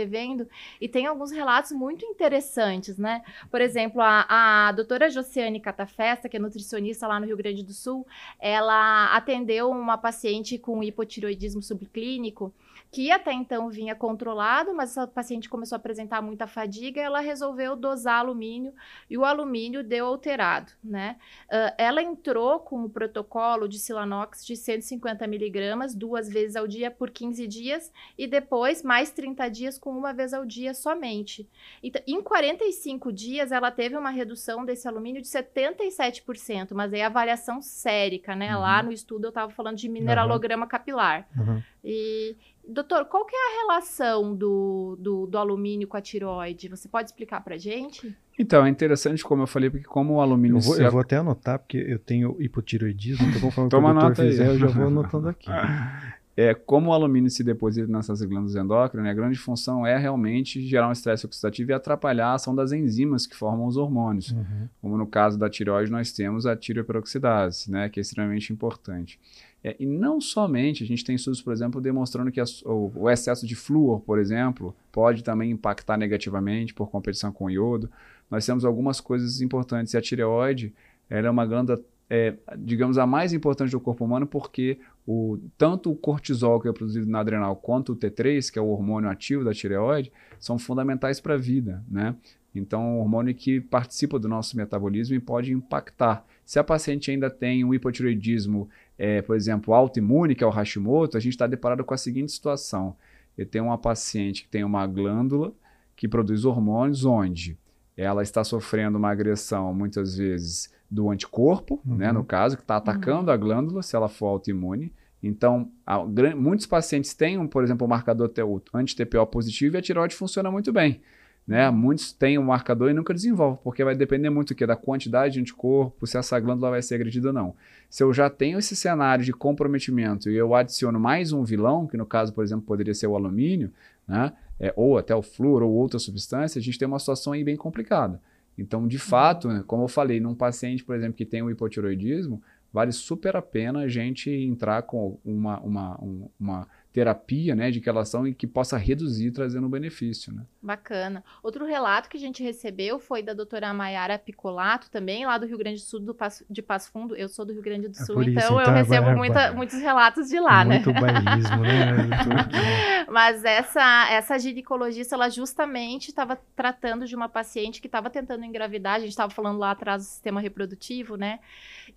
e 0.79 0.87
tem 0.87 1.05
alguns 1.05 1.31
relatos 1.31 1.71
muito 1.71 2.05
interessantes, 2.05 2.97
né? 2.97 3.23
Por 3.49 3.61
exemplo, 3.61 4.01
a, 4.01 4.25
a 4.67 4.71
doutora 4.71 5.09
Josiane 5.09 5.59
Catafesta, 5.59 6.29
que 6.29 6.37
é 6.37 6.39
nutricionista 6.39 7.07
lá 7.07 7.19
no 7.19 7.25
Rio 7.25 7.37
Grande 7.37 7.63
do 7.63 7.73
Sul, 7.73 8.05
ela 8.39 9.15
atendeu 9.15 9.69
uma 9.69 9.97
paciente 9.97 10.57
com 10.57 10.83
hipotiroidismo 10.83 11.61
subclínico, 11.61 12.53
que 12.91 13.11
até 13.11 13.33
então 13.33 13.69
vinha 13.69 13.95
controlado, 13.95 14.73
mas 14.73 14.91
essa 14.91 15.07
paciente 15.07 15.49
começou 15.49 15.75
a 15.75 15.77
apresentar 15.77 16.21
muita 16.21 16.47
fadiga, 16.47 17.01
ela 17.01 17.19
resolveu 17.19 17.75
dosar 17.75 18.19
alumínio 18.19 18.73
e 19.09 19.17
o 19.17 19.25
alumínio 19.25 19.83
deu 19.83 20.05
alterado, 20.05 20.71
né? 20.83 21.17
Uh, 21.45 21.73
ela 21.77 22.01
entrou 22.01 22.59
com 22.59 22.83
o 22.83 22.89
protocolo 22.89 23.67
de 23.67 23.77
Silanox 23.77 24.45
de 24.45 24.55
150 24.55 25.27
miligramas 25.27 25.93
duas 25.93 26.29
vezes 26.29 26.55
ao 26.55 26.67
dia 26.67 26.89
por 26.89 27.09
15 27.09 27.45
dias 27.47 27.91
e 28.17 28.25
depois 28.25 28.81
mais 28.83 29.11
30 29.11 29.49
dias 29.49 29.77
com 29.77 29.91
uma 29.91 30.13
vez 30.13 30.33
ao 30.33 30.45
dia 30.45 30.73
somente. 30.73 31.47
Então, 31.83 32.01
em 32.07 32.21
45 32.21 33.11
dias, 33.11 33.51
ela 33.51 33.71
teve 33.71 33.97
uma 33.97 34.09
redução 34.09 34.65
desse 34.65 34.87
alumínio 34.87 35.21
de 35.21 35.27
77%, 35.27 36.73
mas 36.73 36.93
aí 36.93 37.01
a 37.01 37.07
avaliação 37.07 37.61
sérica, 37.61 38.35
né? 38.35 38.55
Uhum. 38.55 38.61
Lá 38.61 38.81
no 38.81 38.91
estudo 38.91 39.25
eu 39.25 39.29
estava 39.29 39.51
falando 39.51 39.77
de 39.77 39.89
mineralograma 39.89 40.63
uhum. 40.63 40.69
capilar. 40.69 41.27
Uhum. 41.37 41.61
E, 41.83 42.35
doutor, 42.67 43.05
qual 43.05 43.25
que 43.25 43.35
é 43.35 43.39
a 43.39 43.61
relação 43.61 44.35
do, 44.35 44.97
do, 44.99 45.25
do, 45.25 45.37
alumínio 45.37 45.87
com 45.87 45.97
a 45.97 46.01
tiroide? 46.01 46.67
Você 46.67 46.87
pode 46.87 47.09
explicar 47.09 47.41
para 47.41 47.57
gente? 47.57 48.15
Então, 48.37 48.65
é 48.65 48.69
interessante, 48.69 49.23
como 49.23 49.43
eu 49.43 49.47
falei, 49.47 49.69
porque 49.69 49.85
como 49.85 50.15
o 50.15 50.21
alumínio... 50.21 50.57
Eu 50.57 50.61
vou, 50.61 50.77
eu 50.77 50.91
vou 50.91 51.01
até 51.01 51.17
anotar, 51.17 51.59
porque 51.59 51.77
eu 51.77 51.97
tenho 51.97 52.35
hipotiroidismo, 52.39 53.27
então 53.27 53.41
conforme 53.41 53.69
Toma 53.69 53.91
o 53.91 53.93
doutor 53.93 54.15
fizer, 54.15 54.47
eu 54.47 54.59
já 54.59 54.67
vou 54.67 54.87
anotando 54.87 55.29
aqui. 55.29 55.49
é, 56.37 56.53
como 56.53 56.91
o 56.91 56.93
alumínio 56.93 57.31
se 57.31 57.43
deposita 57.43 57.91
nessas 57.91 58.21
glândulas 58.21 58.55
endócrinas, 58.55 59.09
a 59.09 59.13
grande 59.13 59.39
função 59.39 59.85
é 59.85 59.97
realmente 59.97 60.61
gerar 60.61 60.87
um 60.87 60.91
estresse 60.91 61.25
oxidativo 61.25 61.71
e 61.71 61.73
atrapalhar 61.73 62.27
a 62.27 62.33
ação 62.35 62.53
das 62.53 62.71
enzimas 62.71 63.25
que 63.25 63.35
formam 63.35 63.65
os 63.65 63.75
hormônios. 63.75 64.31
Uhum. 64.31 64.69
Como 64.79 64.97
no 64.97 65.07
caso 65.07 65.39
da 65.39 65.49
tireoide, 65.49 65.91
nós 65.91 66.11
temos 66.11 66.45
a 66.45 66.55
tireoperoxidase, 66.55 67.71
né, 67.71 67.89
que 67.89 67.99
é 67.99 68.01
extremamente 68.01 68.53
importante. 68.53 69.19
É, 69.63 69.75
e 69.79 69.85
não 69.85 70.21
somente, 70.21 70.83
a 70.83 70.87
gente 70.87 71.03
tem 71.03 71.15
estudos, 71.15 71.41
por 71.41 71.51
exemplo, 71.51 71.81
demonstrando 71.81 72.31
que 72.31 72.39
a, 72.39 72.45
o, 72.65 72.91
o, 72.95 73.09
excesso 73.09 73.45
de 73.45 73.55
flúor, 73.55 73.99
por 74.01 74.19
exemplo, 74.19 74.75
pode 74.91 75.23
também 75.23 75.51
impactar 75.51 75.97
negativamente 75.97 76.73
por 76.73 76.89
competição 76.89 77.31
com 77.31 77.49
iodo. 77.49 77.89
Nós 78.29 78.45
temos 78.45 78.63
algumas 78.63 79.01
coisas 79.01 79.41
importantes. 79.41 79.93
E 79.93 79.97
a 79.97 80.01
tireoide, 80.01 80.73
ela 81.09 81.27
é 81.27 81.29
uma 81.31 81.45
glândula 81.45 81.81
é, 82.09 82.35
digamos, 82.57 82.97
a 82.97 83.05
mais 83.05 83.33
importante 83.33 83.71
do 83.71 83.79
corpo 83.79 84.05
humano, 84.05 84.25
porque 84.25 84.79
o, 85.05 85.37
tanto 85.57 85.91
o 85.91 85.95
cortisol 85.95 86.59
que 86.59 86.67
é 86.67 86.71
produzido 86.71 87.09
na 87.09 87.19
adrenal 87.19 87.55
quanto 87.55 87.93
o 87.93 87.95
T3, 87.95 88.51
que 88.51 88.57
é 88.57 88.61
o 88.61 88.67
hormônio 88.67 89.09
ativo 89.09 89.43
da 89.43 89.53
tireoide, 89.53 90.11
são 90.39 90.57
fundamentais 90.57 91.19
para 91.19 91.33
a 91.33 91.37
vida. 91.37 91.83
Né? 91.89 92.15
Então, 92.55 92.81
é 92.81 92.85
um 92.85 92.99
hormônio 92.99 93.35
que 93.35 93.59
participa 93.59 94.17
do 94.17 94.27
nosso 94.27 94.55
metabolismo 94.55 95.15
e 95.15 95.19
pode 95.19 95.51
impactar. 95.51 96.25
Se 96.45 96.57
a 96.57 96.63
paciente 96.63 97.11
ainda 97.11 97.29
tem 97.29 97.63
um 97.65 97.73
hipotiroidismo, 97.73 98.69
é, 98.97 99.21
por 99.21 99.35
exemplo, 99.35 99.73
autoimune, 99.73 100.35
que 100.35 100.43
é 100.43 100.47
o 100.47 100.51
Hashimoto, 100.51 101.17
a 101.17 101.19
gente 101.19 101.33
está 101.33 101.47
deparado 101.47 101.83
com 101.83 101.93
a 101.93 101.97
seguinte 101.97 102.31
situação. 102.31 102.95
Eu 103.37 103.45
tenho 103.45 103.65
uma 103.65 103.77
paciente 103.77 104.43
que 104.43 104.49
tem 104.49 104.63
uma 104.63 104.85
glândula 104.87 105.53
que 105.95 106.07
produz 106.07 106.45
hormônios 106.45 107.05
onde 107.05 107.57
ela 107.95 108.21
está 108.21 108.43
sofrendo 108.43 108.97
uma 108.97 109.09
agressão, 109.09 109.73
muitas 109.73 110.17
vezes, 110.17 110.71
do 110.89 111.09
anticorpo, 111.09 111.81
né, 111.83 111.91
uhum. 111.91 111.97
né, 111.97 112.11
no 112.11 112.23
caso, 112.23 112.55
que 112.55 112.61
está 112.61 112.77
atacando 112.77 113.27
uhum. 113.27 113.33
a 113.33 113.37
glândula, 113.37 113.81
se 113.81 113.95
ela 113.95 114.07
for 114.07 114.27
autoimune. 114.27 114.93
Então, 115.21 115.71
a, 115.85 115.97
muitos 116.35 116.67
pacientes 116.67 117.13
têm, 117.15 117.39
um, 117.39 117.47
por 117.47 117.63
exemplo, 117.63 117.85
o 117.85 117.87
um 117.87 117.89
marcador 117.89 118.31
anti-TPO 118.73 119.25
positivo 119.27 119.75
e 119.75 119.79
a 119.79 119.81
tireoide 119.81 120.15
funciona 120.15 120.51
muito 120.51 120.71
bem. 120.71 121.01
Né? 121.47 121.69
Muitos 121.71 122.11
têm 122.11 122.37
o 122.37 122.41
um 122.41 122.45
marcador 122.45 122.89
e 122.89 122.93
nunca 122.93 123.13
desenvolvem, 123.13 123.59
porque 123.63 123.81
vai 123.81 123.95
depender 123.95 124.29
muito 124.29 124.53
da 124.67 124.75
quantidade 124.75 125.35
de 125.35 125.39
anticorpo, 125.39 126.05
se 126.05 126.17
essa 126.17 126.37
glândula 126.39 126.71
vai 126.71 126.81
ser 126.81 126.95
agredida 126.95 127.29
ou 127.29 127.33
não. 127.33 127.55
Se 127.89 128.03
eu 128.03 128.13
já 128.13 128.29
tenho 128.29 128.59
esse 128.59 128.75
cenário 128.75 129.23
de 129.23 129.31
comprometimento 129.31 130.29
e 130.29 130.35
eu 130.35 130.53
adiciono 130.53 130.99
mais 130.99 131.31
um 131.31 131.45
vilão, 131.45 131.87
que 131.87 131.95
no 131.95 132.05
caso, 132.05 132.33
por 132.33 132.43
exemplo, 132.43 132.65
poderia 132.65 132.93
ser 132.93 133.07
o 133.07 133.15
alumínio, 133.15 133.71
né? 134.05 134.33
É, 134.59 134.73
ou 134.75 134.97
até 134.97 135.15
o 135.15 135.21
flúor 135.21 135.61
ou 135.61 135.71
outra 135.71 135.99
substância, 135.99 136.59
a 136.59 136.61
gente 136.61 136.79
tem 136.79 136.87
uma 136.87 136.97
situação 136.97 137.31
aí 137.31 137.43
bem 137.43 137.55
complicada. 137.55 138.19
Então, 138.57 138.87
de 138.87 138.97
fato, 138.97 139.47
né, 139.47 139.63
como 139.67 139.83
eu 139.83 139.87
falei, 139.87 140.19
num 140.19 140.33
paciente, 140.33 140.83
por 140.83 140.95
exemplo, 140.95 141.13
que 141.13 141.25
tem 141.25 141.43
um 141.43 141.49
hipotiroidismo, 141.49 142.41
vale 142.73 142.91
super 142.91 143.35
a 143.35 143.41
pena 143.41 143.81
a 143.81 143.87
gente 143.87 144.31
entrar 144.31 144.81
com 144.81 145.19
uma, 145.23 145.59
uma, 145.59 145.99
uma 146.39 146.67
terapia 146.91 147.55
né, 147.55 147.69
de 147.69 147.79
relação 147.79 148.27
e 148.27 148.33
que 148.33 148.47
possa 148.47 148.77
reduzir, 148.77 149.31
trazendo 149.31 149.67
um 149.67 149.69
benefício. 149.69 150.33
Né? 150.33 150.43
Bacana. 150.61 151.23
Outro 151.43 151.65
relato 151.65 152.09
que 152.09 152.17
a 152.17 152.19
gente 152.19 152.41
recebeu 152.41 152.99
foi 152.99 153.21
da 153.21 153.33
doutora 153.33 153.73
Maiara 153.73 154.17
Picolato, 154.17 154.89
também 154.89 155.25
lá 155.25 155.37
do 155.37 155.45
Rio 155.45 155.57
Grande 155.57 155.79
do 155.79 155.85
Sul, 155.85 155.99
do 155.99 156.15
Passo, 156.15 156.43
de 156.49 156.61
Passo 156.61 156.91
Fundo. 156.91 157.15
Eu 157.15 157.29
sou 157.29 157.45
do 157.45 157.53
Rio 157.53 157.61
Grande 157.61 157.87
do 157.87 157.97
é 157.97 158.03
Sul, 158.05 158.21
é 158.21 158.25
então, 158.25 158.59
então, 158.59 158.61
eu 158.61 158.73
recebo 158.73 159.11
muita, 159.15 159.53
muitos 159.53 159.79
relatos 159.79 160.27
de 160.27 160.39
lá, 160.39 160.65
Muito 160.65 160.91
né? 160.91 160.99
bairrismo, 160.99 161.61
né? 161.61 163.05
Mas 163.09 163.43
essa, 163.45 164.07
essa 164.09 164.39
ginecologista, 164.39 165.15
ela 165.15 165.29
justamente 165.29 166.09
estava 166.09 166.37
tratando 166.55 167.05
de 167.05 167.15
uma 167.15 167.29
paciente 167.29 167.79
que 167.79 167.87
estava 167.87 168.09
tentando 168.09 168.43
engravidar, 168.43 168.95
a 168.95 168.99
gente 168.99 169.09
estava 169.09 169.31
falando 169.31 169.59
lá 169.59 169.71
atrás 169.71 170.03
do 170.03 170.05
sistema 170.05 170.41
reprodutivo, 170.41 171.15
né? 171.15 171.39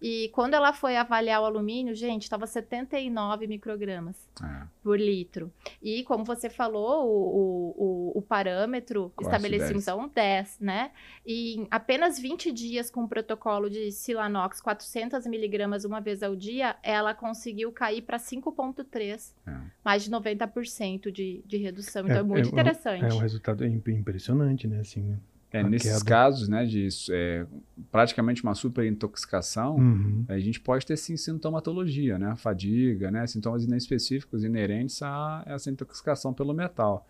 E 0.01 0.31
quando 0.33 0.55
ela 0.55 0.73
foi 0.73 0.97
avaliar 0.97 1.41
o 1.41 1.45
alumínio, 1.45 1.95
gente, 1.95 2.23
estava 2.23 2.47
79 2.47 3.47
microgramas. 3.47 4.17
É 4.43 4.80
por 4.83 4.99
litro. 4.99 5.53
E 5.83 6.03
como 6.05 6.25
você 6.25 6.49
falou, 6.49 7.07
o, 7.07 7.75
o, 7.77 8.19
o 8.19 8.23
parâmetro 8.23 9.13
Quase 9.15 9.31
estabelecemos 9.31 9.85
10. 9.85 9.89
é 9.89 9.95
um 9.95 10.09
10, 10.09 10.61
né? 10.61 10.91
E 11.25 11.61
em 11.61 11.69
apenas 11.71 12.19
20 12.19 12.53
dias 12.53 12.91
com 12.91 13.05
o 13.05 13.09
protocolo 13.09 13.69
de 13.69 13.91
Silanox 13.93 14.61
400 14.61 15.27
miligramas 15.27 15.85
uma 15.85 16.01
vez 16.01 16.23
ao 16.23 16.35
dia, 16.35 16.77
ela 16.83 17.15
conseguiu 17.15 17.73
cair 17.73 18.03
para 18.03 18.19
5,3, 18.19 19.35
é. 19.47 19.61
mais 19.85 20.05
de 20.05 20.11
90% 20.11 21.11
de, 21.11 21.43
de 21.45 21.57
redução. 21.57 22.05
Então 22.05 22.17
é, 22.17 22.21
é 22.21 22.23
muito 22.23 22.49
é, 22.49 22.53
interessante. 22.53 23.05
É 23.05 23.15
um 23.15 23.19
resultado 23.19 23.65
impressionante, 23.65 24.67
né? 24.67 24.81
Assim, 24.81 25.19
é, 25.53 25.63
nesses 25.63 25.99
queda. 25.99 26.05
casos, 26.05 26.49
né, 26.49 26.65
de 26.65 26.89
é, 27.11 27.47
praticamente 27.91 28.43
uma 28.43 28.55
superintoxicação, 28.55 29.77
uhum. 29.77 30.25
a 30.29 30.39
gente 30.39 30.61
pode 30.61 30.87
ter 30.87 30.97
sim 30.97 31.17
sintomatologia, 31.17 32.19
né, 32.19 32.35
fadiga, 32.37 33.11
né, 33.11 33.27
sintomas 33.27 33.65
inespecíficos 33.65 34.45
inerentes 34.45 35.03
a 35.03 35.43
essa 35.47 35.71
intoxicação 35.71 36.33
pelo 36.33 36.55
metal. 36.55 37.07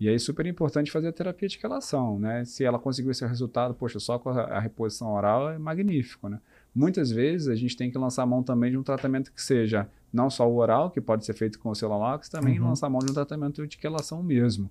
E 0.00 0.08
aí 0.08 0.16
é 0.16 0.18
super 0.18 0.44
importante 0.46 0.90
fazer 0.90 1.06
a 1.06 1.12
terapia 1.12 1.46
de 1.46 1.56
relação, 1.62 2.18
né? 2.18 2.44
Se 2.44 2.64
ela 2.64 2.76
conseguiu 2.76 3.12
esse 3.12 3.24
resultado, 3.24 3.72
poxa, 3.72 4.00
só 4.00 4.18
com 4.18 4.30
a, 4.30 4.42
a 4.42 4.58
reposição 4.58 5.12
oral 5.12 5.48
é 5.50 5.58
magnífico, 5.58 6.28
né? 6.28 6.40
Muitas 6.74 7.12
vezes 7.12 7.46
a 7.46 7.54
gente 7.54 7.76
tem 7.76 7.88
que 7.88 7.96
lançar 7.96 8.26
mão 8.26 8.42
também 8.42 8.72
de 8.72 8.76
um 8.76 8.82
tratamento 8.82 9.32
que 9.32 9.40
seja 9.40 9.88
não 10.12 10.28
só 10.28 10.50
o 10.50 10.56
oral, 10.56 10.90
que 10.90 11.00
pode 11.00 11.24
ser 11.24 11.34
feito 11.34 11.56
com 11.58 11.68
o 11.68 11.74
Celulax, 11.74 12.28
também 12.28 12.58
uhum. 12.58 12.68
lançar 12.68 12.90
mão 12.90 12.98
de 12.98 13.12
um 13.12 13.14
tratamento 13.14 13.64
de 13.64 13.78
relação 13.80 14.22
mesmo. 14.24 14.68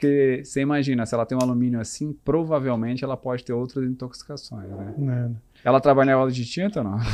Porque 0.00 0.40
você 0.42 0.62
imagina, 0.62 1.04
se 1.04 1.14
ela 1.14 1.26
tem 1.26 1.36
um 1.36 1.42
alumínio 1.42 1.78
assim, 1.78 2.14
provavelmente 2.24 3.04
ela 3.04 3.18
pode 3.18 3.44
ter 3.44 3.52
outras 3.52 3.84
intoxicações, 3.84 4.66
né? 4.70 4.94
Não. 4.96 5.36
Ela 5.62 5.78
trabalha 5.78 6.12
em 6.12 6.14
aula 6.14 6.30
de 6.30 6.42
tinta 6.46 6.80
ou 6.80 6.84
não? 6.84 6.96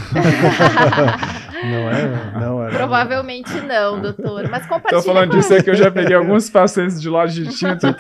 não 1.65 1.91
é? 1.91 2.41
Não 2.41 2.65
é. 2.65 2.71
Provavelmente 2.71 3.61
não, 3.63 4.01
doutor. 4.01 4.49
Mas 4.49 4.63
compartilha. 4.69 4.99
Estou 4.99 5.15
falando 5.15 5.33
disso 5.33 5.53
é 5.53 5.61
que 5.61 5.69
eu 5.69 5.75
já 5.75 5.91
peguei 5.91 6.15
alguns 6.15 6.49
pacientes 6.49 7.03
de 7.03 7.09
loja 7.09 7.43
de 7.43 7.51
tinta 7.57 7.93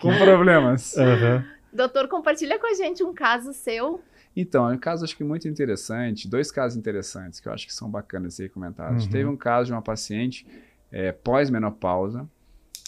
com 0.00 0.16
problemas. 0.16 0.94
Uhum. 0.94 1.42
Doutor, 1.72 2.06
compartilha 2.06 2.60
com 2.60 2.68
a 2.68 2.74
gente 2.74 3.02
um 3.02 3.12
caso 3.12 3.52
seu. 3.52 4.00
Então, 4.36 4.70
é 4.70 4.74
um 4.74 4.78
caso 4.78 5.04
acho 5.04 5.16
que 5.16 5.24
muito 5.24 5.48
interessante, 5.48 6.28
dois 6.28 6.52
casos 6.52 6.78
interessantes 6.78 7.40
que 7.40 7.48
eu 7.48 7.52
acho 7.52 7.66
que 7.66 7.74
são 7.74 7.90
bacanas 7.90 8.28
de 8.28 8.34
ser 8.36 8.50
comentados. 8.50 9.06
Uhum. 9.06 9.10
Teve 9.10 9.28
um 9.28 9.36
caso 9.36 9.66
de 9.66 9.72
uma 9.72 9.82
paciente 9.82 10.46
é, 10.92 11.10
pós-menopausa, 11.10 12.24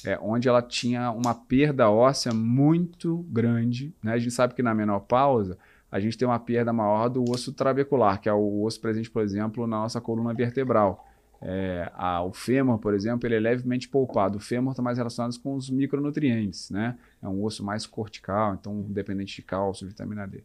é, 0.05 0.19
onde 0.21 0.49
ela 0.49 0.63
tinha 0.63 1.11
uma 1.11 1.35
perda 1.35 1.91
óssea 1.91 2.33
muito 2.33 3.25
grande. 3.29 3.95
Né? 4.03 4.13
A 4.13 4.19
gente 4.19 4.33
sabe 4.33 4.55
que 4.55 4.63
na 4.63 4.75
menopausa 4.75 5.59
a 5.91 5.99
gente 5.99 6.17
tem 6.17 6.27
uma 6.27 6.39
perda 6.39 6.73
maior 6.73 7.09
do 7.09 7.25
osso 7.31 7.53
trabecular, 7.53 8.21
que 8.21 8.29
é 8.29 8.33
o 8.33 8.63
osso 8.63 8.81
presente, 8.81 9.11
por 9.11 9.23
exemplo, 9.23 9.67
na 9.67 9.79
nossa 9.79 10.01
coluna 10.01 10.33
vertebral. 10.33 11.07
É, 11.43 11.91
a, 11.95 12.23
o 12.23 12.33
fêmur, 12.33 12.79
por 12.79 12.95
exemplo, 12.95 13.27
ele 13.27 13.35
é 13.35 13.41
levemente 13.41 13.89
poupado. 13.89 14.39
O 14.39 14.41
fêmur 14.41 14.73
está 14.73 14.83
mais 14.83 14.99
relacionado 14.99 15.37
com 15.41 15.55
os 15.55 15.69
micronutrientes, 15.69 16.71
né? 16.71 16.97
É 17.23 17.27
um 17.27 17.43
osso 17.43 17.65
mais 17.65 17.87
cortical, 17.87 18.55
então 18.55 18.83
dependente 18.89 19.35
de 19.37 19.43
cálcio, 19.43 19.87
vitamina 19.87 20.27
D. 20.27 20.45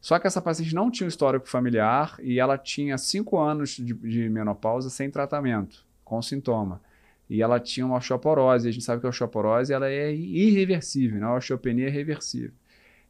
Só 0.00 0.18
que 0.18 0.26
essa 0.26 0.40
paciente 0.40 0.74
não 0.74 0.90
tinha 0.90 1.04
um 1.04 1.08
histórico 1.08 1.46
familiar 1.46 2.16
e 2.22 2.40
ela 2.40 2.56
tinha 2.56 2.96
5 2.96 3.38
anos 3.38 3.70
de, 3.70 3.92
de 3.92 4.30
menopausa 4.30 4.88
sem 4.88 5.10
tratamento, 5.10 5.84
com 6.04 6.22
sintoma 6.22 6.80
e 7.30 7.40
ela 7.40 7.60
tinha 7.60 7.86
uma 7.86 7.96
osteoporose. 7.96 8.68
A 8.68 8.72
gente 8.72 8.84
sabe 8.84 9.00
que 9.00 9.06
a 9.06 9.10
osteoporose 9.10 9.72
ela 9.72 9.88
é 9.88 10.12
irreversível, 10.12 11.20
né? 11.20 11.26
a 11.26 11.36
osteopenia 11.36 11.86
é 11.86 11.90
reversível. 11.90 12.50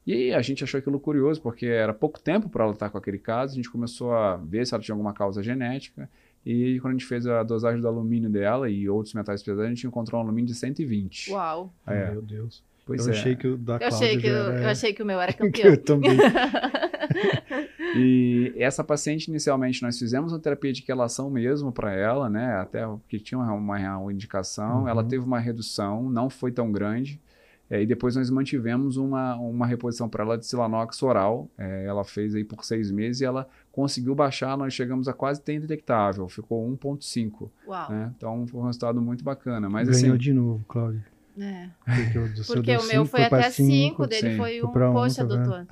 E 0.06 0.12
aí 0.12 0.34
a 0.34 0.42
gente 0.42 0.62
achou 0.62 0.78
aquilo 0.78 1.00
curioso, 1.00 1.40
porque 1.40 1.66
era 1.66 1.94
pouco 1.94 2.20
tempo 2.20 2.48
para 2.48 2.64
ela 2.64 2.72
estar 2.74 2.90
com 2.90 2.98
aquele 2.98 3.18
caso, 3.18 3.52
a 3.52 3.56
gente 3.56 3.70
começou 3.70 4.12
a 4.12 4.36
ver 4.36 4.66
se 4.66 4.74
ela 4.74 4.82
tinha 4.82 4.94
alguma 4.94 5.14
causa 5.14 5.42
genética, 5.42 6.08
e 6.44 6.78
quando 6.80 6.94
a 6.94 6.98
gente 6.98 7.06
fez 7.06 7.26
a 7.26 7.42
dosagem 7.42 7.80
do 7.80 7.88
alumínio 7.88 8.30
dela 8.30 8.68
e 8.68 8.88
outros 8.88 9.14
metais 9.14 9.42
pesados, 9.42 9.64
a 9.64 9.68
gente 9.68 9.86
encontrou 9.86 10.20
um 10.20 10.24
alumínio 10.24 10.48
de 10.48 10.54
120. 10.54 11.32
Uau! 11.32 11.72
É. 11.86 12.10
Meu 12.10 12.22
Deus. 12.22 12.62
Pois 12.90 13.06
eu 13.06 13.12
é. 13.12 13.16
achei 13.16 13.36
que 13.36 13.46
o 13.46 13.56
da 13.56 13.76
eu 13.76 13.86
achei 13.86 14.18
que 14.18 14.26
eu, 14.26 14.34
era... 14.34 14.62
eu 14.62 14.68
achei 14.68 14.92
que 14.92 15.00
o 15.00 15.06
meu 15.06 15.20
era 15.20 15.30
campeão. 15.32 15.70
eu 15.70 15.76
também. 15.76 16.10
e 17.94 18.52
essa 18.56 18.82
paciente, 18.82 19.28
inicialmente, 19.28 19.80
nós 19.80 19.96
fizemos 19.96 20.32
uma 20.32 20.40
terapia 20.40 20.72
de 20.72 20.82
quelação 20.82 21.30
mesmo 21.30 21.70
para 21.70 21.94
ela, 21.94 22.28
né? 22.28 22.56
Até 22.56 22.80
que 23.08 23.20
tinha 23.20 23.38
uma, 23.38 23.52
uma 23.52 24.12
indicação. 24.12 24.82
Uhum. 24.82 24.88
Ela 24.88 25.04
teve 25.04 25.24
uma 25.24 25.38
redução, 25.38 26.10
não 26.10 26.28
foi 26.28 26.50
tão 26.50 26.72
grande. 26.72 27.20
É, 27.70 27.80
e 27.80 27.86
depois 27.86 28.16
nós 28.16 28.28
mantivemos 28.28 28.96
uma, 28.96 29.36
uma 29.36 29.64
reposição 29.64 30.08
para 30.08 30.24
ela 30.24 30.36
de 30.36 30.44
silanox 30.44 31.00
oral. 31.04 31.48
É, 31.56 31.84
ela 31.86 32.02
fez 32.02 32.34
aí 32.34 32.42
por 32.42 32.64
seis 32.64 32.90
meses 32.90 33.20
e 33.20 33.24
ela 33.24 33.48
conseguiu 33.70 34.16
baixar. 34.16 34.58
Nós 34.58 34.74
chegamos 34.74 35.06
a 35.06 35.12
quase 35.12 35.40
ter 35.40 35.54
indetectável, 35.54 36.28
ficou 36.28 36.68
1,5. 36.76 37.48
Né? 37.88 38.12
Então 38.16 38.44
foi 38.48 38.60
um 38.60 38.64
resultado 38.64 39.00
muito 39.00 39.22
bacana. 39.22 39.70
Mas, 39.70 39.88
Ganhou 39.88 40.16
assim, 40.16 40.18
de 40.18 40.32
novo, 40.32 40.64
Cláudio. 40.66 41.04
É. 41.40 41.68
Porque 41.84 42.18
o, 42.18 42.44
Porque 42.46 42.76
o 42.76 42.86
meu 42.86 43.06
foi 43.06 43.24
até 43.24 43.50
5, 43.50 44.06
dele 44.06 44.32
sim. 44.32 44.36
foi 44.36 44.62
um, 44.62 44.70
poxa, 44.70 45.24
um, 45.24 45.28
tá 45.28 45.34
doutor. 45.36 45.66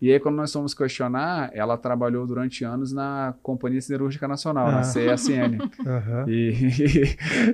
E 0.00 0.12
aí, 0.12 0.20
quando 0.20 0.36
nós 0.36 0.52
fomos 0.52 0.74
questionar, 0.74 1.50
ela 1.52 1.76
trabalhou 1.76 2.24
durante 2.24 2.64
anos 2.64 2.92
na 2.92 3.34
Companhia 3.42 3.80
Siderúrgica 3.80 4.28
Nacional, 4.28 4.68
ah. 4.68 4.72
na 4.72 4.80
CSN. 4.82 5.58
Uhum. 5.60 6.28
E, 6.28 6.54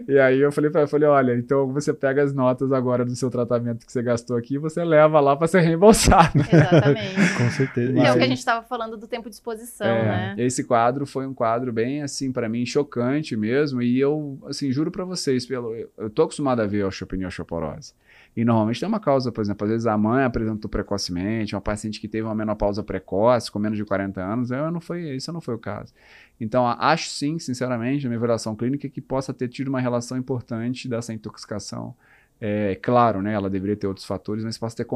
e, 0.07 0.13
e, 0.13 0.19
aí 0.19 0.41
eu 0.41 0.53
falei 0.53 0.71
para 0.71 0.83
ela, 0.83 0.89
falei, 0.89 1.09
olha, 1.09 1.35
então 1.35 1.73
você 1.73 1.95
pega 1.95 2.23
as 2.23 2.35
notas 2.35 2.71
agora 2.71 3.03
do 3.03 3.17
seu 3.17 3.31
tratamento 3.31 3.87
que 3.87 3.93
você 3.93 4.03
gastou 4.03 4.37
aqui 4.37 4.57
e 4.57 4.59
você 4.59 4.85
leva 4.85 5.21
lá 5.21 5.35
para 5.35 5.47
ser 5.47 5.61
reembolsado. 5.61 6.39
Exatamente. 6.53 7.35
Com 7.39 7.51
certeza. 7.51 7.93
E 7.93 7.99
é 7.99 8.13
o 8.13 8.17
que 8.17 8.25
a 8.25 8.29
gente 8.29 8.39
estava 8.39 8.63
falando 8.67 8.99
do 8.99 9.09
tempo 9.09 9.31
de 9.31 9.37
exposição, 9.37 9.87
é, 9.87 10.05
né? 10.05 10.35
Esse 10.37 10.65
quadro 10.65 11.07
foi 11.07 11.27
um 11.27 11.33
quadro 11.33 11.73
bem, 11.73 12.03
assim, 12.03 12.31
para 12.31 12.47
mim, 12.47 12.67
chocante 12.67 13.35
mesmo. 13.37 13.81
E 13.81 13.99
eu, 13.99 14.39
assim, 14.47 14.71
juro 14.71 14.91
para 14.91 15.05
vocês, 15.05 15.47
pelo, 15.47 15.75
eu 15.75 16.11
tô 16.11 16.25
acostumado 16.25 16.61
a 16.61 16.67
ver 16.67 16.83
a 16.83 16.89
osteopenia 16.89 17.23
e 17.23 17.25
a 17.25 17.29
osteoporose. 17.29 17.95
E 18.37 18.45
normalmente 18.45 18.81
tem 18.81 18.89
uma 18.89 18.99
causa, 18.99 19.31
por 19.31 19.41
exemplo, 19.41 19.65
às 19.65 19.71
vezes 19.71 19.87
a 19.87 19.97
mãe 19.97 20.25
apresentou 20.25 20.69
precocemente, 20.69 21.55
uma 21.55 21.61
paciente 21.61 22.01
que 22.01 22.09
teve 22.09 22.27
uma 22.27 22.35
menopausa 22.35 22.83
precoce, 22.83 23.51
com 23.51 23.61
menos 23.61 23.79
de 23.79 23.85
40 23.85 24.21
anos, 24.21 24.51
eu 24.51 24.71
não 24.73 24.81
foi, 24.81 25.15
isso 25.15 25.33
não 25.33 25.41
foi 25.41 25.55
o 25.55 25.59
caso. 25.59 25.95
Então, 26.41 26.67
acho 26.67 27.09
sim, 27.11 27.39
sinceramente, 27.39 28.05
na 28.05 28.09
minha 28.09 28.19
avaliação 28.19 28.57
clínica, 28.57 28.89
que 28.89 29.01
possa 29.01 29.33
ter 29.33 29.49
tido 29.49 29.69
uma 29.69 29.81
relação 29.81 30.19
importante 30.19 30.89
dessa 30.89 31.13
intoxicação. 31.13 31.95
É 32.41 32.75
claro, 32.75 33.23
né, 33.23 33.33
ela 33.33 33.49
deveria 33.49 33.77
ter 33.77 33.87
outros 33.87 34.05
fatores, 34.05 34.43
mas 34.43 34.59
possa 34.59 34.77
ter 34.77 34.87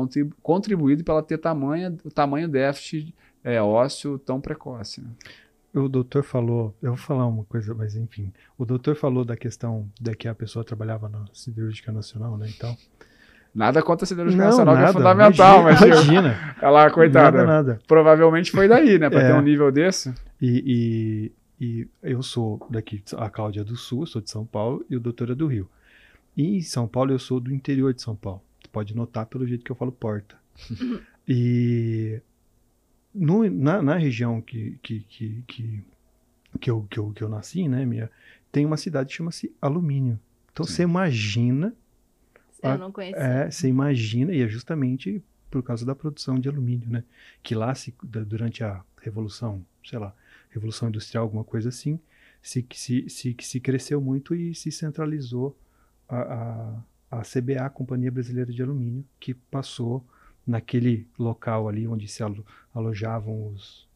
contribuído 0.42 1.04
para 1.04 1.14
ela 1.14 1.22
ter 1.22 1.38
tamanho, 1.38 1.96
tamanho 2.12 2.48
déficit 2.48 3.14
é, 3.44 3.62
ósseo 3.62 4.18
tão 4.18 4.40
precoce. 4.40 5.00
Né? 5.00 5.08
O 5.72 5.88
doutor 5.88 6.24
falou, 6.24 6.74
eu 6.82 6.90
vou 6.90 6.98
falar 6.98 7.26
uma 7.26 7.44
coisa, 7.44 7.72
mas 7.72 7.94
enfim, 7.94 8.32
o 8.58 8.64
doutor 8.64 8.96
falou 8.96 9.24
da 9.24 9.36
questão 9.36 9.88
de 10.00 10.14
que 10.16 10.26
a 10.26 10.34
pessoa 10.34 10.64
trabalhava 10.64 11.08
na 11.08 11.24
cirúrgica 11.32 11.92
nacional, 11.92 12.36
né, 12.36 12.48
então 12.48 12.76
Nada 13.54 13.82
contra 13.82 14.04
a 14.04 14.06
siderúrgica 14.06 14.42
Não, 14.42 14.50
nacional, 14.50 14.74
que 14.74 14.78
é 14.80 14.82
nada, 14.84 14.92
fundamental, 14.92 15.62
mas 15.64 15.80
imagina, 15.80 15.96
tipo, 16.00 16.12
imagina. 16.12 16.54
ela, 16.62 16.90
coitada, 16.90 17.38
Nada, 17.38 17.46
nada. 17.46 17.80
provavelmente 17.88 18.50
foi 18.50 18.68
daí, 18.68 18.98
né? 18.98 19.10
Pra 19.10 19.20
É. 19.22 19.26
ter 19.28 19.34
um 19.34 19.42
nível 19.42 19.72
desse. 19.72 20.14
E, 20.40 21.32
e, 21.60 21.64
e 21.66 21.88
eu 22.02 22.22
sou 22.22 22.64
daqui, 22.70 23.02
a 23.16 23.28
Cláudia 23.28 23.62
é 23.62 23.64
do 23.64 23.74
Sul, 23.76 24.06
sou 24.06 24.20
de 24.22 24.30
São 24.30 24.44
Paulo, 24.46 24.84
e 24.88 24.94
o 24.96 25.00
doutor 25.00 25.30
é 25.30 25.34
do 25.34 25.46
Rio. 25.46 25.68
E 26.36 26.58
em 26.58 26.60
São 26.62 26.86
Paulo 26.86 27.10
eu 27.10 27.18
sou 27.18 27.40
do 27.40 27.52
interior 27.52 27.92
de 27.92 28.00
São 28.02 28.14
Paulo. 28.14 28.42
Você 28.62 28.68
pode 28.70 28.94
notar 28.94 29.26
pelo 29.26 29.46
jeito 29.46 29.64
que 29.64 29.72
eu 29.72 29.76
falo 29.76 29.90
porta. 29.90 30.36
e 31.26 32.20
no- 33.14 33.48
na, 33.50 33.82
na 33.82 33.94
região 33.96 34.40
que, 34.40 34.78
que, 34.82 35.00
que, 35.08 35.42
que, 35.46 35.82
que, 36.60 36.70
eu, 36.70 36.86
que, 36.88 36.98
eu, 36.98 37.10
que 37.12 37.22
eu 37.22 37.28
nasci, 37.28 37.66
né, 37.68 37.84
minha, 37.84 38.10
tem 38.52 38.64
uma 38.64 38.76
cidade 38.76 39.08
que 39.08 39.14
chama-se 39.16 39.52
Alumínio. 39.60 40.18
Então 40.52 40.64
Sim. 40.66 40.72
você 40.72 40.82
imagina 40.82 41.74
Eu 42.62 42.70
Ah, 42.70 42.78
não 42.78 42.92
conhecia. 42.92 43.22
É, 43.22 43.50
você 43.50 43.68
imagina, 43.68 44.32
e 44.32 44.42
é 44.42 44.48
justamente 44.48 45.22
por 45.50 45.62
causa 45.62 45.84
da 45.86 45.94
produção 45.94 46.38
de 46.38 46.48
alumínio, 46.48 46.88
né? 46.90 47.04
Que 47.42 47.54
lá, 47.54 47.74
se, 47.74 47.94
durante 48.02 48.62
a 48.62 48.82
Revolução, 49.00 49.64
sei 49.84 49.98
lá, 49.98 50.14
Revolução 50.50 50.88
Industrial, 50.88 51.24
alguma 51.24 51.44
coisa 51.44 51.68
assim, 51.70 51.98
se, 52.42 52.66
se, 52.74 53.08
se, 53.08 53.36
se 53.40 53.60
cresceu 53.60 54.00
muito 54.00 54.34
e 54.34 54.54
se 54.54 54.70
centralizou 54.70 55.56
a, 56.08 56.82
a, 57.10 57.18
a 57.18 57.22
CBA, 57.22 57.64
a 57.64 57.70
Companhia 57.70 58.10
Brasileira 58.10 58.52
de 58.52 58.62
Alumínio, 58.62 59.04
que 59.18 59.32
passou 59.34 60.04
naquele 60.46 61.06
local 61.18 61.68
ali 61.68 61.86
onde 61.86 62.08
se 62.08 62.22
alo- 62.22 62.44
alojavam 62.74 63.48
os, 63.48 63.86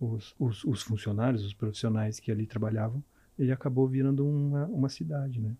os, 0.00 0.34
os, 0.38 0.64
os 0.64 0.82
funcionários, 0.82 1.44
os 1.44 1.54
profissionais 1.54 2.18
que 2.20 2.30
ali 2.30 2.46
trabalhavam, 2.46 3.02
ele 3.38 3.52
acabou 3.52 3.86
virando 3.86 4.26
uma, 4.26 4.66
uma 4.66 4.88
cidade, 4.88 5.40
né? 5.40 5.54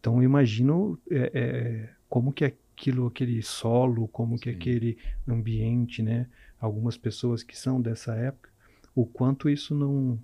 Então 0.00 0.16
eu 0.16 0.22
imagino 0.22 0.98
é, 1.10 1.30
é, 1.34 1.90
como 2.08 2.32
que 2.32 2.44
é 2.44 2.54
aquilo, 2.74 3.06
aquele 3.06 3.42
solo, 3.42 4.08
como 4.08 4.38
que 4.38 4.48
é 4.48 4.52
Sim. 4.52 4.58
aquele 4.58 4.98
ambiente, 5.28 6.02
né? 6.02 6.26
Algumas 6.58 6.96
pessoas 6.96 7.42
que 7.42 7.56
são 7.56 7.80
dessa 7.80 8.14
época, 8.14 8.50
o 8.94 9.04
quanto 9.04 9.48
isso 9.48 9.74
não, 9.74 10.18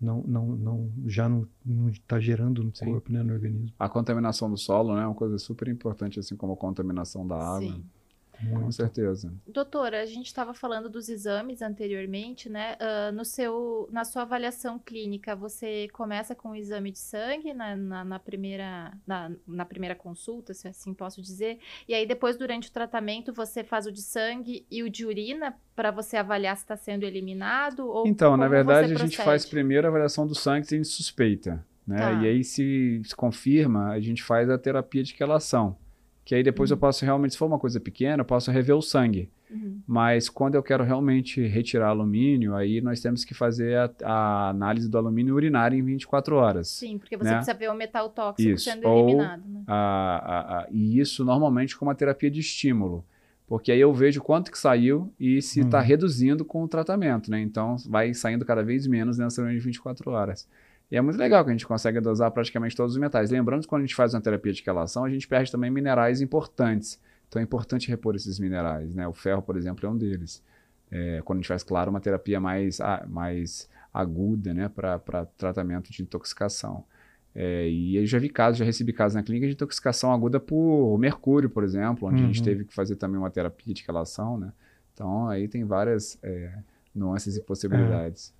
não, 0.00 0.22
não, 0.22 0.46
não 0.46 0.90
já 1.06 1.28
não 1.28 1.46
está 1.90 2.18
gerando 2.18 2.64
no 2.64 2.74
Sim. 2.74 2.86
corpo, 2.86 3.12
né, 3.12 3.22
no 3.22 3.34
organismo. 3.34 3.72
A 3.78 3.88
contaminação 3.88 4.50
do 4.50 4.56
solo 4.56 4.94
né, 4.94 5.02
é 5.02 5.06
uma 5.06 5.14
coisa 5.14 5.38
super 5.38 5.68
importante, 5.68 6.18
assim 6.18 6.34
como 6.36 6.54
a 6.54 6.56
contaminação 6.56 7.26
da 7.26 7.36
água. 7.36 7.60
Sim. 7.60 7.84
Com 8.52 8.70
certeza. 8.70 9.32
Doutora, 9.46 10.02
a 10.02 10.06
gente 10.06 10.26
estava 10.26 10.54
falando 10.54 10.88
dos 10.88 11.08
exames 11.08 11.60
anteriormente, 11.60 12.48
né? 12.48 12.76
Ah, 12.78 13.10
no 13.12 13.24
seu, 13.24 13.88
na 13.90 14.04
sua 14.04 14.22
avaliação 14.22 14.78
clínica, 14.78 15.34
você 15.34 15.88
começa 15.92 16.34
com 16.34 16.50
o 16.50 16.56
exame 16.56 16.90
de 16.92 16.98
sangue 16.98 17.52
na, 17.52 17.74
na, 17.74 18.04
na 18.04 18.18
primeira, 18.18 18.92
na, 19.06 19.32
na 19.46 19.64
primeira 19.64 19.94
consulta, 19.94 20.54
se 20.54 20.68
assim 20.68 20.94
posso 20.94 21.20
dizer, 21.20 21.58
e 21.88 21.94
aí 21.94 22.06
depois, 22.06 22.36
durante 22.36 22.68
o 22.68 22.72
tratamento, 22.72 23.32
você 23.32 23.64
faz 23.64 23.86
o 23.86 23.92
de 23.92 24.02
sangue 24.02 24.64
e 24.70 24.82
o 24.82 24.90
de 24.90 25.04
urina 25.04 25.56
para 25.74 25.90
você 25.90 26.16
avaliar 26.16 26.56
se 26.56 26.62
está 26.62 26.76
sendo 26.76 27.04
eliminado? 27.04 27.88
Ou 27.88 28.06
Então, 28.06 28.36
na 28.36 28.48
verdade, 28.48 28.92
a 28.92 28.98
gente 28.98 29.16
faz 29.16 29.44
primeiro 29.44 29.86
a 29.86 29.90
avaliação 29.90 30.26
do 30.26 30.34
sangue 30.34 30.66
se 30.66 30.74
a 30.74 30.78
gente 30.78 30.88
suspeita. 30.88 31.64
Né? 31.86 31.96
Tá. 31.96 32.12
E 32.12 32.28
aí, 32.28 32.44
se, 32.44 33.00
se 33.04 33.16
confirma, 33.16 33.90
a 33.90 34.00
gente 34.00 34.22
faz 34.22 34.50
a 34.50 34.58
terapia 34.58 35.02
de 35.02 35.14
quelação. 35.14 35.76
Que 36.28 36.34
aí 36.34 36.42
depois 36.42 36.70
eu 36.70 36.74
Uhum. 36.74 36.80
posso 36.80 37.06
realmente, 37.06 37.32
se 37.32 37.38
for 37.38 37.46
uma 37.46 37.58
coisa 37.58 37.80
pequena, 37.80 38.20
eu 38.20 38.24
posso 38.24 38.50
rever 38.50 38.76
o 38.76 38.82
sangue. 38.82 39.30
Uhum. 39.50 39.80
Mas 39.86 40.28
quando 40.28 40.56
eu 40.56 40.62
quero 40.62 40.84
realmente 40.84 41.40
retirar 41.46 41.88
alumínio, 41.88 42.54
aí 42.54 42.82
nós 42.82 43.00
temos 43.00 43.24
que 43.24 43.32
fazer 43.32 43.78
a, 43.78 43.90
a 44.04 44.48
análise 44.50 44.90
do 44.90 44.98
alumínio 44.98 45.34
urinário 45.34 45.78
em 45.78 45.82
24 45.82 46.36
horas. 46.36 46.68
Sim, 46.68 46.98
porque 46.98 47.16
você 47.16 47.30
Né? 47.30 47.36
precisa 47.36 47.56
ver 47.56 47.70
o 47.70 47.74
metal 47.74 48.10
tóxico 48.10 48.50
Isso, 48.50 48.64
sendo 48.70 48.86
ou- 48.86 49.08
eliminado, 49.08 49.42
né? 49.48 49.62
A- 49.66 50.58
a- 50.64 50.66
e 50.70 51.00
isso 51.00 51.24
normalmente 51.24 51.74
com 51.78 51.86
uma 51.86 51.94
terapia 51.94 52.30
de 52.30 52.40
estímulo. 52.40 53.02
Porque 53.46 53.72
aí 53.72 53.80
eu 53.80 53.90
vejo 53.94 54.20
quanto 54.20 54.52
que 54.52 54.58
saiu 54.58 55.10
e 55.18 55.40
se 55.40 55.60
está 55.60 55.78
Uhum. 55.78 55.84
reduzindo 55.84 56.44
com 56.44 56.62
o 56.62 56.68
tratamento, 56.68 57.30
né? 57.30 57.40
Então 57.40 57.76
vai 57.88 58.12
saindo 58.12 58.44
cada 58.44 58.62
vez 58.62 58.86
menos 58.86 59.16
nessa 59.16 59.40
reunião 59.40 59.58
de 59.58 59.64
24 59.64 60.10
horas. 60.10 60.46
E 60.90 60.96
é 60.96 61.00
muito 61.02 61.18
legal 61.18 61.44
que 61.44 61.50
a 61.50 61.52
gente 61.52 61.66
consegue 61.66 62.00
dosar 62.00 62.30
praticamente 62.30 62.74
todos 62.74 62.94
os 62.94 62.98
metais. 63.00 63.30
Lembrando 63.30 63.62
que 63.62 63.68
quando 63.68 63.82
a 63.82 63.84
gente 63.86 63.94
faz 63.94 64.14
uma 64.14 64.20
terapia 64.20 64.52
de 64.52 64.62
quelação, 64.62 65.04
a 65.04 65.10
gente 65.10 65.28
perde 65.28 65.50
também 65.52 65.70
minerais 65.70 66.20
importantes. 66.20 66.98
Então 67.28 67.40
é 67.40 67.42
importante 67.42 67.88
repor 67.90 68.14
esses 68.16 68.38
minerais, 68.38 68.94
né? 68.94 69.06
O 69.06 69.12
ferro, 69.12 69.42
por 69.42 69.56
exemplo, 69.56 69.86
é 69.86 69.90
um 69.90 69.96
deles. 69.96 70.42
É, 70.90 71.20
quando 71.24 71.38
a 71.38 71.40
gente 71.42 71.48
faz, 71.48 71.62
claro, 71.62 71.90
uma 71.90 72.00
terapia 72.00 72.40
mais, 72.40 72.78
mais 73.06 73.68
aguda, 73.92 74.54
né? 74.54 74.68
Para 74.70 75.26
tratamento 75.36 75.92
de 75.92 76.02
intoxicação. 76.02 76.84
É, 77.34 77.68
e 77.68 77.96
eu 77.96 78.06
já 78.06 78.18
vi 78.18 78.30
casos, 78.30 78.58
já 78.58 78.64
recebi 78.64 78.92
casos 78.92 79.14
na 79.14 79.22
clínica 79.22 79.46
de 79.46 79.52
intoxicação 79.52 80.10
aguda 80.10 80.40
por 80.40 80.96
mercúrio, 80.98 81.50
por 81.50 81.62
exemplo, 81.62 82.08
onde 82.08 82.22
a 82.22 82.26
gente 82.26 82.38
Uhum. 82.38 82.44
teve 82.44 82.64
que 82.64 82.74
fazer 82.74 82.96
também 82.96 83.18
uma 83.18 83.30
terapia 83.30 83.74
de 83.74 83.84
quelação, 83.84 84.38
né? 84.38 84.50
Então 84.94 85.28
aí 85.28 85.46
tem 85.46 85.64
várias 85.64 86.18
é, 86.22 86.50
nuances 86.94 87.36
e 87.36 87.42
possibilidades. 87.42 88.32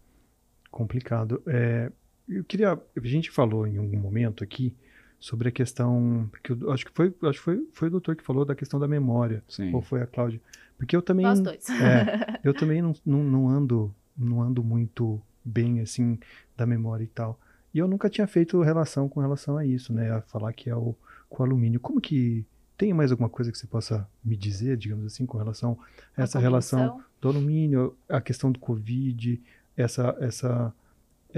complicado. 0.71 1.43
É, 1.47 1.93
eu 2.29 2.45
queria, 2.45 2.73
a 2.73 3.07
gente 3.07 3.31
falou 3.31 3.67
em 3.67 3.79
algum 3.79 3.99
momento 3.99 4.45
aqui 4.45 4.75
sobre 5.19 5.49
a 5.49 5.53
questão, 5.53 6.29
porque 6.31 6.53
eu 6.53 6.71
acho 6.71 6.87
que 6.87 6.93
foi, 6.93 7.15
acho 7.23 7.39
que 7.39 7.45
foi, 7.45 7.69
foi 7.73 7.89
o 7.89 7.91
doutor 7.91 8.15
que 8.17 8.23
falou 8.23 8.45
da 8.45 8.55
questão 8.55 8.79
da 8.79 8.87
memória, 8.87 9.43
Sim. 9.49 9.73
ou 9.75 9.83
foi 9.83 10.03
a 10.03 10.07
Cláudia? 10.07 10.41
Porque 10.77 10.95
eu 10.95 11.03
também 11.03 11.27
Nós 11.27 11.41
dois. 11.41 11.69
É, 11.71 12.39
eu 12.45 12.55
também 12.55 12.81
não, 12.81 12.95
não, 13.05 13.25
não 13.25 13.49
ando 13.49 13.95
não 14.17 14.43
ando 14.43 14.63
muito 14.63 15.21
bem 15.45 15.81
assim 15.81 16.19
da 16.57 16.67
memória 16.67 17.05
e 17.05 17.09
tal. 17.09 17.39
E 17.73 17.79
eu 17.79 17.87
nunca 17.87 18.11
tinha 18.11 18.27
feito 18.27 18.61
relação 18.63 19.09
com 19.09 19.21
relação 19.21 19.57
a 19.57 19.65
isso, 19.65 19.93
né? 19.93 20.11
A 20.11 20.21
falar 20.23 20.53
que 20.53 20.69
é 20.69 20.75
o 20.75 20.95
com 21.29 21.43
alumínio. 21.43 21.79
Como 21.79 22.01
que 22.01 22.45
tem 22.77 22.93
mais 22.93 23.11
alguma 23.11 23.29
coisa 23.29 23.53
que 23.53 23.59
você 23.59 23.67
possa 23.67 24.09
me 24.25 24.37
dizer, 24.37 24.77
digamos 24.77 25.07
assim, 25.07 25.27
com 25.27 25.37
relação 25.37 25.79
a 26.17 26.23
essa 26.23 26.39
A 26.39 26.41
relação 26.41 27.03
do 27.21 27.29
alumínio, 27.29 27.97
a 28.09 28.21
questão 28.21 28.51
do 28.51 28.59
Covid, 28.59 29.41
essa 29.77 30.17
essa 30.21 30.73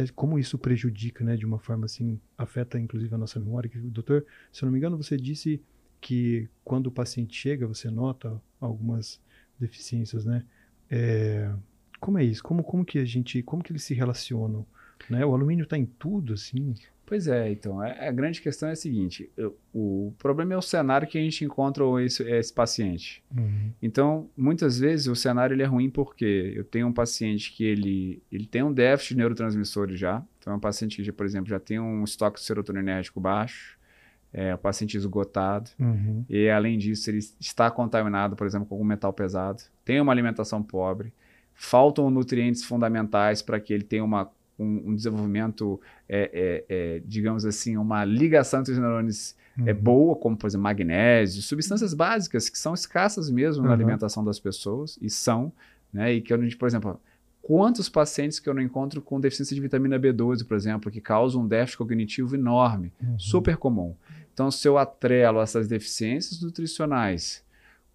é, 0.00 0.06
como 0.14 0.38
isso 0.38 0.58
prejudica, 0.58 1.24
né, 1.24 1.36
de 1.36 1.44
uma 1.44 1.58
forma 1.58 1.84
assim, 1.84 2.20
afeta 2.36 2.78
inclusive 2.78 3.14
a 3.14 3.18
nossa 3.18 3.38
memória. 3.38 3.70
Doutor, 3.74 4.24
se 4.52 4.62
eu 4.62 4.66
não 4.66 4.72
me 4.72 4.78
engano, 4.78 4.96
você 4.96 5.16
disse 5.16 5.62
que 6.00 6.48
quando 6.64 6.86
o 6.86 6.90
paciente 6.90 7.36
chega, 7.36 7.66
você 7.66 7.90
nota 7.90 8.40
algumas 8.60 9.20
deficiências, 9.58 10.24
né? 10.24 10.44
É, 10.90 11.52
como 12.00 12.18
é 12.18 12.24
isso? 12.24 12.42
Como, 12.42 12.64
como 12.64 12.84
que 12.84 12.98
a 12.98 13.04
gente, 13.04 13.42
como 13.42 13.62
que 13.62 13.72
eles 13.72 13.84
se 13.84 13.94
relacionam? 13.94 14.66
Né? 15.08 15.24
O 15.24 15.34
alumínio 15.34 15.64
está 15.64 15.76
em 15.76 15.84
tudo, 15.84 16.32
assim. 16.32 16.74
Pois 17.10 17.26
é, 17.26 17.50
então, 17.50 17.80
a, 17.80 17.88
a 18.06 18.12
grande 18.12 18.40
questão 18.40 18.68
é 18.68 18.72
a 18.72 18.76
seguinte: 18.76 19.28
o 19.74 20.14
problema 20.16 20.54
é 20.54 20.56
o 20.56 20.62
cenário 20.62 21.08
que 21.08 21.18
a 21.18 21.20
gente 21.20 21.44
encontra 21.44 21.82
esse, 22.04 22.22
esse 22.22 22.52
paciente. 22.52 23.20
Então, 23.82 24.30
muitas 24.36 24.78
vezes 24.78 25.08
o 25.08 25.16
cenário 25.16 25.52
ele 25.52 25.64
é 25.64 25.66
ruim 25.66 25.90
porque 25.90 26.52
eu 26.54 26.62
tenho 26.62 26.86
um 26.86 26.92
paciente 26.92 27.52
que 27.52 27.64
ele, 27.64 28.22
ele 28.30 28.46
tem 28.46 28.62
um 28.62 28.72
déficit 28.72 29.14
de 29.14 29.16
neurotransmissores 29.16 29.98
já. 29.98 30.24
Então, 30.38 30.52
é 30.52 30.56
um 30.56 30.60
paciente 30.60 30.98
que, 30.98 31.02
já, 31.02 31.12
por 31.12 31.26
exemplo, 31.26 31.48
já 31.48 31.58
tem 31.58 31.80
um 31.80 32.04
estoque 32.04 32.38
de 32.38 32.46
serotoninérgico 32.46 33.18
baixo, 33.18 33.76
é 34.32 34.54
um 34.54 34.58
paciente 34.58 34.96
esgotado. 34.96 35.68
Uhum. 35.80 36.24
E, 36.30 36.48
além 36.48 36.78
disso, 36.78 37.10
ele 37.10 37.18
está 37.40 37.72
contaminado, 37.72 38.36
por 38.36 38.46
exemplo, 38.46 38.68
com 38.68 38.76
algum 38.76 38.84
metal 38.84 39.12
pesado, 39.12 39.64
tem 39.84 40.00
uma 40.00 40.12
alimentação 40.12 40.62
pobre, 40.62 41.12
faltam 41.56 42.08
nutrientes 42.08 42.62
fundamentais 42.62 43.42
para 43.42 43.58
que 43.58 43.72
ele 43.72 43.82
tenha 43.82 44.04
uma, 44.04 44.30
um, 44.62 44.90
um 44.90 44.94
desenvolvimento, 44.94 45.80
é, 46.08 46.30
é, 46.32 46.64
é, 46.96 47.02
digamos 47.04 47.44
assim, 47.44 47.76
uma 47.76 48.04
ligação 48.04 48.60
entre 48.60 48.72
os 48.72 48.78
neurônios 48.78 49.34
é 49.66 49.72
Uhum. 49.72 49.78
boa, 49.80 50.16
como 50.16 50.36
por 50.36 50.46
exemplo 50.46 50.62
magnésio, 50.62 51.42
substâncias 51.42 51.92
básicas 51.92 52.48
que 52.48 52.58
são 52.58 52.72
escassas 52.72 53.28
mesmo 53.30 53.62
na 53.62 53.68
Uhum. 53.70 53.74
alimentação 53.74 54.24
das 54.24 54.38
pessoas 54.40 54.98
e 55.02 55.10
são, 55.10 55.52
né? 55.92 56.14
E 56.14 56.20
que 56.22 56.32
eu, 56.32 56.38
por 56.58 56.66
exemplo, 56.68 56.98
quantos 57.42 57.88
pacientes 57.88 58.38
que 58.38 58.48
eu 58.48 58.54
não 58.54 58.62
encontro 58.62 59.02
com 59.02 59.20
deficiência 59.20 59.54
de 59.54 59.60
vitamina 59.60 59.98
B12, 59.98 60.44
por 60.46 60.56
exemplo, 60.56 60.90
que 60.90 61.00
causam 61.00 61.42
um 61.42 61.46
déficit 61.48 61.78
cognitivo 61.78 62.34
enorme, 62.36 62.92
Uhum. 63.02 63.18
super 63.18 63.56
comum. 63.56 63.94
Então, 64.32 64.50
se 64.50 64.66
eu 64.66 64.78
atrelo 64.78 65.40
essas 65.42 65.66
deficiências 65.68 66.40
nutricionais 66.40 67.42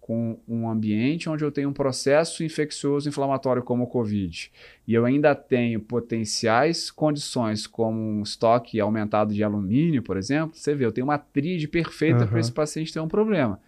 com 0.06 0.38
um 0.46 0.70
ambiente 0.70 1.28
onde 1.28 1.42
eu 1.42 1.50
tenho 1.50 1.68
um 1.68 1.72
processo 1.72 2.44
infeccioso 2.44 3.08
inflamatório 3.08 3.60
como 3.60 3.82
o 3.82 3.86
COVID, 3.88 4.52
e 4.86 4.94
eu 4.94 5.04
ainda 5.04 5.34
tenho 5.34 5.80
potenciais 5.80 6.92
condições 6.92 7.66
como 7.66 7.98
um 7.98 8.22
estoque 8.22 8.78
aumentado 8.78 9.34
de 9.34 9.42
alumínio, 9.42 10.04
por 10.04 10.16
exemplo, 10.16 10.54
você 10.54 10.76
vê, 10.76 10.86
eu 10.86 10.92
tenho 10.92 11.08
uma 11.08 11.18
tríade 11.18 11.66
perfeita 11.66 12.18
Aham. 12.18 12.26
para 12.28 12.38
esse 12.38 12.52
paciente 12.52 12.92
ter 12.92 13.00
um 13.00 13.08
problema. 13.08 13.60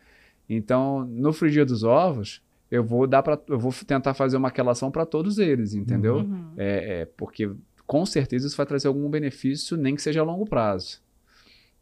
Então, 0.48 1.04
no 1.04 1.32
frigir 1.32 1.66
dos 1.66 1.82
ovos, 1.82 2.40
eu 2.70 2.84
vou 2.84 3.08
dar 3.08 3.24
para 3.24 3.36
eu 3.48 3.58
vou 3.58 3.72
tentar 3.84 4.14
fazer 4.14 4.36
uma 4.36 4.48
relação 4.48 4.92
para 4.92 5.04
todos 5.04 5.38
eles, 5.38 5.74
entendeu? 5.74 6.18
Uhum. 6.18 6.52
É, 6.56 7.00
é, 7.00 7.04
porque 7.04 7.50
com 7.84 8.06
certeza 8.06 8.46
isso 8.46 8.56
vai 8.56 8.64
trazer 8.64 8.86
algum 8.86 9.10
benefício, 9.10 9.76
nem 9.76 9.96
que 9.96 10.02
seja 10.02 10.20
a 10.20 10.24
longo 10.24 10.46
prazo. 10.46 11.02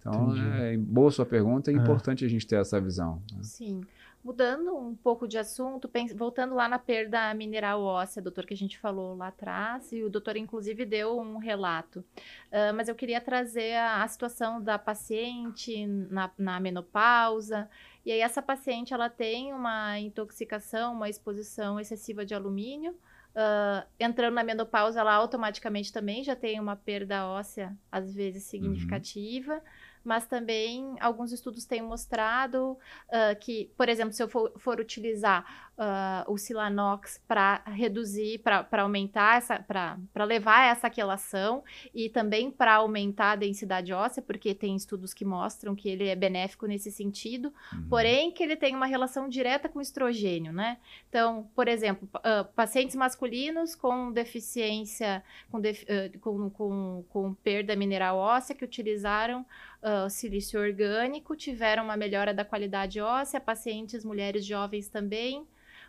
Então, 0.01 0.35
é 0.35 0.79
boa 0.79 1.11
sua 1.11 1.27
pergunta, 1.27 1.71
é, 1.71 1.75
é 1.75 1.77
importante 1.77 2.25
a 2.25 2.29
gente 2.29 2.47
ter 2.47 2.57
essa 2.57 2.81
visão. 2.81 3.21
Né? 3.33 3.41
Sim. 3.43 3.83
Mudando 4.27 4.77
um 4.77 4.93
pouco 4.93 5.29
de 5.29 5.39
assunto, 5.39 5.89
voltando 6.17 6.53
lá 6.53 6.69
na 6.69 6.81
perda 6.81 7.33
mineral 7.33 7.81
óssea, 7.81 8.21
doutor, 8.21 8.45
que 8.45 8.55
a 8.55 8.57
gente 8.57 8.77
falou 8.77 9.15
lá 9.17 9.29
atrás, 9.29 9.93
e 9.93 10.03
o 10.03 10.11
doutor, 10.11 10.37
inclusive, 10.37 10.85
deu 10.85 11.17
um 11.17 11.39
relato. 11.39 12.01
Uh, 12.01 12.75
mas 12.75 12.89
eu 12.89 12.97
queria 12.97 13.21
trazer 13.21 13.77
a, 13.77 14.03
a 14.03 14.09
situação 14.09 14.61
da 14.61 14.81
paciente 14.81 15.87
na, 15.87 16.29
na, 16.37 16.59
menopausa. 16.59 17.71
E 18.05 18.11
aí, 18.11 18.19
essa 18.19 18.43
paciente, 18.43 18.93
ela 18.93 19.09
tem 19.09 19.55
uma 19.55 19.97
intoxicação, 20.01 20.95
uma 20.95 21.09
exposição 21.09 21.79
excessiva 21.79 22.27
de 22.27 22.35
alumínio. 22.35 22.97
Uh, 23.31 23.87
entrando 24.01 24.35
na 24.35 24.43
menopausa, 24.43 24.99
ela 24.99 25.15
automaticamente 25.15 25.93
também 25.93 26.25
já 26.25 26.35
tem 26.35 26.59
uma 26.59 26.75
perda 26.75 27.29
óssea, 27.29 27.79
às 27.93 28.13
vezes 28.13 28.43
uhum. 28.43 28.51
significativa. 28.51 29.55
Uhum 29.55 29.86
mas 30.07 30.27
também 30.27 30.97
alguns 31.01 31.33
estudos 31.33 31.65
têm 31.65 31.83
mostrado 31.83 32.73
uh, 33.09 33.39
que, 33.41 33.73
por 33.77 33.89
exemplo, 33.89 34.13
se 34.13 34.23
eu 34.23 34.29
for, 34.29 34.53
for 34.57 34.79
utilizar 34.79 35.66
uh, 35.77 36.31
o 36.31 36.37
Silanox 36.37 37.21
para 37.27 37.63
reduzir, 37.67 38.39
para 38.39 38.83
aumentar 38.83 39.39
essa, 39.39 39.59
para 39.59 40.25
levar 40.25 40.71
essa 40.71 40.91
quelação 40.91 41.63
e 41.95 42.09
também 42.09 42.51
para 42.51 42.77
aumentar 42.77 43.33
a 43.33 43.37
densidade 43.37 43.93
óssea, 43.93 44.23
porque 44.23 44.55
tem 44.55 44.75
estudos 44.75 45.13
que 45.13 45.25
mostram 45.25 45.75
que 45.75 45.89
ele 45.89 46.09
é 46.09 46.17
benéfico 46.17 46.67
nesse 46.67 46.91
sentido, 46.91 47.53
uhum. 47.73 47.89
porém 47.89 48.31
que 48.31 48.43
ele 48.43 48.57
tem 48.57 48.75
uma 48.75 48.87
relação 48.87 49.29
direta 49.29 49.69
com 49.69 49.79
o 49.79 49.83
estrogênio, 49.83 50.53
né? 50.53 50.79
Então, 51.09 51.49
por 51.55 51.69
exemplo, 51.69 52.09
uh, 52.17 52.45
pacientes 52.55 52.97
masculinos 52.97 53.75
com 53.75 54.11
deficiência, 54.13 55.23
com, 55.51 55.61
def, 55.61 55.85
com, 56.21 56.51
com, 56.51 57.05
com 57.09 57.35
perda 57.35 57.77
mineral 57.77 58.17
óssea 58.17 58.55
que 58.55 58.65
utilizaram 58.65 59.45
uh, 59.83 60.09
silício 60.09 60.61
orgânico, 60.61 61.37
tiveram 61.37 61.85
uma 61.85 61.97
melhora 61.97 62.33
da 62.33 62.45
qualidade 62.45 63.01
óssea, 63.01 63.41
pacientes 63.41 64.05
mulheres 64.05 64.45
jovens 64.45 64.89
também, 64.89 65.47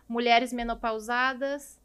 mulheres 0.08 0.52
menopausadas, 0.52 1.78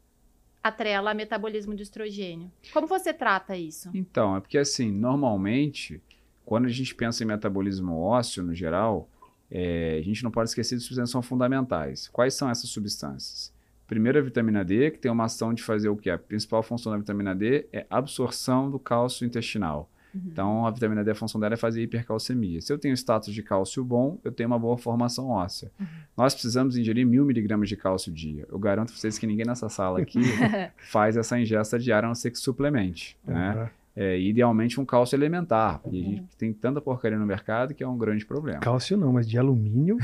atrela 0.62 1.10
a 1.10 1.14
metabolismo 1.14 1.74
de 1.74 1.82
estrogênio. 1.82 2.50
Como 2.72 2.86
você 2.86 3.12
trata 3.12 3.56
isso? 3.56 3.90
Então, 3.92 4.36
é 4.36 4.40
porque 4.40 4.56
assim, 4.56 4.90
normalmente, 4.90 6.02
quando 6.44 6.64
a 6.64 6.70
gente 6.70 6.94
pensa 6.94 7.22
em 7.22 7.26
metabolismo 7.26 8.00
ósseo 8.00 8.42
no 8.42 8.54
geral, 8.54 9.08
é, 9.50 9.98
a 9.98 10.02
gente 10.02 10.24
não 10.24 10.30
pode 10.30 10.48
esquecer 10.48 10.76
de 10.76 10.82
substâncias 10.82 11.10
são 11.10 11.22
fundamentais. 11.22 12.08
Quais 12.08 12.34
são 12.34 12.48
essas 12.48 12.70
substâncias? 12.70 13.52
Primeiro, 13.86 14.18
a 14.18 14.22
vitamina 14.22 14.64
D, 14.64 14.90
que 14.90 14.98
tem 14.98 15.12
uma 15.12 15.24
ação 15.24 15.52
de 15.52 15.62
fazer 15.62 15.90
o 15.90 15.96
que? 15.96 16.08
A 16.08 16.18
principal 16.18 16.62
função 16.62 16.90
da 16.90 16.98
vitamina 16.98 17.34
D 17.34 17.66
é 17.70 17.86
absorção 17.90 18.70
do 18.70 18.78
cálcio 18.78 19.26
intestinal. 19.26 19.90
Uhum. 20.14 20.22
Então, 20.26 20.66
a 20.66 20.70
vitamina 20.70 21.02
D, 21.02 21.10
a 21.10 21.14
função 21.14 21.40
dela 21.40 21.54
é 21.54 21.56
fazer 21.56 21.82
hipercalcemia. 21.82 22.60
Se 22.60 22.72
eu 22.72 22.78
tenho 22.78 22.94
status 22.94 23.34
de 23.34 23.42
cálcio 23.42 23.84
bom, 23.84 24.18
eu 24.22 24.30
tenho 24.30 24.46
uma 24.48 24.58
boa 24.58 24.78
formação 24.78 25.28
óssea. 25.28 25.70
Uhum. 25.78 25.86
Nós 26.16 26.34
precisamos 26.34 26.76
ingerir 26.76 27.06
mil 27.06 27.24
miligramas 27.24 27.68
de 27.68 27.76
cálcio 27.76 28.12
dia. 28.12 28.46
Eu 28.50 28.58
garanto 28.58 28.88
para 28.88 28.96
vocês 28.96 29.18
que 29.18 29.26
ninguém 29.26 29.44
nessa 29.46 29.68
sala 29.68 30.00
aqui 30.00 30.20
faz 30.90 31.16
essa 31.16 31.38
ingesta 31.38 31.78
diária, 31.78 32.06
a 32.06 32.08
não 32.08 32.14
ser 32.14 32.30
que 32.30 32.38
suplemente, 32.38 33.18
uhum. 33.26 33.34
né? 33.34 33.70
É, 33.96 34.18
idealmente 34.18 34.80
um 34.80 34.84
cálcio 34.84 35.14
elementar. 35.14 35.80
E 35.90 36.00
a 36.00 36.04
gente 36.04 36.20
uhum. 36.20 36.28
tem 36.36 36.52
tanta 36.52 36.80
porcaria 36.80 37.16
no 37.16 37.24
mercado 37.24 37.72
que 37.72 37.84
é 37.84 37.86
um 37.86 37.96
grande 37.96 38.26
problema. 38.26 38.58
Cálcio 38.58 38.96
não, 38.96 39.12
mas 39.12 39.28
de 39.28 39.38
alumínio. 39.38 39.98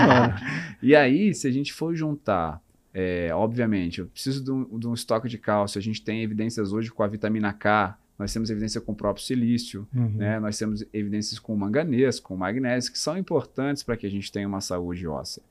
e 0.82 0.94
aí, 0.94 1.32
se 1.34 1.48
a 1.48 1.50
gente 1.50 1.72
for 1.72 1.94
juntar, 1.94 2.60
é, 2.98 3.28
obviamente, 3.34 4.00
eu 4.00 4.06
preciso 4.06 4.42
de 4.42 4.50
um, 4.50 4.78
de 4.78 4.88
um, 4.88 4.94
estoque 4.94 5.28
de 5.28 5.36
cálcio, 5.36 5.78
a 5.78 5.82
gente 5.82 6.02
tem 6.02 6.22
evidências 6.22 6.72
hoje 6.72 6.90
com 6.90 7.02
a 7.02 7.06
vitamina 7.06 7.52
K, 7.52 7.94
nós 8.18 8.32
temos 8.32 8.50
evidência 8.50 8.80
com 8.80 8.92
o 8.92 8.94
próprio 8.94 9.24
silício, 9.24 9.86
uhum. 9.94 10.12
né? 10.16 10.40
nós 10.40 10.56
temos 10.58 10.84
evidências 10.92 11.38
com 11.38 11.54
manganês, 11.54 12.18
com 12.18 12.36
magnésio, 12.36 12.92
que 12.92 12.98
são 12.98 13.16
importantes 13.18 13.82
para 13.82 13.96
que 13.96 14.06
a 14.06 14.10
gente 14.10 14.32
tenha 14.32 14.48
uma 14.48 14.60
saúde 14.60 15.06
óssea. 15.06 15.42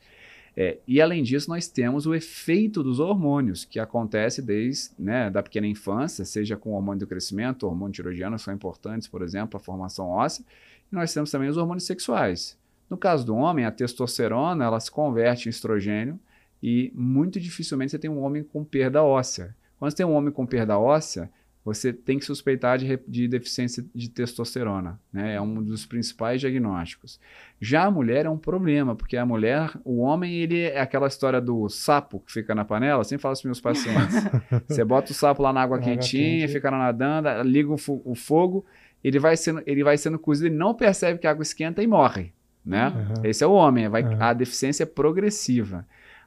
É, 0.58 0.78
e 0.88 1.02
além 1.02 1.22
disso, 1.22 1.50
nós 1.50 1.68
temos 1.68 2.06
o 2.06 2.16
efeito 2.16 2.82
dos 2.82 3.00
hormônios, 3.00 3.66
que 3.66 3.78
acontece 3.78 4.42
desde 4.42 4.92
né, 4.98 5.30
da 5.30 5.44
pequena 5.44 5.68
infância, 5.68 6.24
seja 6.24 6.56
com 6.56 6.72
o 6.72 6.74
hormônio 6.74 7.02
do 7.02 7.08
crescimento, 7.08 7.64
o 7.64 7.70
hormônio 7.70 7.94
tiroidiano 7.94 8.40
são 8.40 8.54
importantes, 8.54 9.08
por 9.08 9.22
exemplo, 9.22 9.58
a 9.58 9.60
formação 9.60 10.08
óssea, 10.08 10.46
e 10.92 10.96
nós 10.96 11.14
temos 11.14 11.30
também 11.30 11.50
os 11.50 11.58
hormônios 11.58 11.84
sexuais. 11.84 12.58
No 12.90 12.98
caso 12.98 13.26
do 13.26 13.36
homem, 13.36 13.66
a 13.66 13.72
testosterona 13.72 14.64
ela 14.64 14.80
se 14.80 14.90
converte 14.90 15.48
em 15.48 15.52
estrogênio 15.52 16.20
e 16.64 16.92
muito 16.96 17.40
dificilmente 17.40 17.92
você 17.92 18.00
tem 18.00 18.10
um 18.10 18.22
homem 18.22 18.44
com 18.44 18.64
perda 18.64 19.04
óssea. 19.04 19.56
Quando 19.78 19.92
você 19.92 19.98
tem 19.98 20.06
um 20.06 20.14
homem 20.14 20.32
com 20.32 20.46
perda 20.46 20.80
óssea, 20.80 21.30
você 21.66 21.92
tem 21.92 22.20
que 22.20 22.26
suspeitar 22.26 22.78
de, 22.78 23.00
de, 23.08 23.28
deficiência 23.28 23.84
de 23.94 24.08
testosterona, 24.08 25.00
né? 25.12 25.34
É 25.34 25.42
um 25.42 25.64
dos 25.64 25.84
principais 25.84 26.40
diagnósticos. 26.40 27.20
Já 27.60 27.86
a 27.86 27.92
mulher 27.92 28.28
é 28.28 28.30
um 28.30 28.38
problema, 28.38 28.96
porque 28.96 29.18
a 29.18 29.26
mulher, 29.26 29.72
o 29.84 30.02
homem, 30.02 30.36
ele 30.36 30.62
é 30.62 30.80
aquela 30.80 31.08
história 31.08 31.42
do 31.42 31.68
sapo 31.68 32.20
que 32.20 32.32
fica 32.32 32.54
na 32.54 32.64
panela, 32.64 33.04
sempre 33.04 33.24
falo 33.24 33.36
para 33.36 33.48
meus 33.48 33.60
pacientes. 33.60 34.16
você 34.70 34.86
bota 34.86 35.12
o 35.12 35.16
sapo 35.16 35.42
lá 35.42 35.52
na 35.52 35.64
água 35.64 35.80
quentinha, 35.80 36.42
quente. 36.42 36.54
fica 36.54 36.70
lá 36.70 36.78
nadando, 36.78 37.50
liga 37.50 37.72
o, 37.72 38.02
o, 38.06 38.14
fogo, 38.14 38.64
ele 39.04 39.18
vai 39.18 39.36
sendo, 39.36 39.64
ele 39.66 39.84
vai 39.84 39.98
sendo 39.98 40.20
cozido, 40.20 40.50
ele 40.50 40.56
não 40.56 40.76
percebe 40.76 41.18
que 41.18 41.26
a 41.26 41.32
água 41.32 41.42
esquenta 41.42 41.82
e 41.82 41.88
morre, 41.88 42.32
né? 42.64 42.90
Uhum. 42.90 43.26
Esse 43.26 43.44
é 43.44 43.48
o 43.48 43.54
homem, 43.54 43.90
vai, 43.90 44.04
uhum. 44.04 44.22
a 44.22 44.34
deficiência 44.34 44.84
é 44.84 44.86
progressiva. 44.86 45.84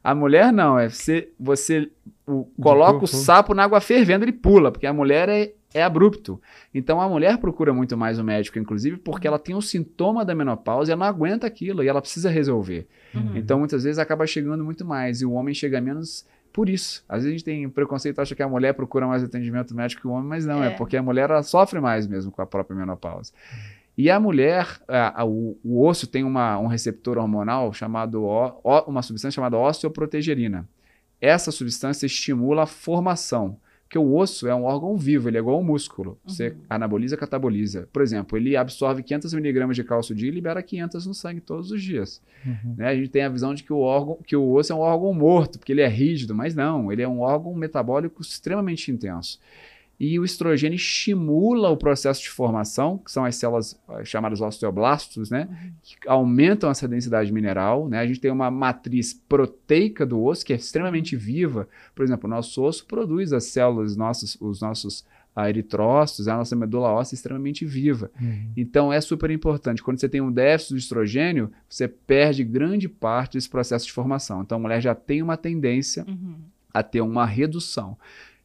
A 0.09 0.15
mulher 0.15 0.51
não, 0.55 0.79
é 0.79 0.89
você, 0.89 1.29
você 1.39 1.91
o, 2.27 2.47
coloca 2.59 3.05
o 3.05 3.07
sapo 3.07 3.53
na 3.53 3.65
água 3.65 3.79
fervendo, 3.79 4.25
ele 4.25 4.33
pula, 4.33 4.73
porque 4.73 4.87
a 4.87 4.93
mulher 4.93 5.29
é, 5.29 5.53
é 5.75 5.83
abrupto. 5.83 6.41
Então 6.73 6.99
a 6.99 7.07
mulher 7.07 7.37
procura 7.37 7.75
muito 7.75 7.95
mais 7.95 8.19
o 8.19 8.25
médico, 8.25 8.59
inclusive, 8.59 8.97
porque 8.97 9.29
ela 9.29 9.39
tem 9.39 9.55
um 9.55 9.61
sintoma 9.61 10.25
da 10.25 10.35
menopausa 10.35 10.91
e 10.91 10.93
ela 10.93 11.01
não 11.01 11.07
aguenta 11.07 11.47
aquilo 11.47 11.85
e 11.85 11.89
ela 11.89 12.01
precisa 12.01 12.31
resolver. 12.31 12.87
Uhum. 13.15 13.37
Então 13.37 13.59
muitas 13.59 13.85
vezes 13.85 13.99
acaba 13.99 14.27
chegando 14.27 14.65
muito 14.65 14.83
mais 14.83 15.21
e 15.21 15.27
o 15.27 15.33
homem 15.33 15.53
chega 15.53 15.79
menos 15.79 16.25
por 16.55 16.71
isso. 16.71 17.05
Às 17.07 17.17
vezes 17.17 17.29
a 17.29 17.33
gente 17.33 17.45
tem 17.45 17.69
preconceito, 17.69 18.19
acha 18.19 18.35
que 18.35 18.43
a 18.43 18.49
mulher 18.49 18.73
procura 18.73 19.07
mais 19.07 19.23
atendimento 19.23 19.75
médico 19.75 20.01
que 20.01 20.09
o 20.09 20.13
homem, 20.13 20.27
mas 20.27 20.47
não, 20.47 20.65
é, 20.65 20.69
é 20.69 20.71
porque 20.71 20.97
a 20.97 21.03
mulher 21.03 21.29
sofre 21.45 21.81
mais 21.81 22.07
mesmo 22.07 22.33
com 22.33 22.41
a 22.41 22.47
própria 22.47 22.75
menopausa. 22.75 23.31
E 23.99 24.09
a 24.09 24.20
mulher, 24.20 24.80
a, 24.86 25.22
a, 25.22 25.24
o, 25.24 25.59
o, 25.64 25.84
osso 25.84 26.07
tem 26.07 26.22
uma, 26.22 26.57
um 26.57 26.68
receptor 26.68 27.18
hormonal 27.18 27.72
chamado, 27.72 28.22
o, 28.22 28.61
o, 28.62 28.80
uma 28.86 29.03
substância 29.03 29.34
chamada 29.34 29.59
osteoprotegerina. 29.59 30.68
Essa 31.20 31.51
substância 31.51 32.07
estimula 32.07 32.62
a 32.62 32.66
formação, 32.66 33.59
porque 33.82 33.99
o 33.99 34.14
osso 34.14 34.46
é 34.46 34.55
um 34.55 34.62
órgão 34.62 34.96
vivo, 34.96 35.28
ele 35.28 35.36
é 35.36 35.40
igual 35.40 35.57
ao 35.57 35.64
músculo. 35.64 36.16
Você 36.24 36.51
uhum. 36.51 36.57
anaboliza, 36.70 37.16
cataboliza. 37.16 37.88
Por 37.92 38.01
exemplo, 38.01 38.38
ele 38.38 38.57
absorve 38.57 39.03
500 39.03 39.34
miligramas 39.34 39.74
de 39.74 39.82
cálcio 39.82 40.14
dia 40.14 40.28
e 40.28 40.32
libera 40.32 40.62
500 40.62 41.05
no 41.05 41.14
sangue 41.14 41.40
todos 41.40 41.72
os 41.72 41.82
dias. 41.82 42.22
Uhum. 42.46 42.76
Né? 42.76 42.90
A 42.90 42.94
gente 42.94 43.09
tem 43.09 43.24
a 43.24 43.28
visão 43.28 43.53
de 43.53 43.64
que 43.64 43.72
o, 43.72 43.80
órgão, 43.80 44.16
que 44.24 44.36
o 44.36 44.53
osso 44.53 44.72
é 44.72 44.76
um 44.76 44.80
órgão 44.80 45.12
morto, 45.12 45.59
porque 45.59 45.72
ele 45.72 45.80
é 45.80 45.88
rígido, 45.88 46.36
mas 46.36 46.55
não, 46.55 46.92
ele 46.92 47.03
é 47.03 47.09
um 47.09 47.18
órgão 47.18 47.53
metabólico 47.53 48.22
extremamente 48.22 48.92
intenso. 48.92 49.40
E 50.01 50.18
o 50.18 50.24
estrogênio 50.24 50.76
estimula 50.76 51.70
o 51.70 51.76
processo 51.76 52.22
de 52.22 52.30
formação, 52.30 52.99
que 52.99 53.11
são 53.11 53.24
as 53.24 53.34
células 53.34 53.78
eh, 53.90 54.05
chamadas 54.05 54.40
osteoblastos, 54.40 55.28
né? 55.28 55.49
Uhum. 55.51 55.70
Que 55.82 56.09
aumentam 56.09 56.70
essa 56.70 56.86
densidade 56.86 57.32
mineral, 57.32 57.88
né? 57.88 57.99
A 57.99 58.07
gente 58.07 58.20
tem 58.20 58.30
uma 58.30 58.49
matriz 58.49 59.12
proteica 59.12 60.07
do 60.07 60.22
osso, 60.22 60.46
que 60.46 60.53
é 60.53 60.57
extremamente 60.57 61.16
viva. 61.16 61.68
Por 61.96 62.05
exemplo, 62.05 62.28
o 62.28 62.30
nosso 62.30 62.62
osso 62.62 62.86
produz 62.86 63.32
as 63.32 63.44
células, 63.44 63.96
nossos, 63.96 64.36
os 64.40 64.61
nossos 64.61 65.05
ah, 65.38 65.49
eritrócitos, 65.49 66.26
a 66.26 66.36
nossa 66.36 66.57
medula 66.57 66.88
óssea 66.88 67.14
é 67.14 67.16
extremamente 67.16 67.64
viva. 67.64 68.11
Uhum. 68.20 68.53
Então 68.57 68.92
é 68.92 69.01
super 69.01 69.30
importante. 69.30 69.82
Quando 69.82 70.01
você 70.01 70.09
tem 70.09 70.20
um 70.20 70.32
déficit 70.32 70.74
do 70.74 70.78
estrogênio, 70.78 71.53
você 71.68 71.86
perde 71.86 72.42
grande 72.42 72.88
parte 72.88 73.34
desse 73.34 73.49
processo 73.49 73.86
de 73.86 73.92
formação. 73.92 74.42
Então 74.42 74.59
a 74.59 74.61
mulher 74.61 74.80
já 74.80 74.96
tem 74.96 75.22
uma 75.22 75.36
tendência 75.36 76.05
uhum. 76.09 76.36
a 76.74 76.82
ter 76.82 77.01
uma 77.01 77.24
redução. 77.24 77.96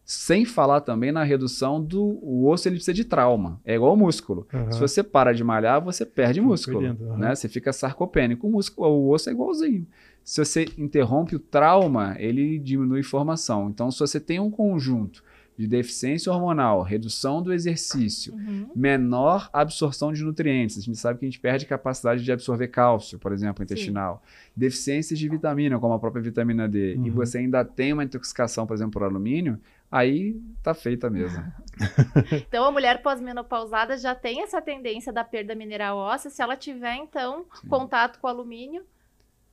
Sem 0.05 0.43
falar 0.43 0.81
também 0.81 1.11
na 1.11 1.23
redução 1.23 1.81
do 1.81 2.19
o 2.21 2.49
osso, 2.49 2.67
ele 2.67 2.75
precisa 2.75 2.93
de 2.93 3.05
trauma. 3.05 3.61
É 3.63 3.75
igual 3.75 3.93
o 3.93 3.97
músculo. 3.97 4.45
Uhum. 4.53 4.71
Se 4.71 4.79
você 4.79 5.01
para 5.01 5.33
de 5.33 5.43
malhar, 5.43 5.81
você 5.81 6.05
perde 6.05 6.41
músculo. 6.41 6.79
Uhum. 6.79 7.17
Né? 7.17 7.33
Você 7.33 7.47
fica 7.47 7.71
sarcopênico. 7.71 8.45
O, 8.45 8.51
músculo, 8.51 8.89
o 8.89 9.09
osso 9.09 9.29
é 9.29 9.33
igualzinho. 9.33 9.87
Se 10.21 10.43
você 10.43 10.65
interrompe 10.77 11.35
o 11.35 11.39
trauma, 11.39 12.15
ele 12.19 12.59
diminui 12.59 13.01
formação. 13.01 13.69
Então, 13.69 13.89
se 13.91 13.99
você 13.99 14.19
tem 14.19 14.39
um 14.39 14.51
conjunto 14.51 15.23
de 15.57 15.67
deficiência 15.67 16.31
hormonal, 16.31 16.81
redução 16.81 17.41
do 17.41 17.53
exercício, 17.53 18.33
uhum. 18.33 18.67
menor 18.75 19.49
absorção 19.53 20.11
de 20.11 20.23
nutrientes. 20.23 20.77
A 20.77 20.81
gente 20.81 20.97
sabe 20.97 21.19
que 21.19 21.25
a 21.25 21.29
gente 21.29 21.39
perde 21.39 21.65
capacidade 21.65 22.23
de 22.23 22.31
absorver 22.31 22.67
cálcio, 22.69 23.19
por 23.19 23.31
exemplo, 23.31 23.63
intestinal. 23.63 24.23
Sim. 24.25 24.51
Deficiências 24.55 25.19
de 25.19 25.29
vitamina, 25.29 25.77
como 25.79 25.93
a 25.93 25.99
própria 25.99 26.23
vitamina 26.23 26.67
D, 26.67 26.95
uhum. 26.95 27.05
e 27.05 27.09
você 27.11 27.37
ainda 27.37 27.63
tem 27.63 27.93
uma 27.93 28.03
intoxicação, 28.03 28.65
por 28.65 28.73
exemplo, 28.73 28.93
por 28.93 29.03
alumínio, 29.03 29.59
aí 29.93 30.35
tá 30.63 30.73
feita 30.73 31.09
mesmo. 31.09 31.43
então 32.47 32.65
a 32.65 32.71
mulher 32.71 33.01
pós-menopausada 33.01 33.97
já 33.97 34.15
tem 34.15 34.41
essa 34.41 34.61
tendência 34.61 35.13
da 35.13 35.23
perda 35.23 35.53
mineral 35.53 35.97
óssea, 35.97 36.31
se 36.31 36.41
ela 36.41 36.55
tiver 36.57 36.95
então 36.95 37.45
Sim. 37.61 37.67
contato 37.67 38.19
com 38.19 38.27
alumínio, 38.27 38.83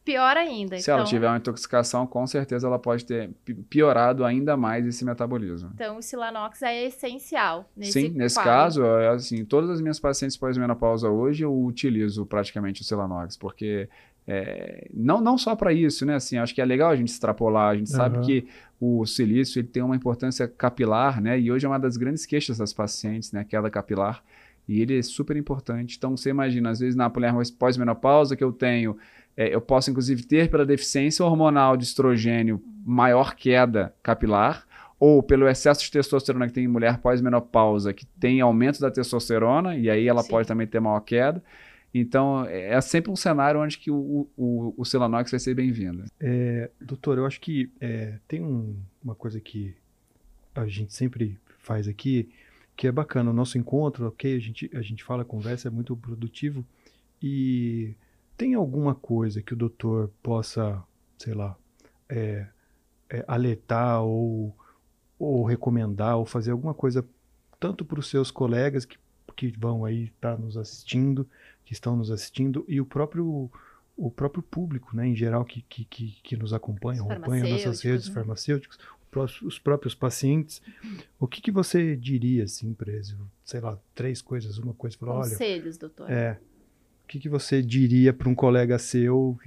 pior 0.05 0.37
ainda. 0.37 0.77
Se 0.79 0.83
então, 0.85 0.97
ela 0.99 1.05
tiver 1.05 1.27
uma 1.29 1.37
intoxicação, 1.37 2.07
com 2.07 2.27
certeza 2.27 2.67
ela 2.67 2.79
pode 2.79 3.05
ter 3.05 3.31
pi- 3.45 3.55
piorado 3.55 4.25
ainda 4.25 4.57
mais 4.57 4.87
esse 4.87 5.05
metabolismo. 5.05 5.71
Então, 5.75 5.99
o 5.99 6.03
Silanox 6.03 6.63
é 6.63 6.85
essencial 6.87 7.71
nesse 7.77 7.93
Sim, 7.93 8.09
nesse 8.11 8.37
quadro. 8.37 8.51
caso, 8.51 8.85
é 8.85 9.09
assim, 9.09 9.45
todas 9.45 9.69
as 9.69 9.81
minhas 9.81 10.01
pacientes 10.01 10.37
pós-menopausa 10.37 11.09
hoje 11.11 11.45
eu 11.45 11.55
utilizo 11.65 12.25
praticamente 12.25 12.81
o 12.81 12.85
Celanox, 12.85 13.37
porque 13.37 13.89
é, 14.27 14.89
não, 14.95 15.21
não 15.21 15.37
só 15.37 15.57
para 15.57 15.73
isso, 15.73 16.07
né? 16.07 16.15
Assim, 16.15 16.39
acho 16.39 16.55
que 16.55 16.61
é 16.61 16.65
legal 16.65 16.91
a 16.91 16.97
gente 16.97 17.09
extrapolar, 17.09 17.71
a 17.71 17.77
gente 17.77 17.91
sabe 17.91 18.17
Aham. 18.19 18.25
que 18.27 18.49
o 18.81 19.05
silício 19.05 19.61
ele 19.61 19.69
tem 19.69 19.83
uma 19.83 19.95
importância 19.95 20.49
capilar, 20.49 21.21
né? 21.21 21.39
E 21.39 21.53
hoje 21.53 21.67
é 21.67 21.69
uma 21.69 21.79
das 21.79 21.99
grandes 21.99 22.25
queixas 22.25 22.57
das 22.57 22.73
pacientes, 22.73 23.31
né? 23.31 23.41
A 23.41 23.45
queda 23.45 23.69
capilar. 23.69 24.25
E 24.67 24.81
ele 24.81 24.99
é 24.99 25.03
super 25.03 25.37
importante. 25.37 25.97
Então, 25.99 26.17
você 26.17 26.31
imagina, 26.31 26.71
às 26.71 26.81
vezes 26.81 26.97
na 26.97 27.09
mulher 27.09 27.35
pós-menopausa 27.59 28.35
que 28.37 28.43
eu 28.43 28.53
tenho, 28.53 28.97
é, 29.37 29.55
eu 29.55 29.61
posso 29.61 29.91
inclusive 29.91 30.23
ter 30.23 30.49
pela 30.49 30.65
deficiência 30.65 31.25
hormonal 31.25 31.77
de 31.77 31.85
estrogênio 31.85 32.63
maior 32.85 33.35
queda 33.35 33.95
capilar, 34.03 34.65
ou 34.99 35.23
pelo 35.23 35.49
excesso 35.49 35.83
de 35.83 35.91
testosterona 35.91 36.47
que 36.47 36.53
tem 36.53 36.65
em 36.65 36.69
mulher 36.69 36.99
pós-menopausa, 36.99 37.93
que 37.93 38.07
tem 38.07 38.41
aumento 38.41 38.81
da 38.81 38.91
testosterona, 38.91 39.77
e 39.77 39.91
aí 39.91 40.07
ela 40.07 40.23
Sim. 40.23 40.31
pode 40.31 40.49
também 40.49 40.67
ter 40.67 40.81
maior 40.81 41.01
queda. 41.01 41.43
Então, 41.93 42.45
é 42.47 42.81
sempre 42.81 43.11
um 43.11 43.17
cenário 43.17 43.61
onde 43.61 43.77
que 43.77 43.91
o, 43.91 44.29
o, 44.37 44.75
o 44.77 44.85
Celanox 44.85 45.31
vai 45.31 45.41
ser 45.41 45.55
bem-vindo. 45.55 46.05
É, 46.21 46.71
doutor, 46.81 47.19
eu 47.19 47.27
acho 47.27 47.41
que 47.41 47.69
é, 47.81 48.19
tem 48.29 48.43
um- 48.45 48.77
uma 49.03 49.15
coisa 49.15 49.41
que 49.41 49.75
a 50.55 50.67
gente 50.69 50.95
sempre 50.95 51.37
faz 51.59 51.89
aqui, 51.89 52.29
que 52.77 52.87
é 52.87 52.93
bacana. 52.93 53.31
O 53.31 53.35
nosso 53.35 53.59
encontro, 53.59 54.07
ok, 54.07 54.37
a 54.37 54.39
gente, 54.41 54.71
a 54.73 54.83
gente 54.83 55.03
fala, 55.03 55.25
conversa, 55.25 55.67
é 55.67 55.71
muito 55.71 55.97
produtivo. 55.97 56.65
E 57.21 57.93
tem 58.37 58.55
alguma 58.55 58.95
coisa 58.95 59.43
que 59.43 59.53
o 59.53 59.57
doutor 59.57 60.11
possa, 60.23 60.81
sei 61.19 61.35
lá, 61.35 61.57
é, 62.09 62.47
é, 63.09 63.25
alertar 63.27 64.03
ou, 64.03 64.55
ou 65.19 65.45
recomendar 65.45 66.17
ou 66.17 66.25
fazer 66.25 66.53
alguma 66.53 66.73
coisa 66.73 67.05
tanto 67.59 67.85
para 67.85 67.99
os 68.01 68.09
seus 68.09 68.31
colegas 68.31 68.85
que, 68.85 68.97
que 69.37 69.53
vão 69.59 69.85
aí 69.85 70.05
estar 70.05 70.39
nos 70.39 70.57
assistindo, 70.57 71.29
que 71.71 71.75
estão 71.75 71.95
nos 71.95 72.11
assistindo, 72.11 72.65
e 72.67 72.81
o 72.81 72.85
próprio 72.85 73.49
o 73.97 74.11
próprio 74.11 74.43
público, 74.43 74.97
né, 74.97 75.07
em 75.07 75.15
geral, 75.15 75.45
que, 75.45 75.63
que, 75.63 75.85
que, 75.85 76.37
nos 76.37 76.53
acompanha, 76.53 77.01
acompanha 77.03 77.47
nossas 77.47 77.83
redes 77.83 78.09
né? 78.09 78.15
farmacêuticos, 78.15 78.77
os 79.43 79.59
próprios 79.59 79.95
pacientes. 79.95 80.61
O 81.19 81.29
que, 81.29 81.41
que 81.41 81.53
você 81.53 81.95
diria, 81.95 82.45
assim, 82.45 82.73
para 82.73 82.91
eles? 82.91 83.15
Sei 83.45 83.61
lá, 83.61 83.79
três 83.95 84.21
coisas, 84.21 84.59
uma 84.59 84.73
coisa, 84.73 84.97
falar, 84.97 85.13
olha, 85.13 85.31
Conselhos, 85.31 85.77
doutor. 85.77 86.11
é, 86.11 86.41
o 87.05 87.07
que, 87.07 87.21
que 87.21 87.29
você 87.29 87.63
diria 87.63 88.13
para 88.13 88.29
um 88.29 88.35
colega 88.35 88.77
seu, 88.79 89.39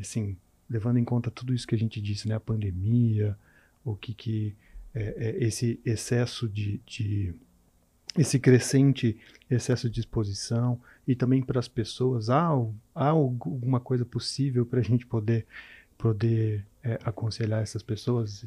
assim, 0.00 0.38
levando 0.68 0.98
em 0.98 1.04
conta 1.04 1.30
tudo 1.30 1.52
isso 1.52 1.66
que 1.66 1.74
a 1.74 1.78
gente 1.78 2.00
disse, 2.00 2.26
né, 2.26 2.36
a 2.36 2.40
pandemia, 2.40 3.36
o 3.84 3.94
que 3.96 4.14
que 4.14 4.56
é, 4.94 5.14
é, 5.18 5.44
esse 5.44 5.78
excesso 5.84 6.48
de, 6.48 6.80
de 6.86 7.34
esse 8.16 8.38
crescente 8.38 9.16
excesso 9.50 9.88
de 9.88 10.00
exposição 10.00 10.80
e 11.06 11.14
também 11.14 11.42
para 11.42 11.58
as 11.60 11.68
pessoas 11.68 12.28
há, 12.30 12.48
há 12.94 13.08
alguma 13.08 13.80
coisa 13.80 14.04
possível 14.04 14.66
para 14.66 14.80
a 14.80 14.82
gente 14.82 15.06
poder 15.06 15.46
poder 15.96 16.64
é, 16.82 16.98
aconselhar 17.04 17.62
essas 17.62 17.82
pessoas, 17.82 18.46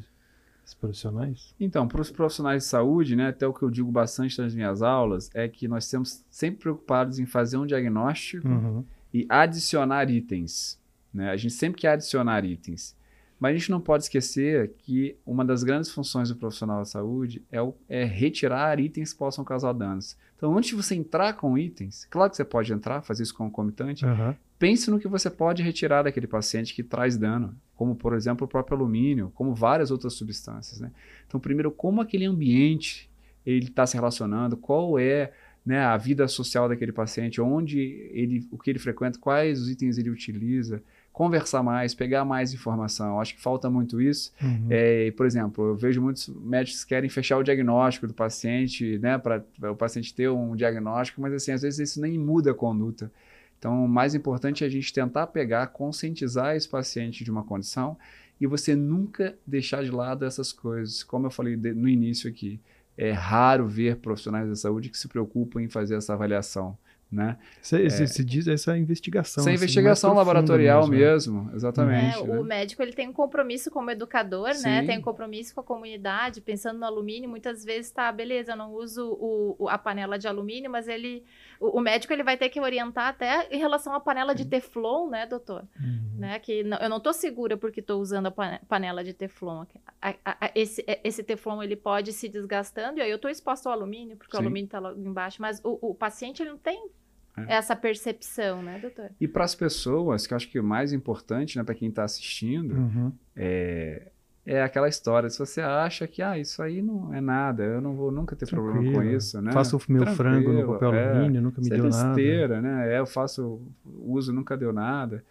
esses 0.64 0.74
profissionais? 0.74 1.54
Então, 1.60 1.86
para 1.86 2.00
os 2.00 2.10
profissionais 2.10 2.64
de 2.64 2.68
saúde, 2.68 3.14
né, 3.14 3.28
até 3.28 3.46
o 3.46 3.54
que 3.54 3.62
eu 3.62 3.70
digo 3.70 3.92
bastante 3.92 4.40
nas 4.40 4.52
minhas 4.54 4.82
aulas, 4.82 5.30
é 5.32 5.46
que 5.48 5.68
nós 5.68 5.84
estamos 5.84 6.24
sempre 6.28 6.60
preocupados 6.62 7.20
em 7.20 7.26
fazer 7.26 7.56
um 7.56 7.64
diagnóstico 7.64 8.48
Uhum. 8.48 8.84
e 9.12 9.24
adicionar 9.28 10.10
itens. 10.10 10.80
Né? 11.12 11.30
A 11.30 11.36
gente 11.36 11.54
sempre 11.54 11.80
quer 11.80 11.90
adicionar 11.90 12.44
itens. 12.44 12.96
Mas 13.44 13.56
a 13.56 13.58
gente 13.58 13.70
não 13.70 13.78
pode 13.78 14.04
esquecer 14.04 14.72
que 14.78 15.18
uma 15.26 15.44
das 15.44 15.62
grandes 15.62 15.90
funções 15.90 16.30
do 16.30 16.34
profissional 16.36 16.78
da 16.78 16.86
saúde 16.86 17.42
é, 17.52 17.60
o- 17.60 17.74
é 17.86 18.02
retirar 18.02 18.80
itens 18.80 19.12
que 19.12 19.18
possam 19.18 19.44
causar 19.44 19.74
danos. 19.74 20.16
Então, 20.34 20.56
antes 20.56 20.70
de 20.70 20.76
você 20.76 20.94
entrar 20.94 21.34
com 21.34 21.58
itens, 21.58 22.06
claro 22.08 22.30
que 22.30 22.38
você 22.38 22.44
pode 22.44 22.72
entrar, 22.72 23.02
fazer 23.02 23.22
isso 23.22 23.34
concomitante, 23.34 24.06
Aham. 24.06 24.34
pense 24.58 24.90
no 24.90 24.98
que 24.98 25.06
você 25.06 25.28
pode 25.28 25.62
retirar 25.62 26.04
daquele 26.04 26.26
paciente 26.26 26.72
que 26.74 26.82
traz 26.82 27.18
dano, 27.18 27.54
como 27.76 27.94
por 27.94 28.14
exemplo 28.14 28.46
o 28.46 28.48
próprio 28.48 28.78
alumínio, 28.78 29.30
como 29.34 29.54
várias 29.54 29.90
outras 29.90 30.14
substâncias. 30.14 30.80
Né? 30.80 30.90
Então, 31.26 31.38
primeiro, 31.38 31.70
como 31.70 32.00
aquele 32.00 32.24
ambiente 32.24 33.10
ele 33.44 33.66
está 33.66 33.86
se 33.86 33.94
relacionando, 33.94 34.56
qual 34.56 34.98
é 34.98 35.34
né, 35.66 35.80
a 35.80 35.98
vida 35.98 36.26
social 36.28 36.66
daquele 36.66 36.92
paciente, 36.92 37.42
onde 37.42 37.78
ele, 38.10 38.48
o 38.50 38.56
que 38.56 38.70
ele 38.70 38.78
frequenta, 38.78 39.18
quais 39.18 39.60
os 39.60 39.68
itens 39.68 39.98
ele 39.98 40.08
utiliza, 40.08 40.82
conversar 41.14 41.62
mais, 41.62 41.94
pegar 41.94 42.24
mais 42.24 42.52
informação. 42.52 43.20
Acho 43.20 43.36
que 43.36 43.40
falta 43.40 43.70
muito 43.70 44.02
isso. 44.02 44.32
Uhum. 44.42 44.66
É, 44.68 45.12
por 45.12 45.24
exemplo, 45.24 45.68
eu 45.68 45.76
vejo 45.76 46.02
muitos 46.02 46.28
médicos 46.28 46.82
que 46.82 46.88
querem 46.88 47.08
fechar 47.08 47.38
o 47.38 47.42
diagnóstico 47.44 48.08
do 48.08 48.12
paciente, 48.12 48.98
né, 48.98 49.16
para 49.16 49.44
o 49.70 49.76
paciente 49.76 50.12
ter 50.12 50.28
um 50.28 50.56
diagnóstico, 50.56 51.20
mas 51.20 51.32
assim, 51.32 51.52
às 51.52 51.62
vezes 51.62 51.78
isso 51.90 52.00
nem 52.00 52.18
muda 52.18 52.50
a 52.50 52.54
conduta. 52.54 53.12
Então, 53.56 53.84
o 53.84 53.88
mais 53.88 54.16
importante 54.16 54.64
é 54.64 54.66
a 54.66 54.70
gente 54.70 54.92
tentar 54.92 55.28
pegar, 55.28 55.68
conscientizar 55.68 56.56
esse 56.56 56.68
paciente 56.68 57.22
de 57.22 57.30
uma 57.30 57.44
condição 57.44 57.96
e 58.40 58.46
você 58.48 58.74
nunca 58.74 59.36
deixar 59.46 59.84
de 59.84 59.92
lado 59.92 60.24
essas 60.24 60.52
coisas. 60.52 61.04
Como 61.04 61.26
eu 61.28 61.30
falei 61.30 61.56
de- 61.56 61.72
no 61.72 61.88
início 61.88 62.28
aqui, 62.28 62.58
é 62.98 63.12
raro 63.12 63.68
ver 63.68 63.98
profissionais 63.98 64.48
da 64.48 64.56
saúde 64.56 64.90
que 64.90 64.98
se 64.98 65.06
preocupam 65.06 65.62
em 65.62 65.68
fazer 65.68 65.94
essa 65.94 66.12
avaliação, 66.12 66.76
né? 67.14 67.38
Se 67.62 68.24
diz 68.24 68.46
essa 68.48 68.76
investigação. 68.76 69.42
Essa 69.42 69.50
assim, 69.50 69.56
investigação 69.56 70.14
mais 70.14 70.26
profunda 70.26 70.40
laboratorial 70.42 70.86
mesmo, 70.88 71.34
né? 71.36 71.42
mesmo, 71.44 71.56
exatamente. 71.56 72.18
É, 72.18 72.26
né? 72.26 72.38
o 72.40 72.44
médico 72.44 72.82
ele 72.82 72.92
tem 72.92 73.08
um 73.08 73.12
compromisso 73.12 73.70
como 73.70 73.90
educador, 73.90 74.48
né? 74.62 74.80
Sim. 74.80 74.86
Tem 74.86 74.98
um 74.98 75.02
compromisso 75.02 75.54
com 75.54 75.60
a 75.60 75.64
comunidade. 75.64 76.40
Pensando 76.40 76.78
no 76.78 76.84
alumínio, 76.86 77.28
muitas 77.30 77.64
vezes 77.64 77.90
tá, 77.90 78.10
beleza, 78.10 78.52
eu 78.52 78.56
não 78.56 78.72
uso 78.74 79.06
o, 79.12 79.56
o- 79.58 79.68
a 79.68 79.78
panela 79.78 80.18
de 80.18 80.26
alumínio, 80.28 80.70
mas 80.70 80.88
ele, 80.88 81.24
o, 81.60 81.78
o 81.78 81.80
médico 81.80 82.12
ele 82.12 82.22
vai 82.22 82.36
ter 82.36 82.48
que 82.48 82.60
orientar 82.60 83.08
até 83.08 83.48
em 83.54 83.58
relação 83.58 83.94
à 83.94 84.00
panela 84.00 84.34
de 84.34 84.44
teflon, 84.44 85.08
né, 85.10 85.26
doutor? 85.26 85.64
Uhum. 85.80 86.16
Né? 86.18 86.38
Que 86.38 86.62
não- 86.64 86.78
eu 86.78 86.88
não 86.88 87.00
tô 87.00 87.12
segura 87.12 87.56
porque 87.56 87.80
tô 87.80 87.98
usando 87.98 88.26
a 88.26 88.30
pane- 88.30 88.60
panela 88.68 89.04
de 89.04 89.12
teflon. 89.12 89.64
A- 90.02 90.14
a- 90.24 90.36
a- 90.46 90.50
esse, 90.54 90.84
esse 91.04 91.22
teflon 91.22 91.62
ele 91.62 91.76
pode 91.76 92.12
se 92.12 92.28
desgastando 92.28 92.98
e 92.98 93.02
aí 93.02 93.10
eu 93.10 93.18
tô 93.18 93.28
exposto 93.28 93.66
ao 93.66 93.72
alumínio 93.72 94.16
porque 94.16 94.36
Sim. 94.36 94.42
o 94.42 94.46
alumínio 94.46 94.68
tá 94.68 94.78
logo 94.78 94.98
embaixo, 95.00 95.40
mas 95.40 95.60
o, 95.64 95.90
o 95.90 95.94
paciente 95.94 96.42
ele 96.42 96.50
não 96.50 96.58
tem 96.58 96.88
É. 97.36 97.54
essa 97.56 97.74
percepção, 97.74 98.62
né, 98.62 98.78
doutor? 98.80 99.10
E 99.20 99.26
para 99.26 99.44
as 99.44 99.54
pessoas, 99.54 100.26
que 100.26 100.32
eu 100.32 100.36
acho 100.36 100.48
que 100.48 100.58
o 100.60 100.64
mais 100.64 100.92
importante, 100.92 101.56
né, 101.58 101.64
para 101.64 101.74
quem 101.74 101.88
está 101.88 102.04
assistindo, 102.04 102.74
Uhum. 102.74 103.12
é, 103.34 104.08
é 104.46 104.62
aquela 104.62 104.88
história. 104.88 105.28
Se 105.30 105.38
você 105.38 105.60
acha 105.60 106.06
que 106.06 106.22
ah, 106.22 106.38
isso 106.38 106.62
aí 106.62 106.80
não 106.82 107.12
é 107.14 107.20
nada, 107.20 107.62
eu 107.64 107.80
não 107.80 107.94
vou 107.94 108.12
nunca 108.12 108.36
ter 108.36 108.46
problema 108.46 108.78
com 108.78 108.92
Tranquilo. 108.92 109.16
isso, 109.16 109.40
né? 109.42 109.52
Faço 109.52 109.76
o 109.76 109.92
meu 109.92 110.06
frango 110.06 110.48
no 110.52 110.58
Tranquilo, 110.58 110.72
papel 110.74 110.94
é. 110.94 111.10
alumínio, 111.12 111.42
nunca 111.42 111.60
me 111.60 111.66
é 111.66 111.70
deu 111.70 111.84
nada. 111.88 112.06
besteira, 112.08 112.60
né? 112.60 112.94
É, 112.94 112.98
eu 113.00 113.06
faço 113.06 113.60
uso, 113.84 114.32
nunca 114.32 114.56
deu 114.56 114.72
nada. 114.72 115.24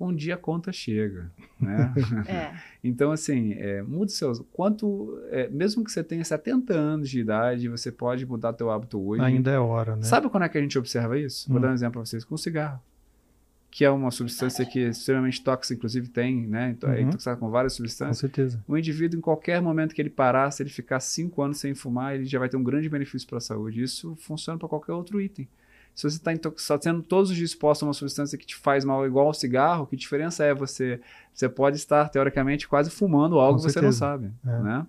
Um 0.00 0.14
dia 0.14 0.34
a 0.34 0.38
conta 0.38 0.70
chega, 0.72 1.30
né? 1.60 1.92
É. 2.28 2.52
Então, 2.84 3.10
assim, 3.10 3.52
é, 3.54 3.82
mude 3.82 4.12
seus... 4.12 4.40
Quanto... 4.52 5.18
é, 5.30 5.48
mesmo 5.48 5.82
que 5.84 5.90
você 5.90 6.04
tenha 6.04 6.24
70 6.24 6.72
anos 6.72 7.10
de 7.10 7.18
idade, 7.20 7.68
você 7.68 7.90
pode 7.90 8.24
mudar 8.24 8.52
teu 8.52 8.70
hábito 8.70 9.00
hoje. 9.00 9.22
Ainda 9.22 9.50
é 9.50 9.58
hora, 9.58 9.96
né? 9.96 10.02
Sabe 10.02 10.28
quando 10.28 10.44
é 10.44 10.48
que 10.48 10.56
a 10.56 10.60
gente 10.60 10.78
observa 10.78 11.18
isso? 11.18 11.48
Vou 11.48 11.58
Hum. 11.58 11.62
dar 11.62 11.70
um 11.70 11.74
exemplo 11.74 11.94
para 11.94 12.04
vocês. 12.06 12.24
Com 12.24 12.36
o 12.36 12.38
cigarro. 12.38 12.80
Que 13.70 13.84
é 13.84 13.90
uma 13.90 14.10
substância 14.10 14.64
que 14.64 14.78
é 14.84 14.88
extremamente 14.88 15.42
tóxica, 15.42 15.74
inclusive 15.74 16.08
tem, 16.08 16.46
né? 16.46 16.70
Então, 16.70 16.90
É 16.90 17.00
Uhum. 17.02 17.08
intoxicada 17.08 17.36
com 17.36 17.50
várias 17.50 17.72
Com 17.74 17.78
substâncias. 17.78 18.18
certeza. 18.18 18.64
O 18.66 18.78
indivíduo, 18.78 19.18
em 19.18 19.20
qualquer 19.20 19.60
momento 19.60 19.94
que 19.94 20.00
ele 20.00 20.08
parar, 20.10 20.50
se 20.52 20.62
ele 20.62 20.70
ficar 20.70 21.00
cinco 21.00 21.42
anos 21.42 21.58
sem 21.58 21.74
fumar, 21.74 22.14
ele 22.14 22.24
já 22.24 22.38
vai 22.38 22.48
ter 22.48 22.56
um 22.56 22.62
grande 22.62 22.88
benefício 22.88 23.28
para 23.28 23.38
a 23.38 23.40
saúde. 23.42 23.82
Isso 23.82 24.14
funciona 24.16 24.58
para 24.58 24.68
qualquer 24.68 24.92
outro 24.92 25.20
item. 25.20 25.46
Se 25.98 26.08
você 26.08 26.16
está 26.16 26.32
tá 26.32 26.80
sendo 26.80 27.02
todos 27.02 27.32
os 27.32 27.36
dias 27.36 27.50
exposto 27.50 27.82
a 27.82 27.88
uma 27.88 27.92
substância 27.92 28.38
que 28.38 28.46
te 28.46 28.54
faz 28.54 28.84
mal 28.84 29.04
igual 29.04 29.26
ao 29.26 29.34
cigarro, 29.34 29.84
que 29.84 29.96
diferença 29.96 30.44
é 30.44 30.54
você? 30.54 31.00
Você 31.34 31.48
pode 31.48 31.76
estar, 31.76 32.08
teoricamente, 32.08 32.68
quase 32.68 32.88
fumando 32.88 33.40
algo 33.40 33.58
que 33.58 33.64
você 33.64 33.80
não 33.80 33.90
sabe. 33.90 34.30
É. 34.46 34.62
Né? 34.62 34.86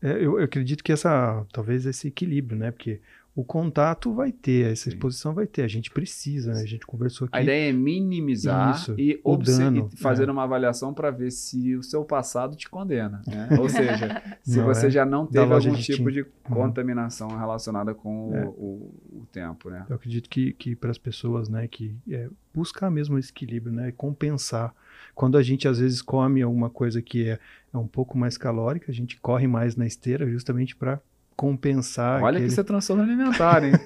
É, 0.00 0.12
eu, 0.12 0.38
eu 0.38 0.44
acredito 0.44 0.82
que 0.82 0.90
essa, 0.90 1.44
talvez 1.52 1.84
esse 1.84 2.08
equilíbrio, 2.08 2.58
né? 2.58 2.70
Porque 2.70 2.98
o 3.36 3.44
contato 3.44 4.14
vai 4.14 4.32
ter, 4.32 4.72
essa 4.72 4.84
Sim. 4.84 4.96
exposição 4.96 5.34
vai 5.34 5.46
ter. 5.46 5.60
A 5.62 5.68
gente 5.68 5.90
precisa, 5.90 6.54
né? 6.54 6.62
A 6.62 6.66
gente 6.66 6.86
conversou 6.86 7.26
aqui. 7.26 7.36
A 7.36 7.42
ideia 7.42 7.68
é 7.68 7.72
minimizar 7.72 8.74
Isso, 8.74 8.94
e, 8.96 9.20
dano, 9.44 9.90
e 9.92 9.96
fazer 9.98 10.26
é. 10.26 10.32
uma 10.32 10.42
avaliação 10.44 10.94
para 10.94 11.10
ver 11.10 11.30
se 11.30 11.76
o 11.76 11.82
seu 11.82 12.02
passado 12.02 12.56
te 12.56 12.66
condena. 12.70 13.20
né? 13.26 13.48
Ou 13.60 13.68
seja, 13.68 14.22
se 14.42 14.56
Não 14.56 14.64
você 14.64 14.86
é 14.86 14.90
já 14.90 15.04
não 15.04 15.26
teve 15.26 15.52
algum 15.52 15.72
de 15.74 15.82
tipo 15.82 16.10
de 16.10 16.24
contaminação 16.44 17.28
relacionada 17.28 17.94
com 17.94 18.34
É. 18.34 18.44
o, 18.46 18.48
o- 18.48 18.94
o 19.20 19.26
tempo. 19.30 19.68
Né? 19.68 19.84
Eu 19.88 19.96
acredito 19.96 20.30
que, 20.30 20.54
que 20.54 20.74
para 20.74 20.90
as 20.90 20.98
pessoas, 20.98 21.48
né, 21.50 21.68
que 21.68 21.94
é, 22.10 22.30
buscar 22.54 22.90
mesmo 22.90 23.18
esse 23.18 23.30
equilíbrio, 23.30 23.70
né, 23.70 23.92
compensar. 23.92 24.74
Quando 25.14 25.36
a 25.36 25.42
gente 25.42 25.68
às 25.68 25.78
vezes 25.78 26.00
come 26.00 26.40
alguma 26.40 26.70
coisa 26.70 27.02
que 27.02 27.28
é, 27.28 27.38
é 27.72 27.76
um 27.76 27.86
pouco 27.86 28.16
mais 28.16 28.38
calórica, 28.38 28.90
a 28.90 28.94
gente 28.94 29.20
corre 29.20 29.46
mais 29.46 29.76
na 29.76 29.86
esteira 29.86 30.26
justamente 30.26 30.74
para 30.74 31.00
compensar. 31.36 32.22
Olha 32.22 32.30
aquele... 32.30 32.46
que 32.46 32.52
isso 32.52 32.60
é 32.60 32.64
transtorno 32.64 33.02
alimentar, 33.02 33.62
hein? 33.62 33.72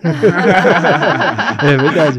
é 1.63 1.77
verdade. 1.77 2.19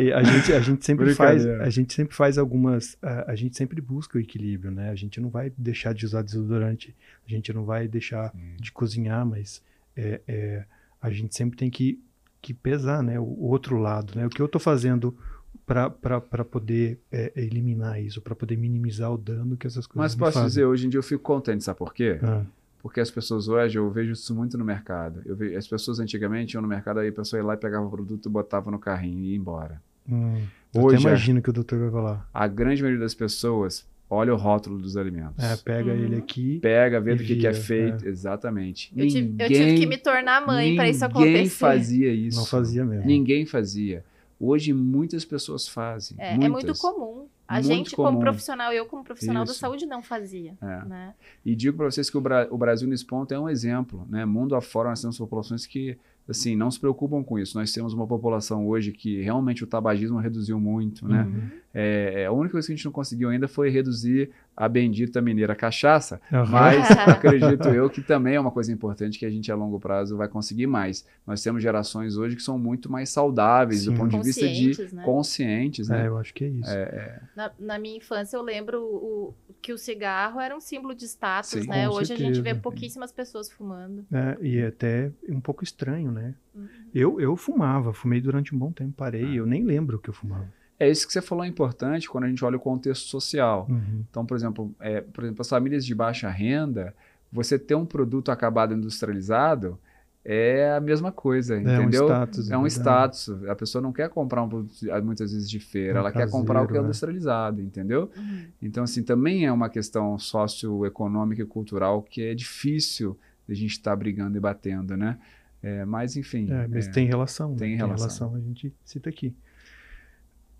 E, 0.00 0.04
e 0.06 0.12
a, 0.12 0.22
gente, 0.22 0.52
a 0.52 0.60
gente 0.60 0.84
sempre 0.84 1.14
faz, 1.14 1.46
a 1.46 1.70
gente 1.70 1.94
sempre 1.94 2.14
faz 2.14 2.36
algumas, 2.36 2.98
a, 3.00 3.30
a, 3.30 3.36
gente 3.36 3.56
sempre 3.56 3.80
busca 3.80 4.18
o 4.18 4.20
equilíbrio, 4.20 4.72
né? 4.72 4.90
A 4.90 4.96
gente 4.96 5.20
não 5.20 5.30
vai 5.30 5.52
deixar 5.56 5.94
de 5.94 6.04
usar 6.04 6.22
desodorante, 6.22 6.94
a 7.24 7.30
gente 7.30 7.52
não 7.52 7.64
vai 7.64 7.86
deixar 7.86 8.32
hum. 8.34 8.56
de 8.58 8.72
cozinhar, 8.72 9.24
mas 9.24 9.62
é, 9.96 10.20
é, 10.26 10.64
a 11.00 11.10
gente 11.10 11.36
sempre 11.36 11.56
tem 11.56 11.70
que, 11.70 12.02
que 12.42 12.52
pesar, 12.52 13.00
né? 13.02 13.20
O, 13.20 13.24
o 13.24 13.46
outro 13.46 13.78
lado, 13.78 14.14
né? 14.16 14.26
O 14.26 14.30
que 14.30 14.42
eu 14.42 14.46
estou 14.46 14.60
fazendo 14.60 15.16
para 15.64 16.44
poder 16.44 16.98
é, 17.12 17.32
eliminar 17.36 18.02
isso, 18.02 18.20
para 18.20 18.34
poder 18.34 18.56
minimizar 18.56 19.12
o 19.12 19.18
dano 19.18 19.56
que 19.56 19.66
essas 19.66 19.86
coisas 19.86 20.14
Mas 20.14 20.18
posso 20.18 20.32
fazem. 20.32 20.48
dizer, 20.48 20.64
hoje 20.64 20.86
em 20.86 20.88
dia 20.88 20.98
eu 20.98 21.02
fico 21.02 21.22
contente, 21.22 21.62
sabe 21.62 21.78
por 21.78 21.92
quê? 21.92 22.18
Ah. 22.22 22.44
Porque 22.88 23.00
as 23.00 23.10
pessoas 23.10 23.48
hoje, 23.48 23.78
eu 23.78 23.90
vejo 23.90 24.12
isso 24.12 24.34
muito 24.34 24.56
no 24.56 24.64
mercado. 24.64 25.20
Eu 25.26 25.36
vejo, 25.36 25.58
as 25.58 25.68
pessoas 25.68 26.00
antigamente 26.00 26.54
iam 26.54 26.62
no 26.62 26.66
mercado, 26.66 27.00
aí 27.00 27.08
a 27.08 27.12
pessoa 27.12 27.38
ia 27.38 27.46
lá 27.46 27.52
e 27.52 27.58
pegava 27.58 27.84
o 27.84 27.90
produto, 27.90 28.30
botava 28.30 28.70
no 28.70 28.78
carrinho 28.78 29.20
e 29.24 29.32
ia 29.32 29.36
embora. 29.36 29.78
Hum, 30.10 30.40
hoje, 30.74 30.96
eu 30.96 31.00
imagino 31.02 31.42
que 31.42 31.50
o 31.50 31.52
doutor 31.52 31.78
vai 31.80 31.90
falar. 31.90 32.26
A 32.32 32.48
grande 32.48 32.80
maioria 32.80 33.04
das 33.04 33.12
pessoas 33.12 33.86
olha 34.08 34.32
o 34.32 34.38
rótulo 34.38 34.78
dos 34.78 34.96
alimentos. 34.96 35.44
É, 35.44 35.54
pega 35.58 35.92
uhum. 35.92 35.98
ele 35.98 36.16
aqui. 36.16 36.60
Pega, 36.60 36.98
vê 36.98 37.14
do 37.14 37.22
que, 37.22 37.36
que, 37.36 37.46
é 37.46 37.52
feito. 37.52 38.06
É. 38.06 38.08
Exatamente. 38.08 38.90
Eu, 38.96 39.04
ninguém, 39.04 39.22
tive, 39.22 39.44
eu 39.44 39.48
tive 39.48 39.78
que 39.80 39.86
me 39.86 39.98
tornar 39.98 40.46
mãe 40.46 40.74
para 40.74 40.88
isso 40.88 41.04
acontecer. 41.04 41.30
Ninguém 41.30 41.48
fazia 41.50 42.10
isso. 42.10 42.38
Não 42.38 42.46
fazia 42.46 42.86
mesmo. 42.86 43.04
Ninguém 43.04 43.44
fazia. 43.44 44.02
Hoje 44.40 44.72
muitas 44.72 45.26
pessoas 45.26 45.68
fazem. 45.68 46.16
É, 46.18 46.32
é 46.32 46.48
muito 46.48 46.72
comum. 46.78 47.26
A 47.48 47.54
muito 47.54 47.66
gente, 47.66 47.96
comum. 47.96 48.08
como 48.08 48.20
profissional, 48.20 48.72
eu 48.72 48.84
como 48.84 49.02
profissional 49.02 49.44
Isso. 49.44 49.54
da 49.54 49.58
saúde, 49.58 49.86
não 49.86 50.02
fazia. 50.02 50.54
É. 50.60 50.84
Né? 50.84 51.14
E 51.44 51.56
digo 51.56 51.78
para 51.78 51.90
vocês 51.90 52.10
que 52.10 52.18
o, 52.18 52.20
Bra 52.20 52.46
o, 52.50 52.58
Brasil 52.58 52.86
nesse 52.86 53.06
ponto 53.06 53.32
é 53.32 53.40
um 53.40 53.48
exemplo. 53.48 54.06
Né? 54.10 54.26
Mundo 54.26 54.54
afora 54.54 54.90
nós 54.90 55.00
temos 55.00 55.16
populações 55.16 55.66
que 55.66 55.98
assim, 56.28 56.54
não 56.54 56.70
se 56.70 56.78
preocupam 56.78 57.24
com 57.24 57.38
isso. 57.38 57.58
Nós 57.58 57.72
temos 57.72 57.94
uma 57.94 58.06
população 58.06 58.68
hoje 58.68 58.92
que 58.92 59.22
realmente 59.22 59.64
o 59.64 59.66
tabagismo 59.66 60.18
reduziu 60.18 60.60
muito, 60.60 61.08
né? 61.08 61.22
Uhum. 61.22 61.50
É, 61.72 62.26
a 62.26 62.32
única 62.32 62.52
coisa 62.52 62.66
que 62.66 62.72
a 62.72 62.76
gente 62.76 62.84
não 62.84 62.92
conseguiu 62.92 63.30
ainda 63.30 63.48
foi 63.48 63.70
reduzir 63.70 64.30
a 64.58 64.68
bendita 64.68 65.22
mineira 65.22 65.54
cachaça, 65.54 66.20
uhum. 66.32 66.44
mas 66.48 66.90
acredito 67.06 67.68
eu 67.68 67.88
que 67.88 68.02
também 68.02 68.34
é 68.34 68.40
uma 68.40 68.50
coisa 68.50 68.72
importante 68.72 69.16
que 69.16 69.24
a 69.24 69.30
gente 69.30 69.52
a 69.52 69.54
longo 69.54 69.78
prazo 69.78 70.16
vai 70.16 70.26
conseguir 70.26 70.66
mais. 70.66 71.06
Nós 71.24 71.40
temos 71.40 71.62
gerações 71.62 72.16
hoje 72.16 72.34
que 72.34 72.42
são 72.42 72.58
muito 72.58 72.90
mais 72.90 73.08
saudáveis 73.08 73.82
Sim. 73.82 73.92
do 73.92 73.96
ponto 73.96 74.18
de 74.18 74.24
vista 74.24 74.48
de 74.48 74.96
né? 74.96 75.04
conscientes, 75.04 75.88
né? 75.88 76.02
É, 76.02 76.08
eu 76.08 76.18
acho 76.18 76.34
que 76.34 76.44
é 76.44 76.48
isso. 76.48 76.70
É, 76.70 76.82
é. 76.82 77.20
Na, 77.36 77.52
na, 77.56 77.78
minha 77.78 77.96
infância 77.96 78.36
eu 78.36 78.42
lembro 78.42 78.82
o, 78.82 79.34
que 79.62 79.72
o 79.72 79.78
cigarro 79.78 80.40
era 80.40 80.56
um 80.56 80.60
símbolo 80.60 80.92
de 80.92 81.04
status, 81.04 81.50
Sim, 81.50 81.68
né? 81.68 81.88
Hoje 81.88 82.08
certeza. 82.08 82.28
a 82.28 82.32
gente 82.32 82.42
vê 82.42 82.52
pouquíssimas 82.52 83.12
pessoas 83.12 83.48
fumando. 83.48 84.04
É, 84.12 84.44
e 84.44 84.58
é 84.58 84.66
até 84.66 85.12
um 85.28 85.40
pouco 85.40 85.62
estranho, 85.62 86.10
né? 86.10 86.34
Uhum. 86.52 86.68
Eu, 86.92 87.20
eu 87.20 87.36
fumava, 87.36 87.92
fumei 87.92 88.20
durante 88.20 88.52
um 88.52 88.58
bom 88.58 88.72
tempo, 88.72 88.92
parei, 88.96 89.24
ah. 89.24 89.34
eu 89.36 89.46
nem 89.46 89.62
lembro 89.62 90.00
que 90.00 90.10
eu 90.10 90.14
fumava. 90.14 90.52
É 90.80 90.88
isso 90.88 91.06
que 91.06 91.12
você 91.12 91.20
falou 91.20 91.44
é 91.44 91.48
importante 91.48 92.08
quando 92.08 92.24
a 92.24 92.28
gente 92.28 92.44
olha 92.44 92.56
o 92.56 92.60
contexto 92.60 93.08
social. 93.08 93.66
Uhum. 93.68 94.04
Então, 94.08 94.24
por 94.24 94.36
exemplo, 94.36 94.74
é, 94.78 95.00
por 95.00 95.24
exemplo, 95.24 95.42
as 95.42 95.48
famílias 95.48 95.84
de 95.84 95.94
baixa 95.94 96.28
renda, 96.28 96.94
você 97.32 97.58
ter 97.58 97.74
um 97.74 97.84
produto 97.84 98.30
acabado 98.30 98.74
industrializado 98.74 99.78
é 100.24 100.74
a 100.76 100.80
mesma 100.80 101.10
coisa, 101.10 101.56
é 101.56 101.60
entendeu? 101.60 102.04
Um 102.04 102.08
status, 102.08 102.50
é 102.50 102.58
um 102.58 102.66
status. 102.66 103.30
A 103.48 103.56
pessoa 103.56 103.80
não 103.80 103.92
quer 103.92 104.10
comprar 104.10 104.42
um 104.42 104.48
produto 104.48 104.74
muitas 105.02 105.32
vezes 105.32 105.48
de 105.48 105.58
feira, 105.58 105.94
um 105.94 106.00
ela 106.00 106.12
caseiro, 106.12 106.30
quer 106.30 106.38
comprar 106.38 106.62
o 106.62 106.68
que 106.68 106.76
é 106.76 106.80
industrializado, 106.80 107.62
entendeu? 107.62 108.10
Uhum. 108.16 108.44
Então, 108.60 108.84
assim, 108.84 109.02
também 109.02 109.46
é 109.46 109.52
uma 109.52 109.70
questão 109.70 110.18
socioeconômica 110.18 111.42
e 111.42 111.46
cultural 111.46 112.02
que 112.02 112.22
é 112.22 112.34
difícil 112.34 113.18
a 113.48 113.54
gente 113.54 113.72
estar 113.72 113.92
tá 113.92 113.96
brigando 113.96 114.36
e 114.36 114.40
batendo, 114.40 114.96
né? 114.96 115.18
É, 115.62 115.84
mas, 115.84 116.16
enfim. 116.16 116.46
É, 116.50 116.68
mas 116.68 116.86
é, 116.86 116.90
tem 116.90 117.06
relação. 117.06 117.54
Tem, 117.54 117.70
né? 117.70 117.76
relação. 117.76 118.28
tem 118.28 118.28
relação. 118.28 118.34
A 118.34 118.40
gente 118.40 118.72
cita 118.84 119.08
aqui. 119.08 119.34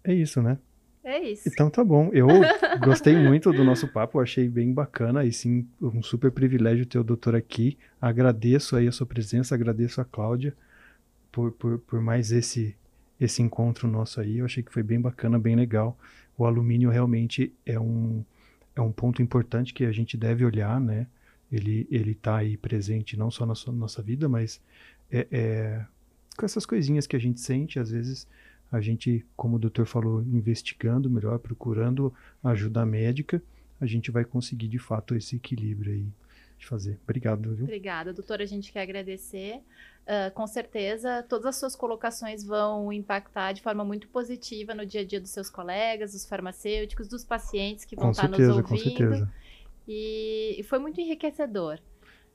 É 0.04 0.14
isso, 0.14 0.40
né? 0.42 0.58
É 1.04 1.20
isso. 1.20 1.48
Então 1.48 1.70
tá 1.70 1.82
bom. 1.82 2.10
Eu 2.12 2.26
gostei 2.84 3.16
muito 3.16 3.52
do 3.52 3.64
nosso 3.64 3.88
papo, 3.88 4.20
achei 4.20 4.48
bem 4.48 4.72
bacana 4.72 5.24
e 5.24 5.32
sim, 5.32 5.66
um 5.80 6.02
super 6.02 6.30
privilégio 6.30 6.84
ter 6.84 6.98
o 6.98 7.04
doutor 7.04 7.34
aqui. 7.34 7.78
Agradeço 8.00 8.76
aí 8.76 8.86
a 8.86 8.92
sua 8.92 9.06
presença, 9.06 9.54
agradeço 9.54 10.00
a 10.00 10.04
Cláudia 10.04 10.54
por, 11.32 11.52
por, 11.52 11.78
por 11.78 12.00
mais 12.00 12.30
esse 12.32 12.76
esse 13.20 13.42
encontro 13.42 13.88
nosso 13.88 14.20
aí. 14.20 14.38
Eu 14.38 14.44
achei 14.44 14.62
que 14.62 14.72
foi 14.72 14.82
bem 14.82 15.00
bacana, 15.00 15.38
bem 15.38 15.56
legal. 15.56 15.98
O 16.36 16.44
alumínio 16.44 16.90
realmente 16.90 17.52
é 17.64 17.80
um 17.80 18.24
é 18.76 18.80
um 18.80 18.92
ponto 18.92 19.20
importante 19.20 19.74
que 19.74 19.84
a 19.84 19.92
gente 19.92 20.16
deve 20.16 20.44
olhar, 20.44 20.80
né? 20.80 21.06
Ele 21.50 21.86
ele 21.90 22.12
está 22.12 22.36
aí 22.36 22.56
presente 22.56 23.16
não 23.16 23.30
só 23.30 23.46
na 23.46 23.54
sua, 23.54 23.72
nossa 23.72 24.02
vida, 24.02 24.28
mas 24.28 24.60
é, 25.10 25.26
é, 25.30 25.84
com 26.36 26.44
essas 26.44 26.66
coisinhas 26.66 27.06
que 27.06 27.16
a 27.16 27.18
gente 27.18 27.40
sente, 27.40 27.78
às 27.78 27.90
vezes 27.90 28.28
a 28.70 28.80
gente, 28.80 29.24
como 29.36 29.56
o 29.56 29.58
doutor 29.58 29.86
falou, 29.86 30.22
investigando 30.22 31.08
melhor, 31.10 31.38
procurando 31.38 32.12
ajuda 32.42 32.84
médica, 32.84 33.42
a 33.80 33.86
gente 33.86 34.10
vai 34.10 34.24
conseguir 34.24 34.68
de 34.68 34.78
fato 34.78 35.14
esse 35.14 35.36
equilíbrio 35.36 35.92
aí 35.92 36.06
de 36.58 36.66
fazer. 36.66 36.98
Obrigado, 37.04 37.54
viu? 37.54 37.64
Obrigada, 37.64 38.12
doutor. 38.12 38.42
A 38.42 38.46
gente 38.46 38.72
quer 38.72 38.82
agradecer. 38.82 39.62
Uh, 40.04 40.32
com 40.32 40.46
certeza, 40.46 41.22
todas 41.28 41.46
as 41.46 41.56
suas 41.56 41.76
colocações 41.76 42.42
vão 42.42 42.92
impactar 42.92 43.52
de 43.52 43.62
forma 43.62 43.84
muito 43.84 44.08
positiva 44.08 44.74
no 44.74 44.86
dia 44.86 45.02
a 45.02 45.04
dia 45.04 45.20
dos 45.20 45.30
seus 45.30 45.50
colegas, 45.50 46.12
dos 46.12 46.26
farmacêuticos, 46.26 47.08
dos 47.08 47.24
pacientes 47.24 47.84
que 47.84 47.94
vão 47.94 48.06
com 48.06 48.10
estar 48.12 48.22
certeza, 48.22 48.48
nos 48.48 48.56
ouvindo. 48.56 48.68
Com 48.68 48.76
certeza. 48.76 49.32
E, 49.86 50.56
e 50.58 50.62
foi 50.62 50.78
muito 50.78 51.00
enriquecedor. 51.00 51.78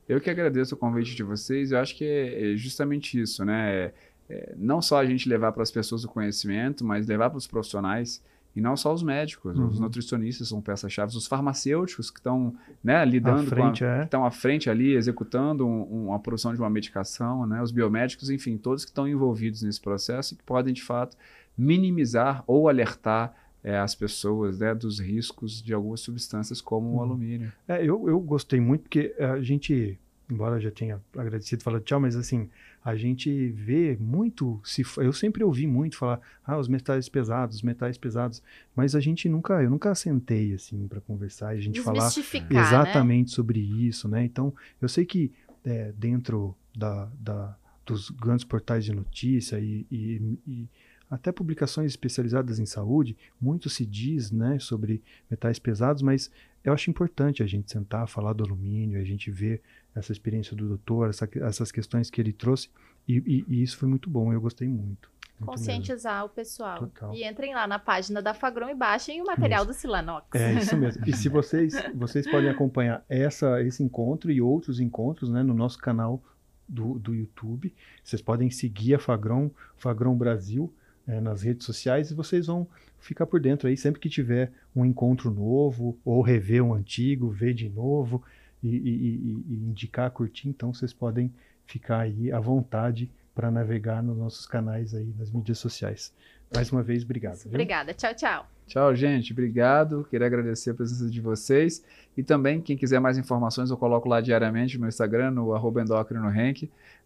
Eu 0.08 0.20
que 0.20 0.30
agradeço 0.30 0.76
o 0.76 0.78
convite 0.78 1.16
de 1.16 1.24
vocês. 1.24 1.72
Eu 1.72 1.80
acho 1.80 1.96
que 1.96 2.06
é, 2.06 2.54
é 2.54 2.56
justamente 2.56 3.20
isso, 3.20 3.44
né? 3.44 3.76
É, 3.76 3.94
é, 4.34 4.56
não 4.58 4.82
só 4.82 5.00
a 5.00 5.06
gente 5.06 5.30
levar 5.30 5.52
para 5.52 5.62
as 5.62 5.70
pessoas 5.70 6.04
o 6.04 6.08
conhecimento, 6.08 6.84
mas 6.84 7.06
levar 7.06 7.30
para 7.30 7.38
os 7.38 7.46
profissionais 7.46 8.24
e 8.56 8.62
não 8.62 8.76
só 8.76 8.94
os 8.94 9.02
médicos, 9.02 9.58
uhum. 9.58 9.68
os 9.68 9.80
nutricionistas 9.80 10.50
são 10.50 10.62
peças-chave, 10.62 11.16
os 11.16 11.26
farmacêuticos 11.26 12.12
que 12.12 12.20
estão 12.20 12.56
né, 12.84 13.04
lidando 13.04 13.48
frente, 13.48 13.80
com 13.80 13.86
a, 13.86 13.90
é. 13.90 14.00
que 14.00 14.06
estão 14.06 14.26
à 14.26 14.32
frente 14.32 14.70
ali, 14.70 14.94
executando 14.94 15.68
um, 15.68 16.08
um, 16.08 16.14
a 16.14 16.20
produção 16.20 16.54
de 16.54 16.60
uma 16.60 16.70
medicação, 16.70 17.48
né, 17.48 17.62
os 17.62 17.72
biomédicos, 17.72 18.30
enfim, 18.30 18.58
todos 18.58 18.86
que 18.86 18.92
estão 18.92 19.08
envolvidos 19.08 19.64
nesse 19.64 19.82
processo 19.82 20.34
e 20.34 20.38
que 20.38 20.44
podem, 20.44 20.74
de 20.74 20.84
fato, 20.84 21.18
minimizar 21.58 22.44
ou 22.46 22.70
alertar 22.70 23.36
é, 23.64 23.78
as 23.78 23.96
pessoas 23.96 24.60
né, 24.60 24.76
dos 24.76 25.00
riscos 25.00 25.62
de 25.62 25.74
algumas 25.74 26.02
substâncias 26.02 26.62
como 26.62 26.90
uhum. 26.90 26.98
o 26.98 27.02
alumínio. 27.02 27.52
É, 27.68 27.80
eu, 27.82 28.08
eu 28.08 28.20
gostei 28.20 28.60
muito 28.60 28.82
porque 28.82 29.16
a 29.18 29.42
gente, 29.42 30.00
embora 30.30 30.60
já 30.60 30.70
tenha 30.70 31.02
agradecido 31.18 31.64
falando 31.64 31.84
tchau, 31.84 32.00
mas 32.00 32.16
assim, 32.16 32.50
a 32.84 32.96
gente 32.96 33.50
vê 33.50 33.98
muito, 34.00 34.60
se, 34.64 34.84
eu 34.98 35.14
sempre 35.14 35.44
ouvi 35.44 35.66
muito 35.66 35.98
falar, 35.98 36.20
ah, 36.44 36.58
os 36.58 36.68
metais 36.68 37.08
pesados, 37.08 37.58
os 37.58 37.62
metais 37.62 37.98
pesados, 37.98 38.44
mas 38.76 38.94
a 38.94 39.00
gente 39.00 39.30
nunca, 39.30 39.64
eu 39.64 39.70
nunca 39.70 39.96
sentei 39.96 40.54
assim 40.54 40.88
para 40.88 41.00
conversar 41.00 41.56
e 41.56 41.60
a 41.60 41.62
gente 41.62 41.80
falar 41.82 42.10
né? 42.50 42.60
exatamente 42.60 43.30
né? 43.30 43.36
sobre 43.36 43.60
isso, 43.60 44.08
né? 44.10 44.26
Então, 44.26 44.54
eu 44.82 44.90
sei 44.90 45.06
que 45.06 45.32
é, 45.64 45.94
dentro 45.98 46.56
da, 46.76 47.10
da, 47.18 47.58
dos 47.86 48.10
grandes 48.10 48.44
portais 48.44 48.84
de 48.84 48.94
notícia 48.94 49.60
e, 49.60 49.86
e, 49.90 50.38
e 50.46 50.70
até 51.10 51.32
publicações 51.32 51.92
especializadas 51.92 52.60
em 52.60 52.66
saúde, 52.66 53.16
muito 53.40 53.70
se 53.70 53.86
diz 53.86 54.32
né, 54.32 54.60
sobre 54.60 55.02
metais 55.30 55.60
pesados, 55.60 56.02
mas 56.02 56.30
eu 56.64 56.74
acho 56.74 56.90
importante 56.90 57.44
a 57.44 57.46
gente 57.46 57.72
sentar, 57.72 58.08
falar 58.08 58.34
do 58.34 58.44
alumínio, 58.44 59.00
a 59.00 59.04
gente 59.04 59.30
ver 59.30 59.62
essa 59.96 60.12
experiência 60.12 60.56
do 60.56 60.68
doutor, 60.68 61.10
essa, 61.10 61.30
essas 61.36 61.72
questões 61.72 62.10
que 62.10 62.20
ele 62.20 62.34
trouxe, 62.34 62.70
e, 63.08 63.18
e, 63.18 63.46
e, 63.48 63.64
isso 63.64 63.78
foi 63.78 63.88
muito 63.88 64.10
bom, 64.10 64.32
eu 64.32 64.40
gostei 64.40 64.68
muito. 64.68 65.10
muito 65.40 65.46
Conscientizar 65.46 66.22
mesmo. 66.22 66.28
o 66.28 66.30
pessoal. 66.30 66.80
Total. 66.80 67.14
E 67.14 67.28
entrem 67.28 67.54
lá 67.54 67.68
na 67.68 67.78
página 67.78 68.22
da 68.22 68.34
Fagron 68.34 68.70
e 68.70 68.76
baixem 68.76 69.22
o 69.22 69.26
material 69.26 69.64
isso. 69.64 69.74
do 69.74 69.74
Silanox. 69.74 70.28
É 70.34 70.54
isso 70.54 70.78
mesmo. 70.78 71.04
E 71.06 71.14
se 71.14 71.28
vocês, 71.30 71.74
vocês 71.94 72.30
podem 72.30 72.50
acompanhar 72.50 73.04
essa, 73.10 73.62
esse 73.62 73.84
encontro 73.84 74.32
e 74.32 74.42
outros 74.42 74.80
encontros 74.80 75.30
né, 75.30 75.44
no 75.44 75.54
nosso 75.54 75.78
canal 75.78 76.24
do, 76.68 76.98
do 76.98 77.14
YouTube, 77.14 77.74
vocês 78.04 78.22
podem 78.22 78.50
seguir 78.50 78.96
a 78.96 79.00
Fagron, 79.00 79.52
Fagron 79.76 80.16
Brasil, 80.16 80.74
é, 81.06 81.20
nas 81.20 81.42
redes 81.42 81.66
sociais 81.66 82.12
e 82.12 82.14
vocês 82.14 82.48
vão 82.48 82.68
ficar 83.00 83.26
por 83.26 83.40
dentro 83.40 83.68
aí 83.68 83.76
sempre 83.76 84.00
que 84.00 84.10
tiver 84.10 84.52
um 84.74 84.86
encontro 84.86 85.30
novo 85.30 86.00
ou 86.06 86.22
rever 86.22 86.64
um 86.64 86.74
antigo, 86.74 87.30
ver 87.30 87.54
de 87.54 87.68
novo 87.70 88.24
e, 88.64 88.70
e, 88.70 89.46
e 89.50 89.54
indicar, 89.56 90.10
curtir. 90.12 90.50
Então 90.50 90.74
vocês 90.74 90.94
podem 90.94 91.32
ficar 91.66 92.00
aí 92.00 92.32
à 92.32 92.40
vontade 92.40 93.10
para 93.36 93.50
navegar 93.50 94.02
nos 94.02 94.18
nossos 94.18 94.46
canais 94.46 94.94
aí 94.94 95.14
nas 95.18 95.32
mídias 95.32 95.58
sociais. 95.58 96.14
Mais 96.54 96.72
uma 96.72 96.84
vez, 96.84 97.04
obrigado. 97.04 97.40
Viu? 97.40 97.50
Obrigada. 97.50 97.94
Tchau, 97.94 98.14
tchau. 98.14 98.48
Tchau, 98.68 98.96
gente. 98.96 99.34
Obrigado. 99.34 100.06
Queria 100.10 100.28
agradecer 100.28 100.70
a 100.70 100.74
presença 100.74 101.10
de 101.10 101.20
vocês. 101.20 101.84
E 102.16 102.24
também, 102.24 102.62
quem 102.62 102.78
quiser 102.78 103.00
mais 103.00 103.18
informações, 103.18 103.70
eu 103.70 103.78
coloco 103.78 104.08
lá 104.08 104.22
diariamente 104.22 104.76
no 104.76 104.82
meu 104.82 104.90
Instagram, 104.90 105.32
no 105.32 105.54
arroba 105.54 105.82
endócrino 105.82 106.32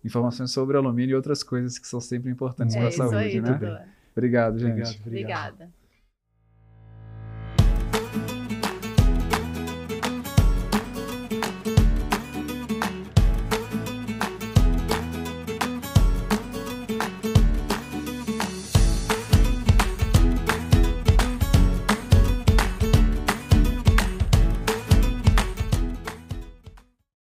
informações 0.04 0.52
sobre 0.52 0.78
alumínio 0.78 1.14
e 1.14 1.16
outras 1.16 1.44
coisas 1.44 1.80
que 1.80 1.88
são 1.88 2.00
sempre 2.00 2.30
importantes 2.30 2.76
é 2.76 2.80
para 2.80 2.90
a 2.90 2.92
saúde, 2.92 3.16
aí, 3.16 3.42
né? 3.42 3.86
Obrigado, 4.16 4.60
gente. 4.60 4.72
Obrigado, 4.72 4.98
obrigado. 5.02 5.02
Obrigada. 5.06 5.70